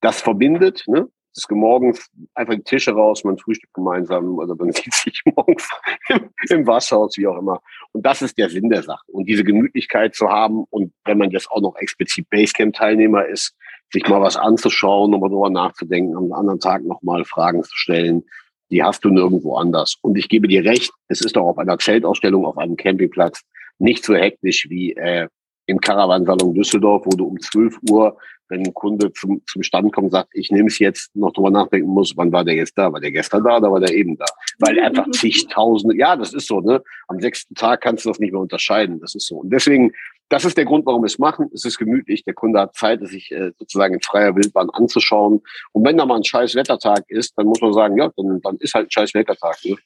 das 0.00 0.20
verbindet, 0.20 0.82
ne? 0.88 1.08
Es 1.30 1.44
ist 1.44 1.50
morgens 1.52 2.10
einfach 2.34 2.54
die 2.54 2.64
Tische 2.64 2.90
raus, 2.90 3.22
man 3.22 3.38
frühstückt 3.38 3.72
gemeinsam 3.72 4.36
oder 4.36 4.56
man 4.56 4.72
sieht 4.72 4.92
sich 4.92 5.22
morgens 5.24 5.68
im, 6.08 6.30
im 6.48 6.66
Waschhaus, 6.66 7.16
wie 7.16 7.28
auch 7.28 7.38
immer. 7.38 7.60
Und 7.92 8.04
das 8.04 8.20
ist 8.20 8.36
der 8.36 8.50
Sinn 8.50 8.68
der 8.68 8.82
Sache. 8.82 9.04
Und 9.12 9.28
diese 9.28 9.44
Gemütlichkeit 9.44 10.16
zu 10.16 10.28
haben 10.28 10.64
und 10.70 10.92
wenn 11.04 11.18
man 11.18 11.30
jetzt 11.30 11.48
auch 11.52 11.60
noch 11.60 11.76
explizit 11.76 12.28
Basecamp-Teilnehmer 12.30 13.26
ist, 13.26 13.54
sich 13.92 14.08
mal 14.08 14.20
was 14.20 14.36
anzuschauen, 14.36 15.12
nochmal 15.12 15.30
drüber 15.30 15.50
nachzudenken, 15.50 16.16
am 16.16 16.32
anderen 16.32 16.58
Tag 16.58 16.82
nochmal 16.82 17.24
Fragen 17.24 17.62
zu 17.62 17.76
stellen, 17.76 18.24
die 18.70 18.82
hast 18.82 19.04
du 19.04 19.10
nirgendwo 19.10 19.56
anders. 19.56 19.96
Und 20.02 20.16
ich 20.18 20.28
gebe 20.28 20.48
dir 20.48 20.64
recht, 20.64 20.92
es 21.08 21.20
ist 21.20 21.36
doch 21.36 21.46
auf 21.46 21.58
einer 21.58 21.78
Zeltausstellung 21.78 22.44
auf 22.44 22.58
einem 22.58 22.76
Campingplatz 22.76 23.42
nicht 23.78 24.04
so 24.04 24.14
hektisch 24.14 24.66
wie 24.68 24.92
äh, 24.92 25.28
im 25.68 25.80
Caravansalon 25.80 26.54
Düsseldorf, 26.54 27.02
wo 27.04 27.10
du 27.10 27.26
um 27.26 27.40
12 27.40 27.78
Uhr, 27.90 28.16
wenn 28.48 28.64
ein 28.64 28.72
Kunde 28.72 29.12
zum, 29.12 29.42
zum 29.46 29.62
Stand 29.62 29.92
kommt, 29.92 30.10
sagt, 30.10 30.30
ich 30.32 30.50
nehme 30.50 30.68
es 30.68 30.78
jetzt, 30.78 31.14
noch 31.14 31.32
drüber 31.32 31.50
nachdenken 31.50 31.90
muss, 31.90 32.16
wann 32.16 32.32
war 32.32 32.44
der 32.44 32.54
jetzt 32.54 32.76
da? 32.78 32.90
War 32.90 33.00
der 33.00 33.12
gestern 33.12 33.44
da 33.44 33.58
oder 33.58 33.70
war 33.70 33.80
der 33.80 33.94
eben 33.94 34.16
da? 34.16 34.24
Weil 34.58 34.80
einfach 34.80 35.10
zigtausende, 35.10 35.96
ja, 35.96 36.16
das 36.16 36.32
ist 36.32 36.46
so, 36.46 36.60
ne? 36.60 36.82
Am 37.08 37.20
sechsten 37.20 37.54
Tag 37.54 37.82
kannst 37.82 38.06
du 38.06 38.08
das 38.08 38.18
nicht 38.18 38.32
mehr 38.32 38.40
unterscheiden. 38.40 38.98
Das 39.00 39.14
ist 39.14 39.26
so. 39.26 39.36
Und 39.36 39.50
deswegen 39.50 39.92
das 40.30 40.44
ist 40.44 40.58
der 40.58 40.66
Grund, 40.66 40.84
warum 40.84 41.02
wir 41.02 41.06
es 41.06 41.18
machen. 41.18 41.50
Es 41.54 41.64
ist 41.64 41.78
gemütlich. 41.78 42.22
Der 42.24 42.34
Kunde 42.34 42.60
hat 42.60 42.74
Zeit, 42.74 43.06
sich 43.06 43.30
äh, 43.32 43.52
sozusagen 43.58 43.94
in 43.94 44.00
freier 44.00 44.36
Wildbahn 44.36 44.68
anzuschauen. 44.70 45.40
Und 45.72 45.86
wenn 45.86 45.96
da 45.96 46.04
mal 46.04 46.16
ein 46.16 46.24
scheiß 46.24 46.54
Wettertag 46.54 47.04
ist, 47.08 47.32
dann 47.38 47.46
muss 47.46 47.60
man 47.60 47.72
sagen, 47.72 47.96
ja, 47.96 48.10
dann, 48.14 48.40
dann 48.42 48.56
ist 48.58 48.74
halt 48.74 48.88
ein 48.88 48.90
scheiß 48.90 49.14
Wettertag. 49.14 49.56
Ne? 49.64 49.76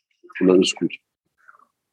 Und 0.40 0.48
dann 0.48 0.60
ist 0.60 0.74
gut. 0.74 0.92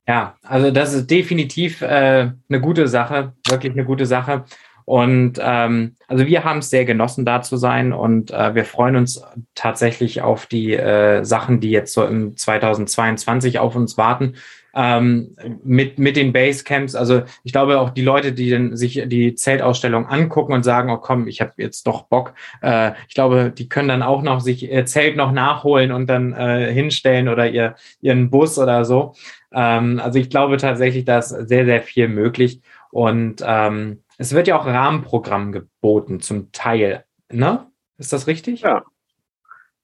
Ja, 0.10 0.34
also 0.42 0.72
das 0.72 0.96
ist 0.96 1.12
definitiv 1.12 1.84
äh, 1.84 2.32
eine 2.50 2.62
gute 2.62 2.88
Sache, 2.88 3.34
wirklich 3.48 3.74
eine 3.74 3.86
gute 3.86 4.08
Sache. 4.08 4.44
Und 4.84 5.34
ähm, 5.40 5.98
also 6.08 6.26
wir 6.26 6.44
haben 6.44 6.58
es 6.60 6.72
sehr 6.72 6.84
genossen, 6.84 7.26
da 7.26 7.44
zu 7.44 7.58
sein 7.58 7.94
und 7.94 8.32
äh, 8.32 8.56
wir 8.56 8.66
freuen 8.66 8.96
uns 8.96 9.22
tatsächlich 9.54 10.24
auf 10.24 10.48
die 10.48 10.74
äh, 10.74 11.24
Sachen, 11.24 11.60
die 11.60 11.70
jetzt 11.70 11.94
so 11.94 12.04
im 12.06 12.36
2022 12.36 13.60
auf 13.60 13.76
uns 13.76 14.00
warten 14.00 14.34
ähm, 14.74 15.36
mit, 15.64 16.00
mit 16.00 16.16
den 16.16 16.34
Basecamps. 16.34 16.96
Also 16.96 17.24
ich 17.44 17.52
glaube 17.52 17.80
auch 17.80 17.90
die 17.90 18.02
Leute, 18.02 18.32
die 18.32 18.50
dann 18.50 18.76
sich 18.76 19.02
die 19.06 19.36
Zeltausstellung 19.36 20.08
angucken 20.08 20.54
und 20.54 20.64
sagen, 20.64 20.90
oh 20.92 20.98
komm, 20.98 21.28
ich 21.28 21.42
habe 21.42 21.54
jetzt 21.58 21.88
doch 21.88 22.04
Bock, 22.04 22.34
äh, 22.62 22.92
ich 23.08 23.16
glaube, 23.16 23.52
die 23.52 23.70
können 23.70 23.90
dann 23.90 24.04
auch 24.04 24.22
noch 24.22 24.40
sich 24.42 24.70
ihr 24.70 24.86
Zelt 24.86 25.16
noch 25.16 25.32
nachholen 25.32 25.92
und 25.92 26.08
dann 26.08 26.34
äh, 26.34 26.72
hinstellen 26.72 27.30
oder 27.30 27.50
ihr, 27.50 27.76
ihren 28.02 28.30
Bus 28.30 28.58
oder 28.60 28.86
so. 28.86 29.14
Ähm, 29.52 30.00
also 30.04 30.20
ich 30.20 30.30
glaube 30.30 30.58
tatsächlich, 30.58 31.06
da 31.06 31.20
ist 31.20 31.30
sehr, 31.30 31.66
sehr 31.66 31.82
viel 31.82 32.08
möglich. 32.08 32.62
Und 32.92 33.44
ähm, 33.46 34.04
es 34.18 34.34
wird 34.34 34.48
ja 34.48 34.60
auch 34.60 34.66
Rahmenprogramm 34.66 35.52
geboten, 35.52 36.20
zum 36.20 36.52
Teil. 36.52 37.06
Ne? 37.32 37.68
Ist 37.98 38.14
das 38.14 38.28
richtig? 38.28 38.62
Ja. 38.62 38.84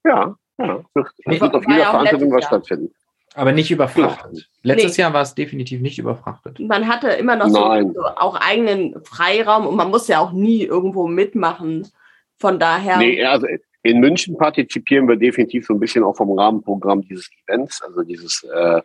Ja, 0.03 0.35
ja. 0.59 0.83
Es 1.25 1.41
wird 1.41 1.53
auf 1.55 1.63
jeder 1.67 1.85
Veranstaltung 1.85 2.31
was 2.31 2.45
stattfinden. 2.45 2.93
Aber 3.35 3.51
nicht 3.51 3.69
überfrachtet. 3.69 4.49
Letztes 4.63 4.97
nee. 4.97 5.01
Jahr 5.01 5.13
war 5.13 5.21
es 5.21 5.35
definitiv 5.35 5.81
nicht 5.81 5.99
überfrachtet. 5.99 6.57
Man 6.59 6.87
hatte 6.87 7.09
immer 7.09 7.35
noch 7.35 7.49
so, 7.49 7.91
so, 7.93 8.01
auch 8.15 8.35
eigenen 8.39 8.95
Freiraum 9.03 9.67
und 9.67 9.75
man 9.75 9.89
muss 9.89 10.07
ja 10.07 10.19
auch 10.19 10.31
nie 10.31 10.63
irgendwo 10.63 11.07
mitmachen. 11.07 11.87
Von 12.37 12.59
daher. 12.59 12.97
Nee, 12.97 13.23
also 13.23 13.45
in 13.83 13.99
München 13.99 14.37
partizipieren 14.37 15.07
wir 15.07 15.15
definitiv 15.15 15.65
so 15.65 15.73
ein 15.73 15.79
bisschen 15.79 16.03
auch 16.03 16.15
vom 16.15 16.37
Rahmenprogramm 16.37 17.01
dieses 17.01 17.29
Events, 17.45 17.81
also 17.81 18.01
dieses 18.01 18.43
äh, 18.43 18.81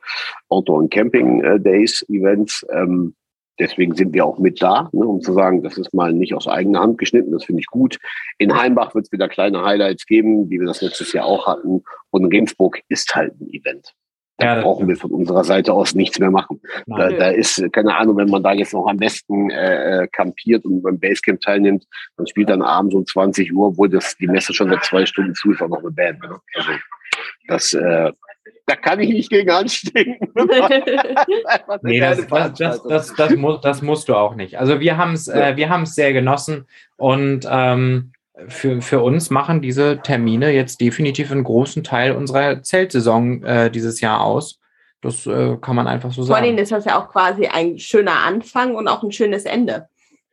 Auto- 0.48 0.74
und 0.74 0.92
Camping-Days-Events. 0.92 2.64
Äh, 2.64 2.80
ähm, 2.80 3.14
deswegen 3.58 3.94
sind 3.94 4.12
wir 4.12 4.26
auch 4.26 4.38
mit 4.38 4.60
da, 4.60 4.90
ne, 4.92 5.06
um 5.06 5.20
zu 5.20 5.32
sagen, 5.32 5.62
das 5.62 5.78
ist 5.78 5.94
mal 5.94 6.12
nicht 6.12 6.34
aus 6.34 6.46
eigener 6.46 6.80
Hand 6.80 6.98
geschnitten, 6.98 7.32
das 7.32 7.44
finde 7.44 7.60
ich 7.60 7.66
gut. 7.66 7.98
In 8.38 8.54
Heimbach 8.54 8.94
wird 8.94 9.06
es 9.06 9.12
wieder 9.12 9.28
kleine 9.28 9.64
Highlights 9.64 10.06
geben, 10.06 10.50
wie 10.50 10.60
wir 10.60 10.66
das 10.66 10.82
letztes 10.82 11.12
Jahr 11.12 11.24
auch 11.24 11.46
hatten. 11.46 11.82
Und 12.10 12.26
Regensburg 12.26 12.80
ist 12.88 13.14
halt 13.14 13.40
ein 13.40 13.48
Event. 13.54 13.94
Da 14.40 14.56
ja, 14.56 14.62
brauchen 14.62 14.88
wir 14.88 14.96
von 14.96 15.10
unserer 15.10 15.44
Seite 15.44 15.72
aus 15.72 15.94
nichts 15.94 16.18
mehr 16.18 16.30
machen. 16.30 16.60
Da, 16.86 17.10
da, 17.10 17.28
ist, 17.28 17.62
keine 17.72 17.94
Ahnung, 17.94 18.16
wenn 18.16 18.30
man 18.30 18.42
da 18.42 18.52
jetzt 18.52 18.72
noch 18.72 18.86
am 18.86 18.96
besten 18.96 19.50
äh, 19.50 20.04
äh, 20.04 20.08
kampiert 20.08 20.64
und 20.64 20.82
beim 20.82 20.98
Basecamp 20.98 21.40
teilnimmt, 21.40 21.86
dann 22.16 22.26
spielt 22.26 22.48
dann 22.48 22.62
abends 22.62 22.94
um 22.94 23.04
20 23.04 23.52
Uhr, 23.52 23.68
obwohl 23.68 23.90
das 23.90 24.16
die 24.16 24.26
Messe 24.26 24.54
schon 24.54 24.70
seit 24.70 24.84
zwei 24.84 25.04
Stunden 25.04 25.34
zu 25.34 25.52
ist, 25.52 25.60
auch 25.60 25.68
noch 25.68 25.80
eine 25.80 25.90
Band. 25.90 26.20
Ne? 26.22 26.40
Also 26.54 26.70
das, 27.48 27.72
äh, 27.74 28.12
da 28.66 28.76
kann 28.76 29.00
ich 29.00 29.10
nicht 29.10 29.30
gegen 29.30 29.50
anstinken. 29.50 30.28
nee, 31.82 32.00
das, 32.00 32.26
das, 32.26 32.52
das, 32.54 32.82
das, 32.82 33.14
das, 33.14 33.36
muss, 33.36 33.60
das 33.60 33.82
musst 33.82 34.08
du 34.08 34.14
auch 34.14 34.34
nicht. 34.34 34.58
Also 34.58 34.80
wir 34.80 34.96
haben 34.96 35.12
es 35.12 35.28
äh, 35.28 35.56
wir 35.56 35.84
sehr 35.84 36.12
genossen 36.14 36.66
und 36.96 37.46
ähm, 37.50 38.12
für, 38.48 38.80
für 38.82 39.00
uns 39.00 39.30
machen 39.30 39.60
diese 39.60 40.00
Termine 40.02 40.50
jetzt 40.50 40.80
definitiv 40.80 41.30
einen 41.30 41.44
großen 41.44 41.84
Teil 41.84 42.12
unserer 42.12 42.62
Zeltsaison 42.62 43.42
äh, 43.42 43.70
dieses 43.70 44.00
Jahr 44.00 44.20
aus. 44.22 44.60
Das 45.00 45.26
äh, 45.26 45.56
kann 45.60 45.76
man 45.76 45.86
einfach 45.86 46.12
so 46.12 46.22
sagen. 46.22 46.38
Vor 46.38 46.48
allem 46.48 46.58
ist 46.58 46.72
das 46.72 46.84
ja 46.84 47.00
auch 47.00 47.08
quasi 47.08 47.46
ein 47.46 47.78
schöner 47.78 48.20
Anfang 48.26 48.74
und 48.74 48.88
auch 48.88 49.02
ein 49.02 49.12
schönes 49.12 49.44
Ende. 49.44 49.88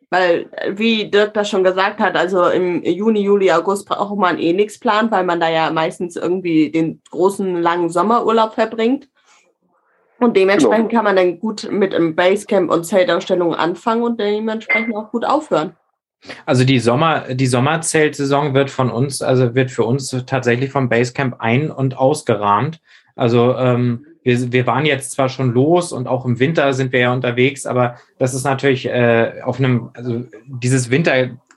Weil, 0.09 0.49
wie 0.69 1.09
Dirk 1.09 1.33
das 1.33 1.49
schon 1.49 1.65
gesagt 1.65 1.99
hat, 1.99 2.15
also 2.15 2.47
im 2.47 2.81
Juni, 2.83 3.21
Juli, 3.21 3.51
August 3.51 3.87
braucht 3.87 4.17
man 4.17 4.39
eh 4.39 4.53
nichts 4.53 4.79
planen, 4.79 5.11
weil 5.11 5.25
man 5.25 5.39
da 5.39 5.49
ja 5.49 5.69
meistens 5.69 6.15
irgendwie 6.15 6.71
den 6.71 7.01
großen, 7.11 7.61
langen 7.61 7.89
Sommerurlaub 7.89 8.53
verbringt. 8.53 9.09
Und 10.19 10.35
dementsprechend 10.35 10.89
genau. 10.89 10.99
kann 10.99 11.05
man 11.05 11.15
dann 11.15 11.39
gut 11.39 11.69
mit 11.69 11.93
einem 11.93 12.15
Basecamp 12.15 12.71
und 12.71 12.85
Zeltausstellungen 12.85 13.55
anfangen 13.55 14.03
und 14.03 14.19
dementsprechend 14.19 14.95
auch 14.95 15.11
gut 15.11 15.25
aufhören. 15.25 15.75
Also 16.45 16.63
die 16.63 16.79
Sommer, 16.79 17.33
die 17.33 17.47
Sommerzeltsaison 17.47 18.53
wird 18.53 18.69
von 18.69 18.89
uns, 18.89 19.21
also 19.21 19.55
wird 19.55 19.71
für 19.71 19.83
uns 19.83 20.09
tatsächlich 20.25 20.71
vom 20.71 20.89
Basecamp 20.89 21.35
ein- 21.39 21.71
und 21.71 21.97
ausgerahmt. 21.97 22.81
Also 23.15 23.55
ähm, 23.55 24.05
wir, 24.23 24.51
wir 24.51 24.67
waren 24.67 24.85
jetzt 24.85 25.11
zwar 25.11 25.29
schon 25.29 25.53
los 25.53 25.91
und 25.91 26.07
auch 26.07 26.25
im 26.25 26.39
Winter 26.39 26.73
sind 26.73 26.91
wir 26.91 26.99
ja 26.99 27.13
unterwegs, 27.13 27.65
aber 27.65 27.95
das 28.19 28.33
ist 28.33 28.43
natürlich 28.43 28.85
äh, 28.85 29.41
auf 29.43 29.59
einem, 29.59 29.89
also 29.93 30.25
dieses 30.45 30.89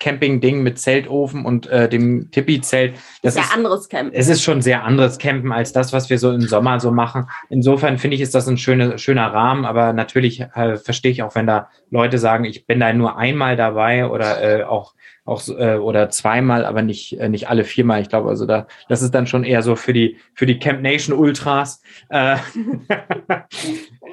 Wintercamping-Ding 0.01 0.63
mit 0.63 0.79
Zeltofen 0.79 1.45
und 1.45 1.67
äh, 1.67 1.89
dem 1.89 2.31
Tippi-Zelt. 2.31 2.97
Das 3.23 3.35
sehr 3.35 3.45
ist 3.45 3.55
anderes 3.55 3.89
Campen. 3.89 4.15
Es 4.15 4.29
ist 4.29 4.43
schon 4.43 4.63
sehr 4.63 4.85
anderes 4.85 5.19
Campen 5.19 5.53
als 5.53 5.73
das, 5.73 5.93
was 5.93 6.11
wir 6.11 6.19
so 6.19 6.33
im 6.33 6.43
Sommer 6.43 6.81
so 6.81 6.91
machen. 6.91 7.29
Insofern 7.49 7.99
finde 7.99 8.17
ich, 8.17 8.21
ist 8.21 8.35
das 8.35 8.49
ein 8.49 8.59
schöner, 8.59 8.99
schöner 8.99 9.33
Rahmen, 9.33 9.65
aber 9.65 9.93
natürlich 9.93 10.41
äh, 10.41 10.77
verstehe 10.77 11.13
ich 11.13 11.23
auch, 11.23 11.35
wenn 11.35 11.47
da 11.47 11.69
Leute 11.91 12.19
sagen, 12.19 12.45
ich 12.45 12.67
bin 12.67 12.81
da 12.81 12.93
nur 12.93 13.17
einmal 13.17 13.57
dabei 13.57 14.07
oder 14.09 14.43
äh, 14.43 14.65
auch 14.65 14.95
auch 15.27 15.47
äh, 15.49 15.77
oder 15.77 16.11
zweimal, 16.11 16.65
aber 16.65 16.83
nicht 16.83 17.19
äh, 17.19 17.29
nicht 17.29 17.49
alle 17.49 17.65
viermal. 17.65 18.01
Ich 18.01 18.09
glaube, 18.09 18.29
also 18.29 18.47
da 18.47 18.67
das 18.89 19.03
ist 19.03 19.15
dann 19.15 19.27
schon 19.27 19.45
eher 19.45 19.63
so 19.63 19.77
für 19.77 19.93
die 19.93 20.17
für 20.35 20.47
die 20.47 20.59
Camp 20.59 20.83
Nation 20.83 21.17
Ultras. 21.17 21.83
Äh, 22.09 22.37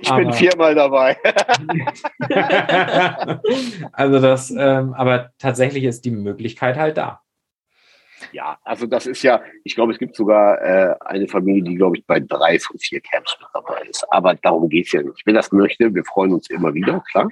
ich 0.02 0.14
bin 0.14 0.34
viermal 0.34 0.76
dabei. 0.76 1.18
also 3.94 4.20
das, 4.20 4.52
ähm, 4.52 4.94
aber 4.94 5.32
tatsächlich 5.40 5.77
ist 5.84 6.06
die 6.06 6.12
Möglichkeit 6.12 6.78
halt 6.78 6.98
da. 6.98 7.22
Ja, 8.32 8.58
also 8.64 8.88
das 8.88 9.06
ist 9.06 9.22
ja, 9.24 9.42
ich 9.64 9.76
glaube, 9.76 9.94
es 9.94 10.00
gibt 10.00 10.16
sogar 10.16 10.62
äh, 10.62 10.96
eine 11.02 11.28
Familie, 11.28 11.64
die, 11.64 11.76
glaube 11.76 11.98
ich, 11.98 12.06
bei 12.06 12.20
drei 12.20 12.60
von 12.60 12.78
vier 12.80 13.00
Camps 13.00 13.38
mit 13.40 13.48
dabei 13.54 13.82
ist. 13.90 14.06
Aber 14.12 14.34
darum 14.36 14.70
geht 14.70 14.88
es 14.88 14.92
ja 14.92 15.02
nicht. 15.04 15.22
Wenn 15.26 15.36
das 15.36 15.52
möchte, 15.52 15.94
wir 15.94 16.04
freuen 16.04 16.34
uns 16.34 16.50
immer 16.50 16.74
wieder, 16.74 17.04
klar. 17.12 17.30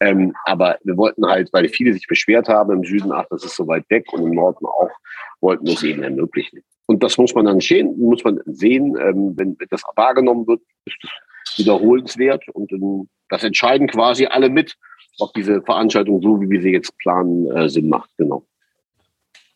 Ähm, 0.00 0.34
aber 0.44 0.78
wir 0.84 0.96
wollten 0.96 1.26
halt, 1.26 1.50
weil 1.52 1.68
viele 1.68 1.94
sich 1.94 2.06
beschwert 2.06 2.48
haben 2.48 2.70
im 2.70 2.84
Süden, 2.84 3.12
ach, 3.12 3.24
das 3.30 3.44
ist 3.44 3.56
so 3.56 3.66
weit 3.66 3.88
weg 3.88 4.12
und 4.12 4.24
im 4.24 4.32
Norden 4.32 4.66
auch, 4.66 4.90
wollten 5.40 5.66
wir 5.66 5.72
es 5.72 5.82
eben 5.82 6.02
ermöglichen. 6.02 6.62
Und 6.86 7.02
das 7.02 7.16
muss 7.16 7.34
man 7.34 7.46
dann 7.46 7.60
sehen, 7.60 7.98
muss 7.98 8.22
man 8.22 8.40
sehen, 8.44 8.96
ähm, 9.00 9.32
wenn, 9.36 9.58
wenn 9.58 9.68
das 9.70 9.82
wahrgenommen 9.96 10.46
wird, 10.46 10.60
ist 10.84 10.98
das 11.02 11.10
wiederholenswert 11.56 12.46
und 12.50 12.70
ähm, 12.72 13.08
das 13.28 13.42
entscheiden 13.42 13.88
quasi 13.88 14.26
alle 14.26 14.50
mit, 14.50 14.76
ob 15.18 15.32
diese 15.34 15.62
Veranstaltung 15.62 16.22
so, 16.22 16.40
wie 16.40 16.50
wir 16.50 16.60
sie 16.60 16.72
jetzt 16.72 16.96
planen, 16.98 17.50
äh, 17.56 17.68
Sinn 17.68 17.88
macht. 17.88 18.10
Genau. 18.16 18.46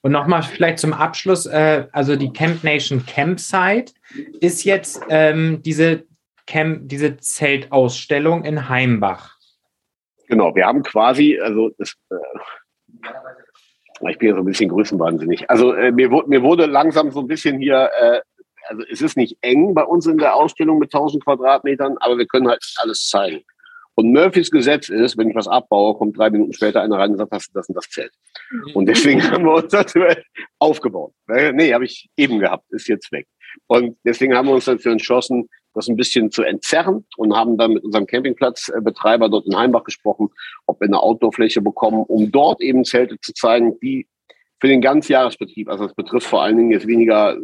Und 0.03 0.13
nochmal 0.13 0.43
vielleicht 0.43 0.79
zum 0.79 0.93
Abschluss, 0.93 1.47
äh, 1.47 1.87
also 1.93 2.17
die 2.17 2.33
Camp 2.33 2.65
Nation 2.65 3.05
Campsite 3.05 3.93
ist 4.41 4.65
jetzt 4.65 5.03
ähm, 5.11 5.61
diese, 5.63 6.05
Camp, 6.47 6.89
diese 6.89 7.19
Zeltausstellung 7.19 8.45
in 8.45 8.69
Heimbach. 8.69 9.37
Genau, 10.29 10.55
wir 10.55 10.67
haben 10.67 10.83
quasi, 10.83 11.39
also 11.39 11.71
das, 11.77 11.95
äh, 12.11 14.11
ich 14.11 14.19
bin 14.19 14.29
ja 14.29 14.35
so 14.35 14.41
ein 14.41 14.47
bisschen 14.47 14.71
größenwahnsinnig. 14.71 15.51
Also 15.51 15.75
äh, 15.75 15.93
mir, 15.93 16.09
mir 16.09 16.43
wurde 16.43 16.67
langsam 16.67 17.11
so 17.11 17.21
ein 17.21 17.27
bisschen 17.27 17.59
hier, 17.59 17.91
äh, 18.01 18.21
also 18.69 18.85
es 18.91 19.03
ist 19.03 19.17
nicht 19.17 19.37
eng 19.43 19.75
bei 19.75 19.83
uns 19.83 20.07
in 20.07 20.17
der 20.17 20.35
Ausstellung 20.35 20.79
mit 20.79 20.95
1000 20.95 21.25
Quadratmetern, 21.25 21.97
aber 21.99 22.17
wir 22.17 22.27
können 22.27 22.49
halt 22.49 22.65
alles 22.77 23.09
zeigen. 23.09 23.43
Und 24.01 24.15
Murphys 24.15 24.51
Gesetz 24.51 24.89
ist, 24.89 25.19
wenn 25.19 25.29
ich 25.29 25.37
was 25.37 25.47
abbaue, 25.47 25.95
kommt 25.95 26.17
drei 26.17 26.31
Minuten 26.31 26.55
später 26.55 26.81
einer 26.81 26.97
rein 26.97 27.11
und 27.11 27.19
sagt, 27.19 27.35
das, 27.35 27.51
das 27.53 27.69
und 27.69 27.75
das 27.75 27.87
Zelt. 27.91 28.11
Mhm. 28.51 28.73
Und 28.73 28.87
deswegen 28.87 29.23
haben 29.31 29.45
wir 29.45 29.57
uns 29.57 29.69
das 29.69 29.93
aufgebaut. 30.59 31.13
Nee, 31.29 31.75
habe 31.75 31.85
ich 31.85 32.09
eben 32.17 32.39
gehabt, 32.39 32.65
ist 32.71 32.89
jetzt 32.89 33.13
weg. 33.13 33.27
Und 33.67 33.99
deswegen 34.03 34.35
haben 34.35 34.49
wir 34.49 34.55
uns 34.55 34.65
dafür 34.65 34.93
entschlossen, 34.93 35.51
das 35.75 35.87
ein 35.87 35.97
bisschen 35.97 36.31
zu 36.31 36.43
entzerren 36.43 37.05
und 37.19 37.37
haben 37.37 37.59
dann 37.59 37.75
mit 37.75 37.85
unserem 37.85 38.07
Campingplatzbetreiber 38.07 39.29
dort 39.29 39.47
in 39.47 39.55
Heimbach 39.55 39.85
gesprochen, 39.85 40.31
ob 40.65 40.81
wir 40.81 40.87
eine 40.87 40.99
Outdoorfläche 40.99 41.61
bekommen, 41.61 42.03
um 42.05 42.33
dort 42.33 42.63
eben 42.63 42.87
Zelte 42.87 43.21
zu 43.21 43.35
zeigen, 43.35 43.79
die 43.81 44.09
für 44.61 44.69
den 44.69 44.81
Ganzjahresbetrieb, 44.81 45.69
also 45.69 45.85
das 45.85 45.95
betrifft 45.95 46.27
vor 46.27 46.43
allen 46.43 46.57
Dingen 46.57 46.71
jetzt 46.71 46.87
weniger 46.87 47.37
äh, 47.37 47.39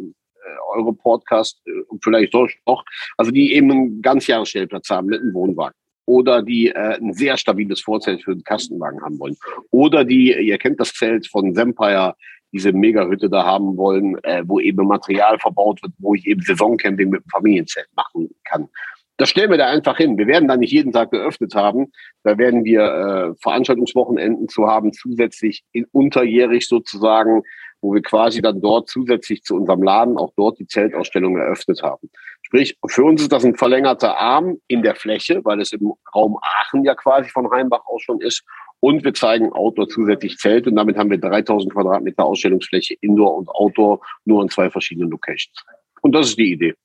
eure 0.75 0.93
Podcast 0.93 1.61
äh, 1.67 1.83
und 1.87 2.03
vielleicht 2.03 2.33
auch, 2.33 2.83
also 3.15 3.29
die 3.29 3.53
eben 3.53 3.71
einen 3.71 4.01
Ganzjahresstellplatz 4.01 4.89
haben 4.89 5.07
mit 5.07 5.21
einem 5.21 5.35
Wohnwagen 5.35 5.75
oder 6.07 6.41
die 6.41 6.69
äh, 6.69 6.97
ein 6.97 7.13
sehr 7.13 7.37
stabiles 7.37 7.81
Vorzelt 7.81 8.23
für 8.23 8.33
den 8.33 8.43
Kastenwagen 8.43 9.01
haben 9.03 9.19
wollen 9.19 9.35
oder 9.69 10.03
die, 10.05 10.33
ihr 10.33 10.57
kennt 10.57 10.79
das 10.79 10.93
Zelt 10.93 11.27
von 11.27 11.53
Sempire, 11.53 12.15
diese 12.53 12.71
Megahütte 12.71 13.29
da 13.29 13.45
haben 13.45 13.77
wollen, 13.77 14.17
äh, 14.23 14.41
wo 14.45 14.59
eben 14.59 14.87
Material 14.87 15.37
verbaut 15.37 15.83
wird, 15.83 15.93
wo 15.99 16.15
ich 16.15 16.25
eben 16.25 16.41
Saisoncamping 16.41 17.09
mit 17.09 17.23
dem 17.23 17.29
Familienzelt 17.29 17.89
machen 17.95 18.29
kann. 18.45 18.69
Das 19.17 19.29
stellen 19.29 19.49
wir 19.49 19.57
da 19.57 19.67
einfach 19.67 19.97
hin. 19.97 20.17
Wir 20.17 20.27
werden 20.27 20.47
da 20.47 20.57
nicht 20.57 20.71
jeden 20.71 20.91
Tag 20.91 21.09
geöffnet 21.11 21.55
haben. 21.55 21.91
Da 22.23 22.37
werden 22.37 22.63
wir 22.63 22.81
äh, 22.81 23.35
Veranstaltungswochenenden 23.41 24.47
zu 24.47 24.67
haben, 24.67 24.93
zusätzlich 24.93 25.63
in, 25.71 25.85
unterjährig 25.91 26.67
sozusagen, 26.67 27.41
wo 27.81 27.93
wir 27.93 28.01
quasi 28.01 28.41
dann 28.41 28.61
dort 28.61 28.89
zusätzlich 28.89 29.43
zu 29.43 29.55
unserem 29.55 29.81
Laden 29.81 30.17
auch 30.17 30.31
dort 30.35 30.59
die 30.59 30.67
Zeltausstellung 30.67 31.37
eröffnet 31.37 31.81
haben. 31.81 32.09
Sprich, 32.43 32.77
für 32.87 33.03
uns 33.03 33.21
ist 33.21 33.31
das 33.31 33.43
ein 33.43 33.55
verlängerter 33.55 34.17
Arm 34.17 34.57
in 34.67 34.83
der 34.83 34.95
Fläche, 34.95 35.43
weil 35.43 35.61
es 35.61 35.73
im 35.73 35.93
Raum 36.15 36.37
Aachen 36.41 36.83
ja 36.83 36.95
quasi 36.95 37.29
von 37.29 37.49
Heimbach 37.51 37.85
aus 37.87 38.03
schon 38.03 38.21
ist. 38.21 38.43
Und 38.79 39.03
wir 39.03 39.13
zeigen 39.13 39.51
Outdoor 39.51 39.89
zusätzlich 39.89 40.37
Zelt 40.37 40.67
und 40.67 40.75
damit 40.75 40.97
haben 40.97 41.09
wir 41.09 41.17
3000 41.17 41.73
Quadratmeter 41.73 42.23
Ausstellungsfläche 42.23 42.95
Indoor 43.01 43.35
und 43.35 43.49
Outdoor 43.49 43.99
nur 44.25 44.43
in 44.43 44.49
zwei 44.49 44.69
verschiedenen 44.69 45.09
Locations. 45.09 45.57
Und 46.01 46.13
das 46.13 46.29
ist 46.29 46.37
die 46.37 46.51
Idee. 46.51 46.75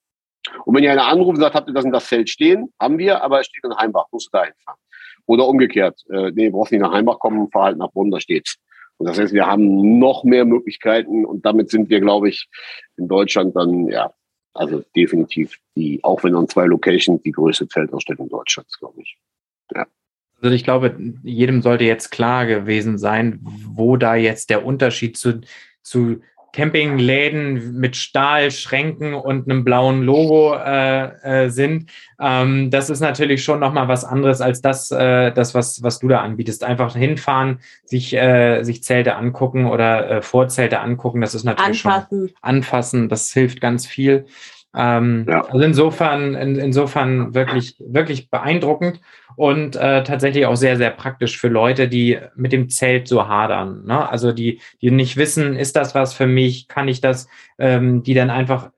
Und 0.64 0.74
wenn 0.74 0.84
ihr 0.84 0.92
einer 0.92 1.06
anruft 1.06 1.36
und 1.36 1.40
sagt, 1.40 1.54
habt 1.54 1.68
ihr 1.68 1.74
das 1.74 1.84
in 1.84 1.92
das 1.92 2.06
Zelt 2.06 2.28
stehen? 2.28 2.72
Haben 2.80 2.98
wir, 2.98 3.22
aber 3.22 3.40
es 3.40 3.46
steht 3.46 3.64
in 3.64 3.76
Heimbach, 3.76 4.06
musst 4.10 4.28
du 4.32 4.38
da 4.38 4.44
hinfahren. 4.44 4.80
Oder 5.26 5.46
umgekehrt, 5.46 6.02
äh, 6.10 6.32
nee, 6.32 6.50
brauchst 6.50 6.72
nicht 6.72 6.80
nach 6.80 6.92
Heimbach 6.92 7.18
kommen, 7.18 7.50
fahr 7.50 7.64
halt 7.64 7.78
nach 7.78 7.90
Bonn, 7.92 8.10
da 8.10 8.20
steht's. 8.20 8.58
Und 8.98 9.08
das 9.08 9.18
heißt, 9.18 9.32
wir 9.32 9.46
haben 9.46 9.98
noch 9.98 10.24
mehr 10.24 10.44
Möglichkeiten 10.44 11.24
und 11.24 11.44
damit 11.44 11.70
sind 11.70 11.90
wir, 11.90 12.00
glaube 12.00 12.28
ich, 12.28 12.48
in 12.96 13.08
Deutschland 13.08 13.56
dann, 13.56 13.88
ja, 13.88 14.12
also 14.54 14.82
definitiv 14.94 15.58
die, 15.76 16.00
auch 16.02 16.22
wenn 16.24 16.36
an 16.36 16.48
zwei 16.48 16.66
Locations, 16.66 17.22
die 17.22 17.32
größte 17.32 17.68
Zeltausstellung 17.68 18.28
Deutschlands, 18.28 18.78
glaube 18.78 19.00
ich. 19.00 19.16
Ja. 19.74 19.86
Also 20.40 20.54
ich 20.54 20.64
glaube, 20.64 20.96
jedem 21.22 21.62
sollte 21.62 21.84
jetzt 21.84 22.10
klar 22.10 22.46
gewesen 22.46 22.98
sein, 22.98 23.38
wo 23.42 23.96
da 23.96 24.16
jetzt 24.16 24.50
der 24.50 24.64
Unterschied 24.64 25.16
zu, 25.16 25.40
zu 25.82 26.20
Campingläden 26.52 27.78
mit 27.78 27.96
Stahlschränken 27.96 29.14
und 29.14 29.50
einem 29.50 29.64
blauen 29.64 30.02
Logo 30.02 30.54
äh, 30.54 31.44
äh, 31.44 31.48
sind. 31.48 31.90
Ähm, 32.20 32.70
das 32.70 32.90
ist 32.90 33.00
natürlich 33.00 33.42
schon 33.42 33.60
nochmal 33.60 33.88
was 33.88 34.04
anderes 34.04 34.40
als 34.40 34.60
das, 34.60 34.90
äh, 34.90 35.32
das 35.32 35.54
was, 35.54 35.82
was 35.82 35.98
du 35.98 36.08
da 36.08 36.20
anbietest. 36.20 36.62
Einfach 36.62 36.94
hinfahren, 36.94 37.60
sich, 37.84 38.14
äh, 38.14 38.62
sich 38.64 38.82
Zelte 38.82 39.16
angucken 39.16 39.66
oder 39.66 40.10
äh, 40.10 40.22
Vorzelte 40.22 40.80
angucken. 40.80 41.22
Das 41.22 41.34
ist 41.34 41.44
natürlich 41.44 41.84
anfassen. 41.84 42.28
schon 42.28 42.36
anfassen. 42.42 43.08
Das 43.08 43.32
hilft 43.32 43.60
ganz 43.60 43.86
viel. 43.86 44.26
Ähm, 44.74 45.26
ja. 45.28 45.44
Also 45.44 45.64
insofern, 45.64 46.34
in, 46.34 46.56
insofern 46.56 47.34
wirklich, 47.34 47.76
wirklich 47.78 48.30
beeindruckend 48.30 49.00
und 49.36 49.76
äh, 49.76 50.02
tatsächlich 50.02 50.46
auch 50.46 50.56
sehr, 50.56 50.76
sehr 50.76 50.90
praktisch 50.90 51.38
für 51.38 51.48
Leute, 51.48 51.88
die 51.88 52.18
mit 52.36 52.52
dem 52.52 52.68
Zelt 52.68 53.08
so 53.08 53.28
hadern. 53.28 53.84
Ne? 53.84 54.08
Also 54.08 54.32
die, 54.32 54.60
die 54.80 54.90
nicht 54.90 55.16
wissen, 55.16 55.56
ist 55.56 55.76
das 55.76 55.94
was 55.94 56.14
für 56.14 56.26
mich, 56.26 56.68
kann 56.68 56.88
ich 56.88 57.00
das, 57.00 57.28
ähm, 57.58 58.02
die 58.02 58.14
dann 58.14 58.30
einfach 58.30 58.70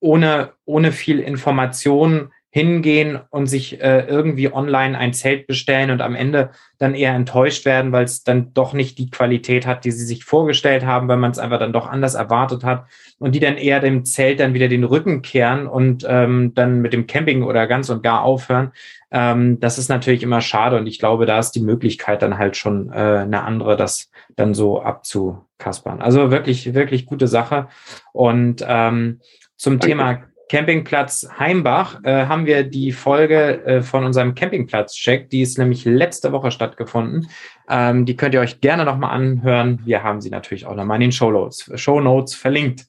ohne, 0.00 0.52
ohne 0.64 0.92
viel 0.92 1.20
Information 1.20 2.30
hingehen 2.54 3.18
und 3.30 3.48
sich 3.48 3.82
äh, 3.82 4.06
irgendwie 4.06 4.52
online 4.52 4.96
ein 4.96 5.12
Zelt 5.12 5.48
bestellen 5.48 5.90
und 5.90 6.00
am 6.00 6.14
Ende 6.14 6.50
dann 6.78 6.94
eher 6.94 7.12
enttäuscht 7.12 7.64
werden, 7.64 7.90
weil 7.90 8.04
es 8.04 8.22
dann 8.22 8.54
doch 8.54 8.74
nicht 8.74 8.96
die 8.98 9.10
Qualität 9.10 9.66
hat, 9.66 9.84
die 9.84 9.90
sie 9.90 10.06
sich 10.06 10.24
vorgestellt 10.24 10.86
haben, 10.86 11.08
weil 11.08 11.16
man 11.16 11.32
es 11.32 11.40
einfach 11.40 11.58
dann 11.58 11.72
doch 11.72 11.88
anders 11.88 12.14
erwartet 12.14 12.62
hat 12.62 12.84
und 13.18 13.34
die 13.34 13.40
dann 13.40 13.56
eher 13.56 13.80
dem 13.80 14.04
Zelt 14.04 14.38
dann 14.38 14.54
wieder 14.54 14.68
den 14.68 14.84
Rücken 14.84 15.20
kehren 15.20 15.66
und 15.66 16.06
ähm, 16.08 16.52
dann 16.54 16.80
mit 16.80 16.92
dem 16.92 17.08
Camping 17.08 17.42
oder 17.42 17.66
ganz 17.66 17.90
und 17.90 18.04
gar 18.04 18.22
aufhören. 18.22 18.70
Ähm, 19.10 19.58
das 19.58 19.76
ist 19.76 19.88
natürlich 19.88 20.22
immer 20.22 20.40
schade 20.40 20.78
und 20.78 20.86
ich 20.86 21.00
glaube, 21.00 21.26
da 21.26 21.40
ist 21.40 21.56
die 21.56 21.60
Möglichkeit 21.60 22.22
dann 22.22 22.38
halt 22.38 22.56
schon 22.56 22.92
äh, 22.92 22.94
eine 22.94 23.42
andere, 23.42 23.76
das 23.76 24.12
dann 24.36 24.54
so 24.54 24.80
abzukaspern. 24.80 26.00
Also 26.00 26.30
wirklich, 26.30 26.72
wirklich 26.72 27.04
gute 27.06 27.26
Sache 27.26 27.66
und 28.12 28.64
ähm, 28.64 29.18
zum 29.56 29.80
Danke. 29.80 29.86
Thema 29.88 30.22
Campingplatz 30.54 31.26
Heimbach 31.36 31.98
äh, 32.04 32.26
haben 32.26 32.46
wir 32.46 32.62
die 32.62 32.92
Folge 32.92 33.64
äh, 33.64 33.82
von 33.82 34.04
unserem 34.04 34.36
Campingplatz-Check. 34.36 35.28
Die 35.28 35.42
ist 35.42 35.58
nämlich 35.58 35.84
letzte 35.84 36.30
Woche 36.30 36.52
stattgefunden. 36.52 37.28
Ähm, 37.68 38.06
die 38.06 38.16
könnt 38.16 38.34
ihr 38.34 38.40
euch 38.40 38.60
gerne 38.60 38.84
nochmal 38.84 39.10
anhören. 39.10 39.80
Wir 39.84 40.04
haben 40.04 40.20
sie 40.20 40.30
natürlich 40.30 40.64
auch 40.64 40.76
nochmal 40.76 40.98
in 40.98 41.08
den 41.08 41.12
Show 41.12 41.32
Notes, 41.32 41.68
Show 41.74 42.00
Notes 42.00 42.36
verlinkt. 42.36 42.86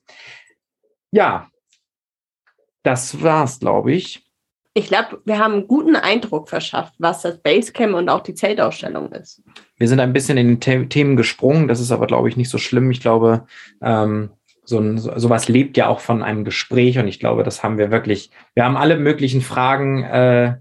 Ja, 1.10 1.48
das 2.84 3.24
war's, 3.24 3.60
glaube 3.60 3.94
ich. 3.94 4.24
Ich 4.76 4.86
glaube, 4.86 5.20
wir 5.26 5.40
haben 5.40 5.54
einen 5.54 5.68
guten 5.68 5.96
Eindruck 5.96 6.50
verschafft, 6.50 6.94
was 7.00 7.24
das 7.24 7.42
Basecamp 7.42 7.96
und 7.96 8.10
auch 8.10 8.22
die 8.22 8.36
Zeltausstellung 8.36 9.12
ist. 9.12 9.42
Wir 9.78 9.88
sind 9.88 10.00
ein 10.00 10.14
bisschen 10.14 10.38
in 10.38 10.60
die 10.60 10.90
Themen 10.90 11.16
gesprungen. 11.16 11.68
Das 11.68 11.80
ist 11.80 11.92
aber, 11.92 12.06
glaube 12.06 12.30
ich, 12.30 12.38
nicht 12.38 12.52
so 12.52 12.60
schlimm. 12.60 12.92
Ich 12.92 13.02
glaube, 13.02 13.48
ähm, 13.82 14.30
so 14.66 14.80
ein, 14.80 14.98
sowas 14.98 15.48
lebt 15.48 15.78
ja 15.78 15.88
auch 15.88 16.00
von 16.00 16.24
einem 16.24 16.44
Gespräch 16.44 16.98
und 16.98 17.08
ich 17.08 17.20
glaube, 17.20 17.44
das 17.44 17.64
haben 17.64 17.78
wir 17.78 17.92
wirklich, 17.92 18.32
wir 18.54 18.66
haben 18.66 18.78
alle 18.78 18.98
möglichen 18.98 19.42
Fragen 19.42 20.04
äh, 20.04 20.56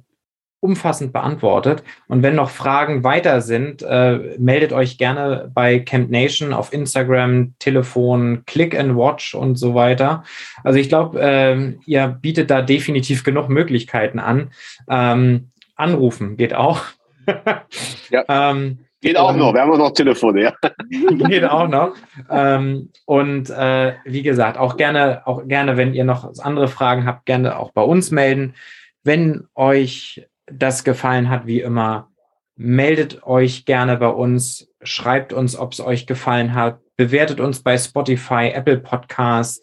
umfassend 0.64 1.12
beantwortet. 1.12 1.84
Und 2.08 2.22
wenn 2.22 2.36
noch 2.36 2.48
Fragen 2.48 3.04
weiter 3.04 3.42
sind, 3.42 3.82
äh, 3.82 4.34
meldet 4.38 4.72
euch 4.72 4.96
gerne 4.96 5.50
bei 5.52 5.78
Camp 5.78 6.10
Nation 6.10 6.54
auf 6.54 6.72
Instagram, 6.72 7.54
Telefon, 7.58 8.44
Click 8.46 8.74
and 8.74 8.96
Watch 8.96 9.34
und 9.34 9.56
so 9.56 9.74
weiter. 9.74 10.24
Also 10.62 10.78
ich 10.78 10.88
glaube, 10.88 11.20
äh, 11.20 11.74
ihr 11.84 12.08
bietet 12.08 12.50
da 12.50 12.62
definitiv 12.62 13.24
genug 13.24 13.50
Möglichkeiten 13.50 14.18
an. 14.18 14.52
Ähm, 14.88 15.50
anrufen 15.76 16.38
geht 16.38 16.54
auch. 16.54 16.80
ja. 18.10 18.24
ähm, 18.28 18.78
Geht 19.04 19.18
auch 19.18 19.36
noch, 19.36 19.52
wir 19.52 19.60
haben 19.60 19.70
auch 19.70 19.76
noch 19.76 19.90
Telefone, 19.90 20.40
ja. 20.40 20.54
Geht 20.88 21.44
auch 21.44 21.68
noch. 21.68 21.94
Ähm, 22.30 22.90
und 23.04 23.50
äh, 23.50 23.92
wie 24.06 24.22
gesagt, 24.22 24.56
auch 24.56 24.78
gerne, 24.78 25.26
auch 25.26 25.46
gerne, 25.46 25.76
wenn 25.76 25.92
ihr 25.92 26.04
noch 26.04 26.32
andere 26.38 26.68
Fragen 26.68 27.04
habt, 27.04 27.26
gerne 27.26 27.58
auch 27.58 27.70
bei 27.72 27.82
uns 27.82 28.10
melden. 28.10 28.54
Wenn 29.02 29.46
euch 29.54 30.26
das 30.46 30.84
gefallen 30.84 31.28
hat, 31.28 31.46
wie 31.46 31.60
immer, 31.60 32.08
meldet 32.56 33.24
euch 33.24 33.66
gerne 33.66 33.98
bei 33.98 34.08
uns, 34.08 34.70
schreibt 34.82 35.34
uns, 35.34 35.54
ob 35.54 35.72
es 35.72 35.82
euch 35.82 36.06
gefallen 36.06 36.54
hat, 36.54 36.78
bewertet 36.96 37.40
uns 37.40 37.62
bei 37.62 37.76
Spotify, 37.76 38.52
Apple 38.54 38.78
Podcasts, 38.78 39.60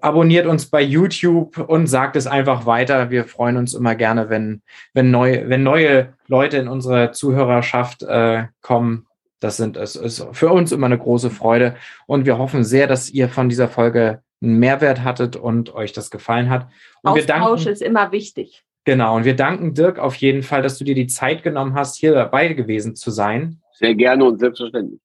abonniert 0.00 0.46
uns 0.46 0.66
bei 0.66 0.82
YouTube 0.82 1.58
und 1.58 1.86
sagt 1.86 2.16
es 2.16 2.26
einfach 2.26 2.66
weiter. 2.66 3.10
Wir 3.10 3.24
freuen 3.24 3.56
uns 3.56 3.74
immer 3.74 3.94
gerne, 3.94 4.30
wenn, 4.30 4.62
wenn, 4.94 5.10
neu, 5.10 5.44
wenn 5.46 5.62
neue 5.62 6.14
Leute 6.26 6.58
in 6.58 6.68
unsere 6.68 7.12
Zuhörerschaft 7.12 8.02
äh, 8.02 8.44
kommen. 8.62 9.06
Das 9.40 9.56
sind, 9.56 9.76
es 9.76 9.96
ist 9.96 10.26
für 10.32 10.50
uns 10.50 10.72
immer 10.72 10.86
eine 10.86 10.98
große 10.98 11.30
Freude. 11.30 11.76
Und 12.06 12.26
wir 12.26 12.38
hoffen 12.38 12.64
sehr, 12.64 12.86
dass 12.86 13.10
ihr 13.10 13.28
von 13.28 13.48
dieser 13.48 13.68
Folge 13.68 14.22
einen 14.42 14.58
Mehrwert 14.58 15.02
hattet 15.02 15.36
und 15.36 15.74
euch 15.74 15.92
das 15.92 16.10
gefallen 16.10 16.50
hat. 16.50 16.68
Und 17.02 17.12
Austausch 17.12 17.26
danken, 17.26 17.68
ist 17.68 17.82
immer 17.82 18.12
wichtig. 18.12 18.64
Genau. 18.84 19.16
Und 19.16 19.24
wir 19.24 19.36
danken 19.36 19.74
Dirk 19.74 19.98
auf 19.98 20.14
jeden 20.16 20.42
Fall, 20.42 20.62
dass 20.62 20.78
du 20.78 20.84
dir 20.84 20.94
die 20.94 21.06
Zeit 21.06 21.42
genommen 21.42 21.74
hast, 21.74 21.96
hier 21.96 22.14
dabei 22.14 22.52
gewesen 22.52 22.96
zu 22.96 23.10
sein. 23.10 23.60
Sehr 23.74 23.94
gerne 23.94 24.24
und 24.24 24.38
selbstverständlich. 24.38 25.00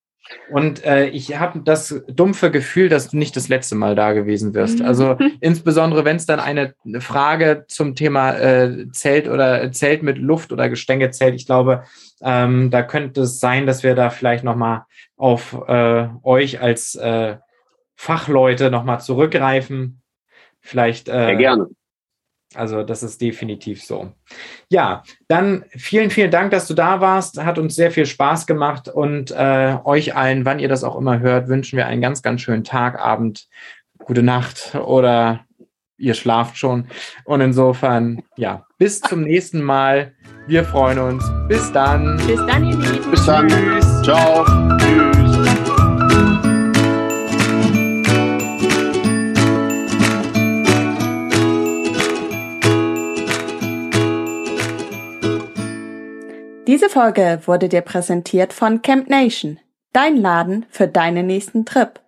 Und 0.52 0.84
äh, 0.84 1.08
ich 1.08 1.40
habe 1.40 1.60
das 1.60 2.04
dumpfe 2.08 2.52
Gefühl, 2.52 2.90
dass 2.90 3.10
du 3.10 3.18
nicht 3.18 3.36
das 3.36 3.48
letzte 3.48 3.76
Mal 3.76 3.96
da 3.96 4.14
gewesen 4.14 4.54
wirst. 4.54 4.82
Also 4.82 5.18
insbesondere, 5.40 6.06
wenn 6.06 6.16
es 6.16 6.26
dann 6.26 6.40
eine 6.40 6.74
Frage 7.00 7.66
zum 7.68 7.96
Thema 7.96 8.34
äh, 8.34 8.90
Zelt 8.92 9.28
oder 9.28 9.72
Zelt 9.72 10.04
mit 10.04 10.18
Luft 10.18 10.52
oder 10.52 10.70
Gestängezelt, 10.70 11.36
ich 11.36 11.46
glaube, 11.46 11.84
ähm, 12.22 12.72
da 12.72 12.82
könnte 12.82 13.22
es 13.22 13.40
sein, 13.40 13.66
dass 13.66 13.84
wir 13.84 13.96
da 13.96 14.10
vielleicht 14.10 14.44
nochmal 14.44 14.84
auf 15.16 15.58
äh, 15.68 16.08
euch 16.24 16.62
als, 16.62 16.96
äh, 16.96 17.38
Fachleute 17.96 18.70
nochmal 18.70 19.00
zurückgreifen. 19.00 20.02
Vielleicht. 20.60 21.08
Äh, 21.08 21.26
Sehr 21.26 21.36
gerne. 21.36 21.68
Also 22.56 22.84
das 22.84 23.04
ist 23.04 23.22
definitiv 23.22 23.84
so. 23.84 24.12
Ja, 24.70 25.04
dann 25.28 25.66
vielen, 25.70 26.10
vielen 26.10 26.32
Dank, 26.32 26.52
dass 26.52 26.68
du 26.68 26.74
da 26.74 27.02
warst. 27.02 27.44
Hat 27.44 27.58
uns 27.58 27.76
sehr 27.76 27.92
viel 27.92 28.06
Spaß 28.06 28.48
gemacht 28.48 28.88
und 28.88 29.32
äh, 29.32 29.78
euch 29.84 30.16
allen, 30.16 30.46
wann 30.46 30.60
ihr 30.60 30.70
das 30.70 30.84
auch 30.84 30.98
immer 30.98 31.20
hört, 31.20 31.48
wünschen 31.48 31.78
wir 31.78 31.88
einen 31.88 32.02
ganz, 32.02 32.22
ganz 32.22 32.42
schönen 32.42 32.64
Tag, 32.64 33.00
Abend, 33.00 33.48
gute 34.00 34.24
Nacht 34.24 34.76
oder 34.76 35.46
ihr 35.98 36.14
schlaft 36.14 36.58
schon. 36.58 36.88
Und 37.24 37.42
insofern, 37.42 38.24
ja, 38.38 38.66
bis 38.78 39.02
zum 39.02 39.22
nächsten 39.22 39.62
Mal. 39.62 40.14
Wir 40.48 40.64
freuen 40.64 41.00
uns. 41.00 41.24
Bis 41.48 41.72
dann. 41.72 42.18
Bis 42.28 42.40
dann, 42.46 42.66
ihr 42.66 42.78
Lieben. 42.78 43.12
Bis 43.12 43.26
dann. 43.26 43.48
Tschüss. 43.48 44.02
Ciao. 44.04 44.46
Tschüss. 44.78 45.15
Folge 56.96 57.42
wurde 57.44 57.68
dir 57.68 57.82
präsentiert 57.82 58.54
von 58.54 58.82
Camp 58.82 59.10
Nation, 59.10 59.60
dein 59.92 60.16
Laden 60.16 60.66
für 60.70 60.88
deinen 60.88 61.28
nächsten 61.28 61.66
Trip. 61.66 62.00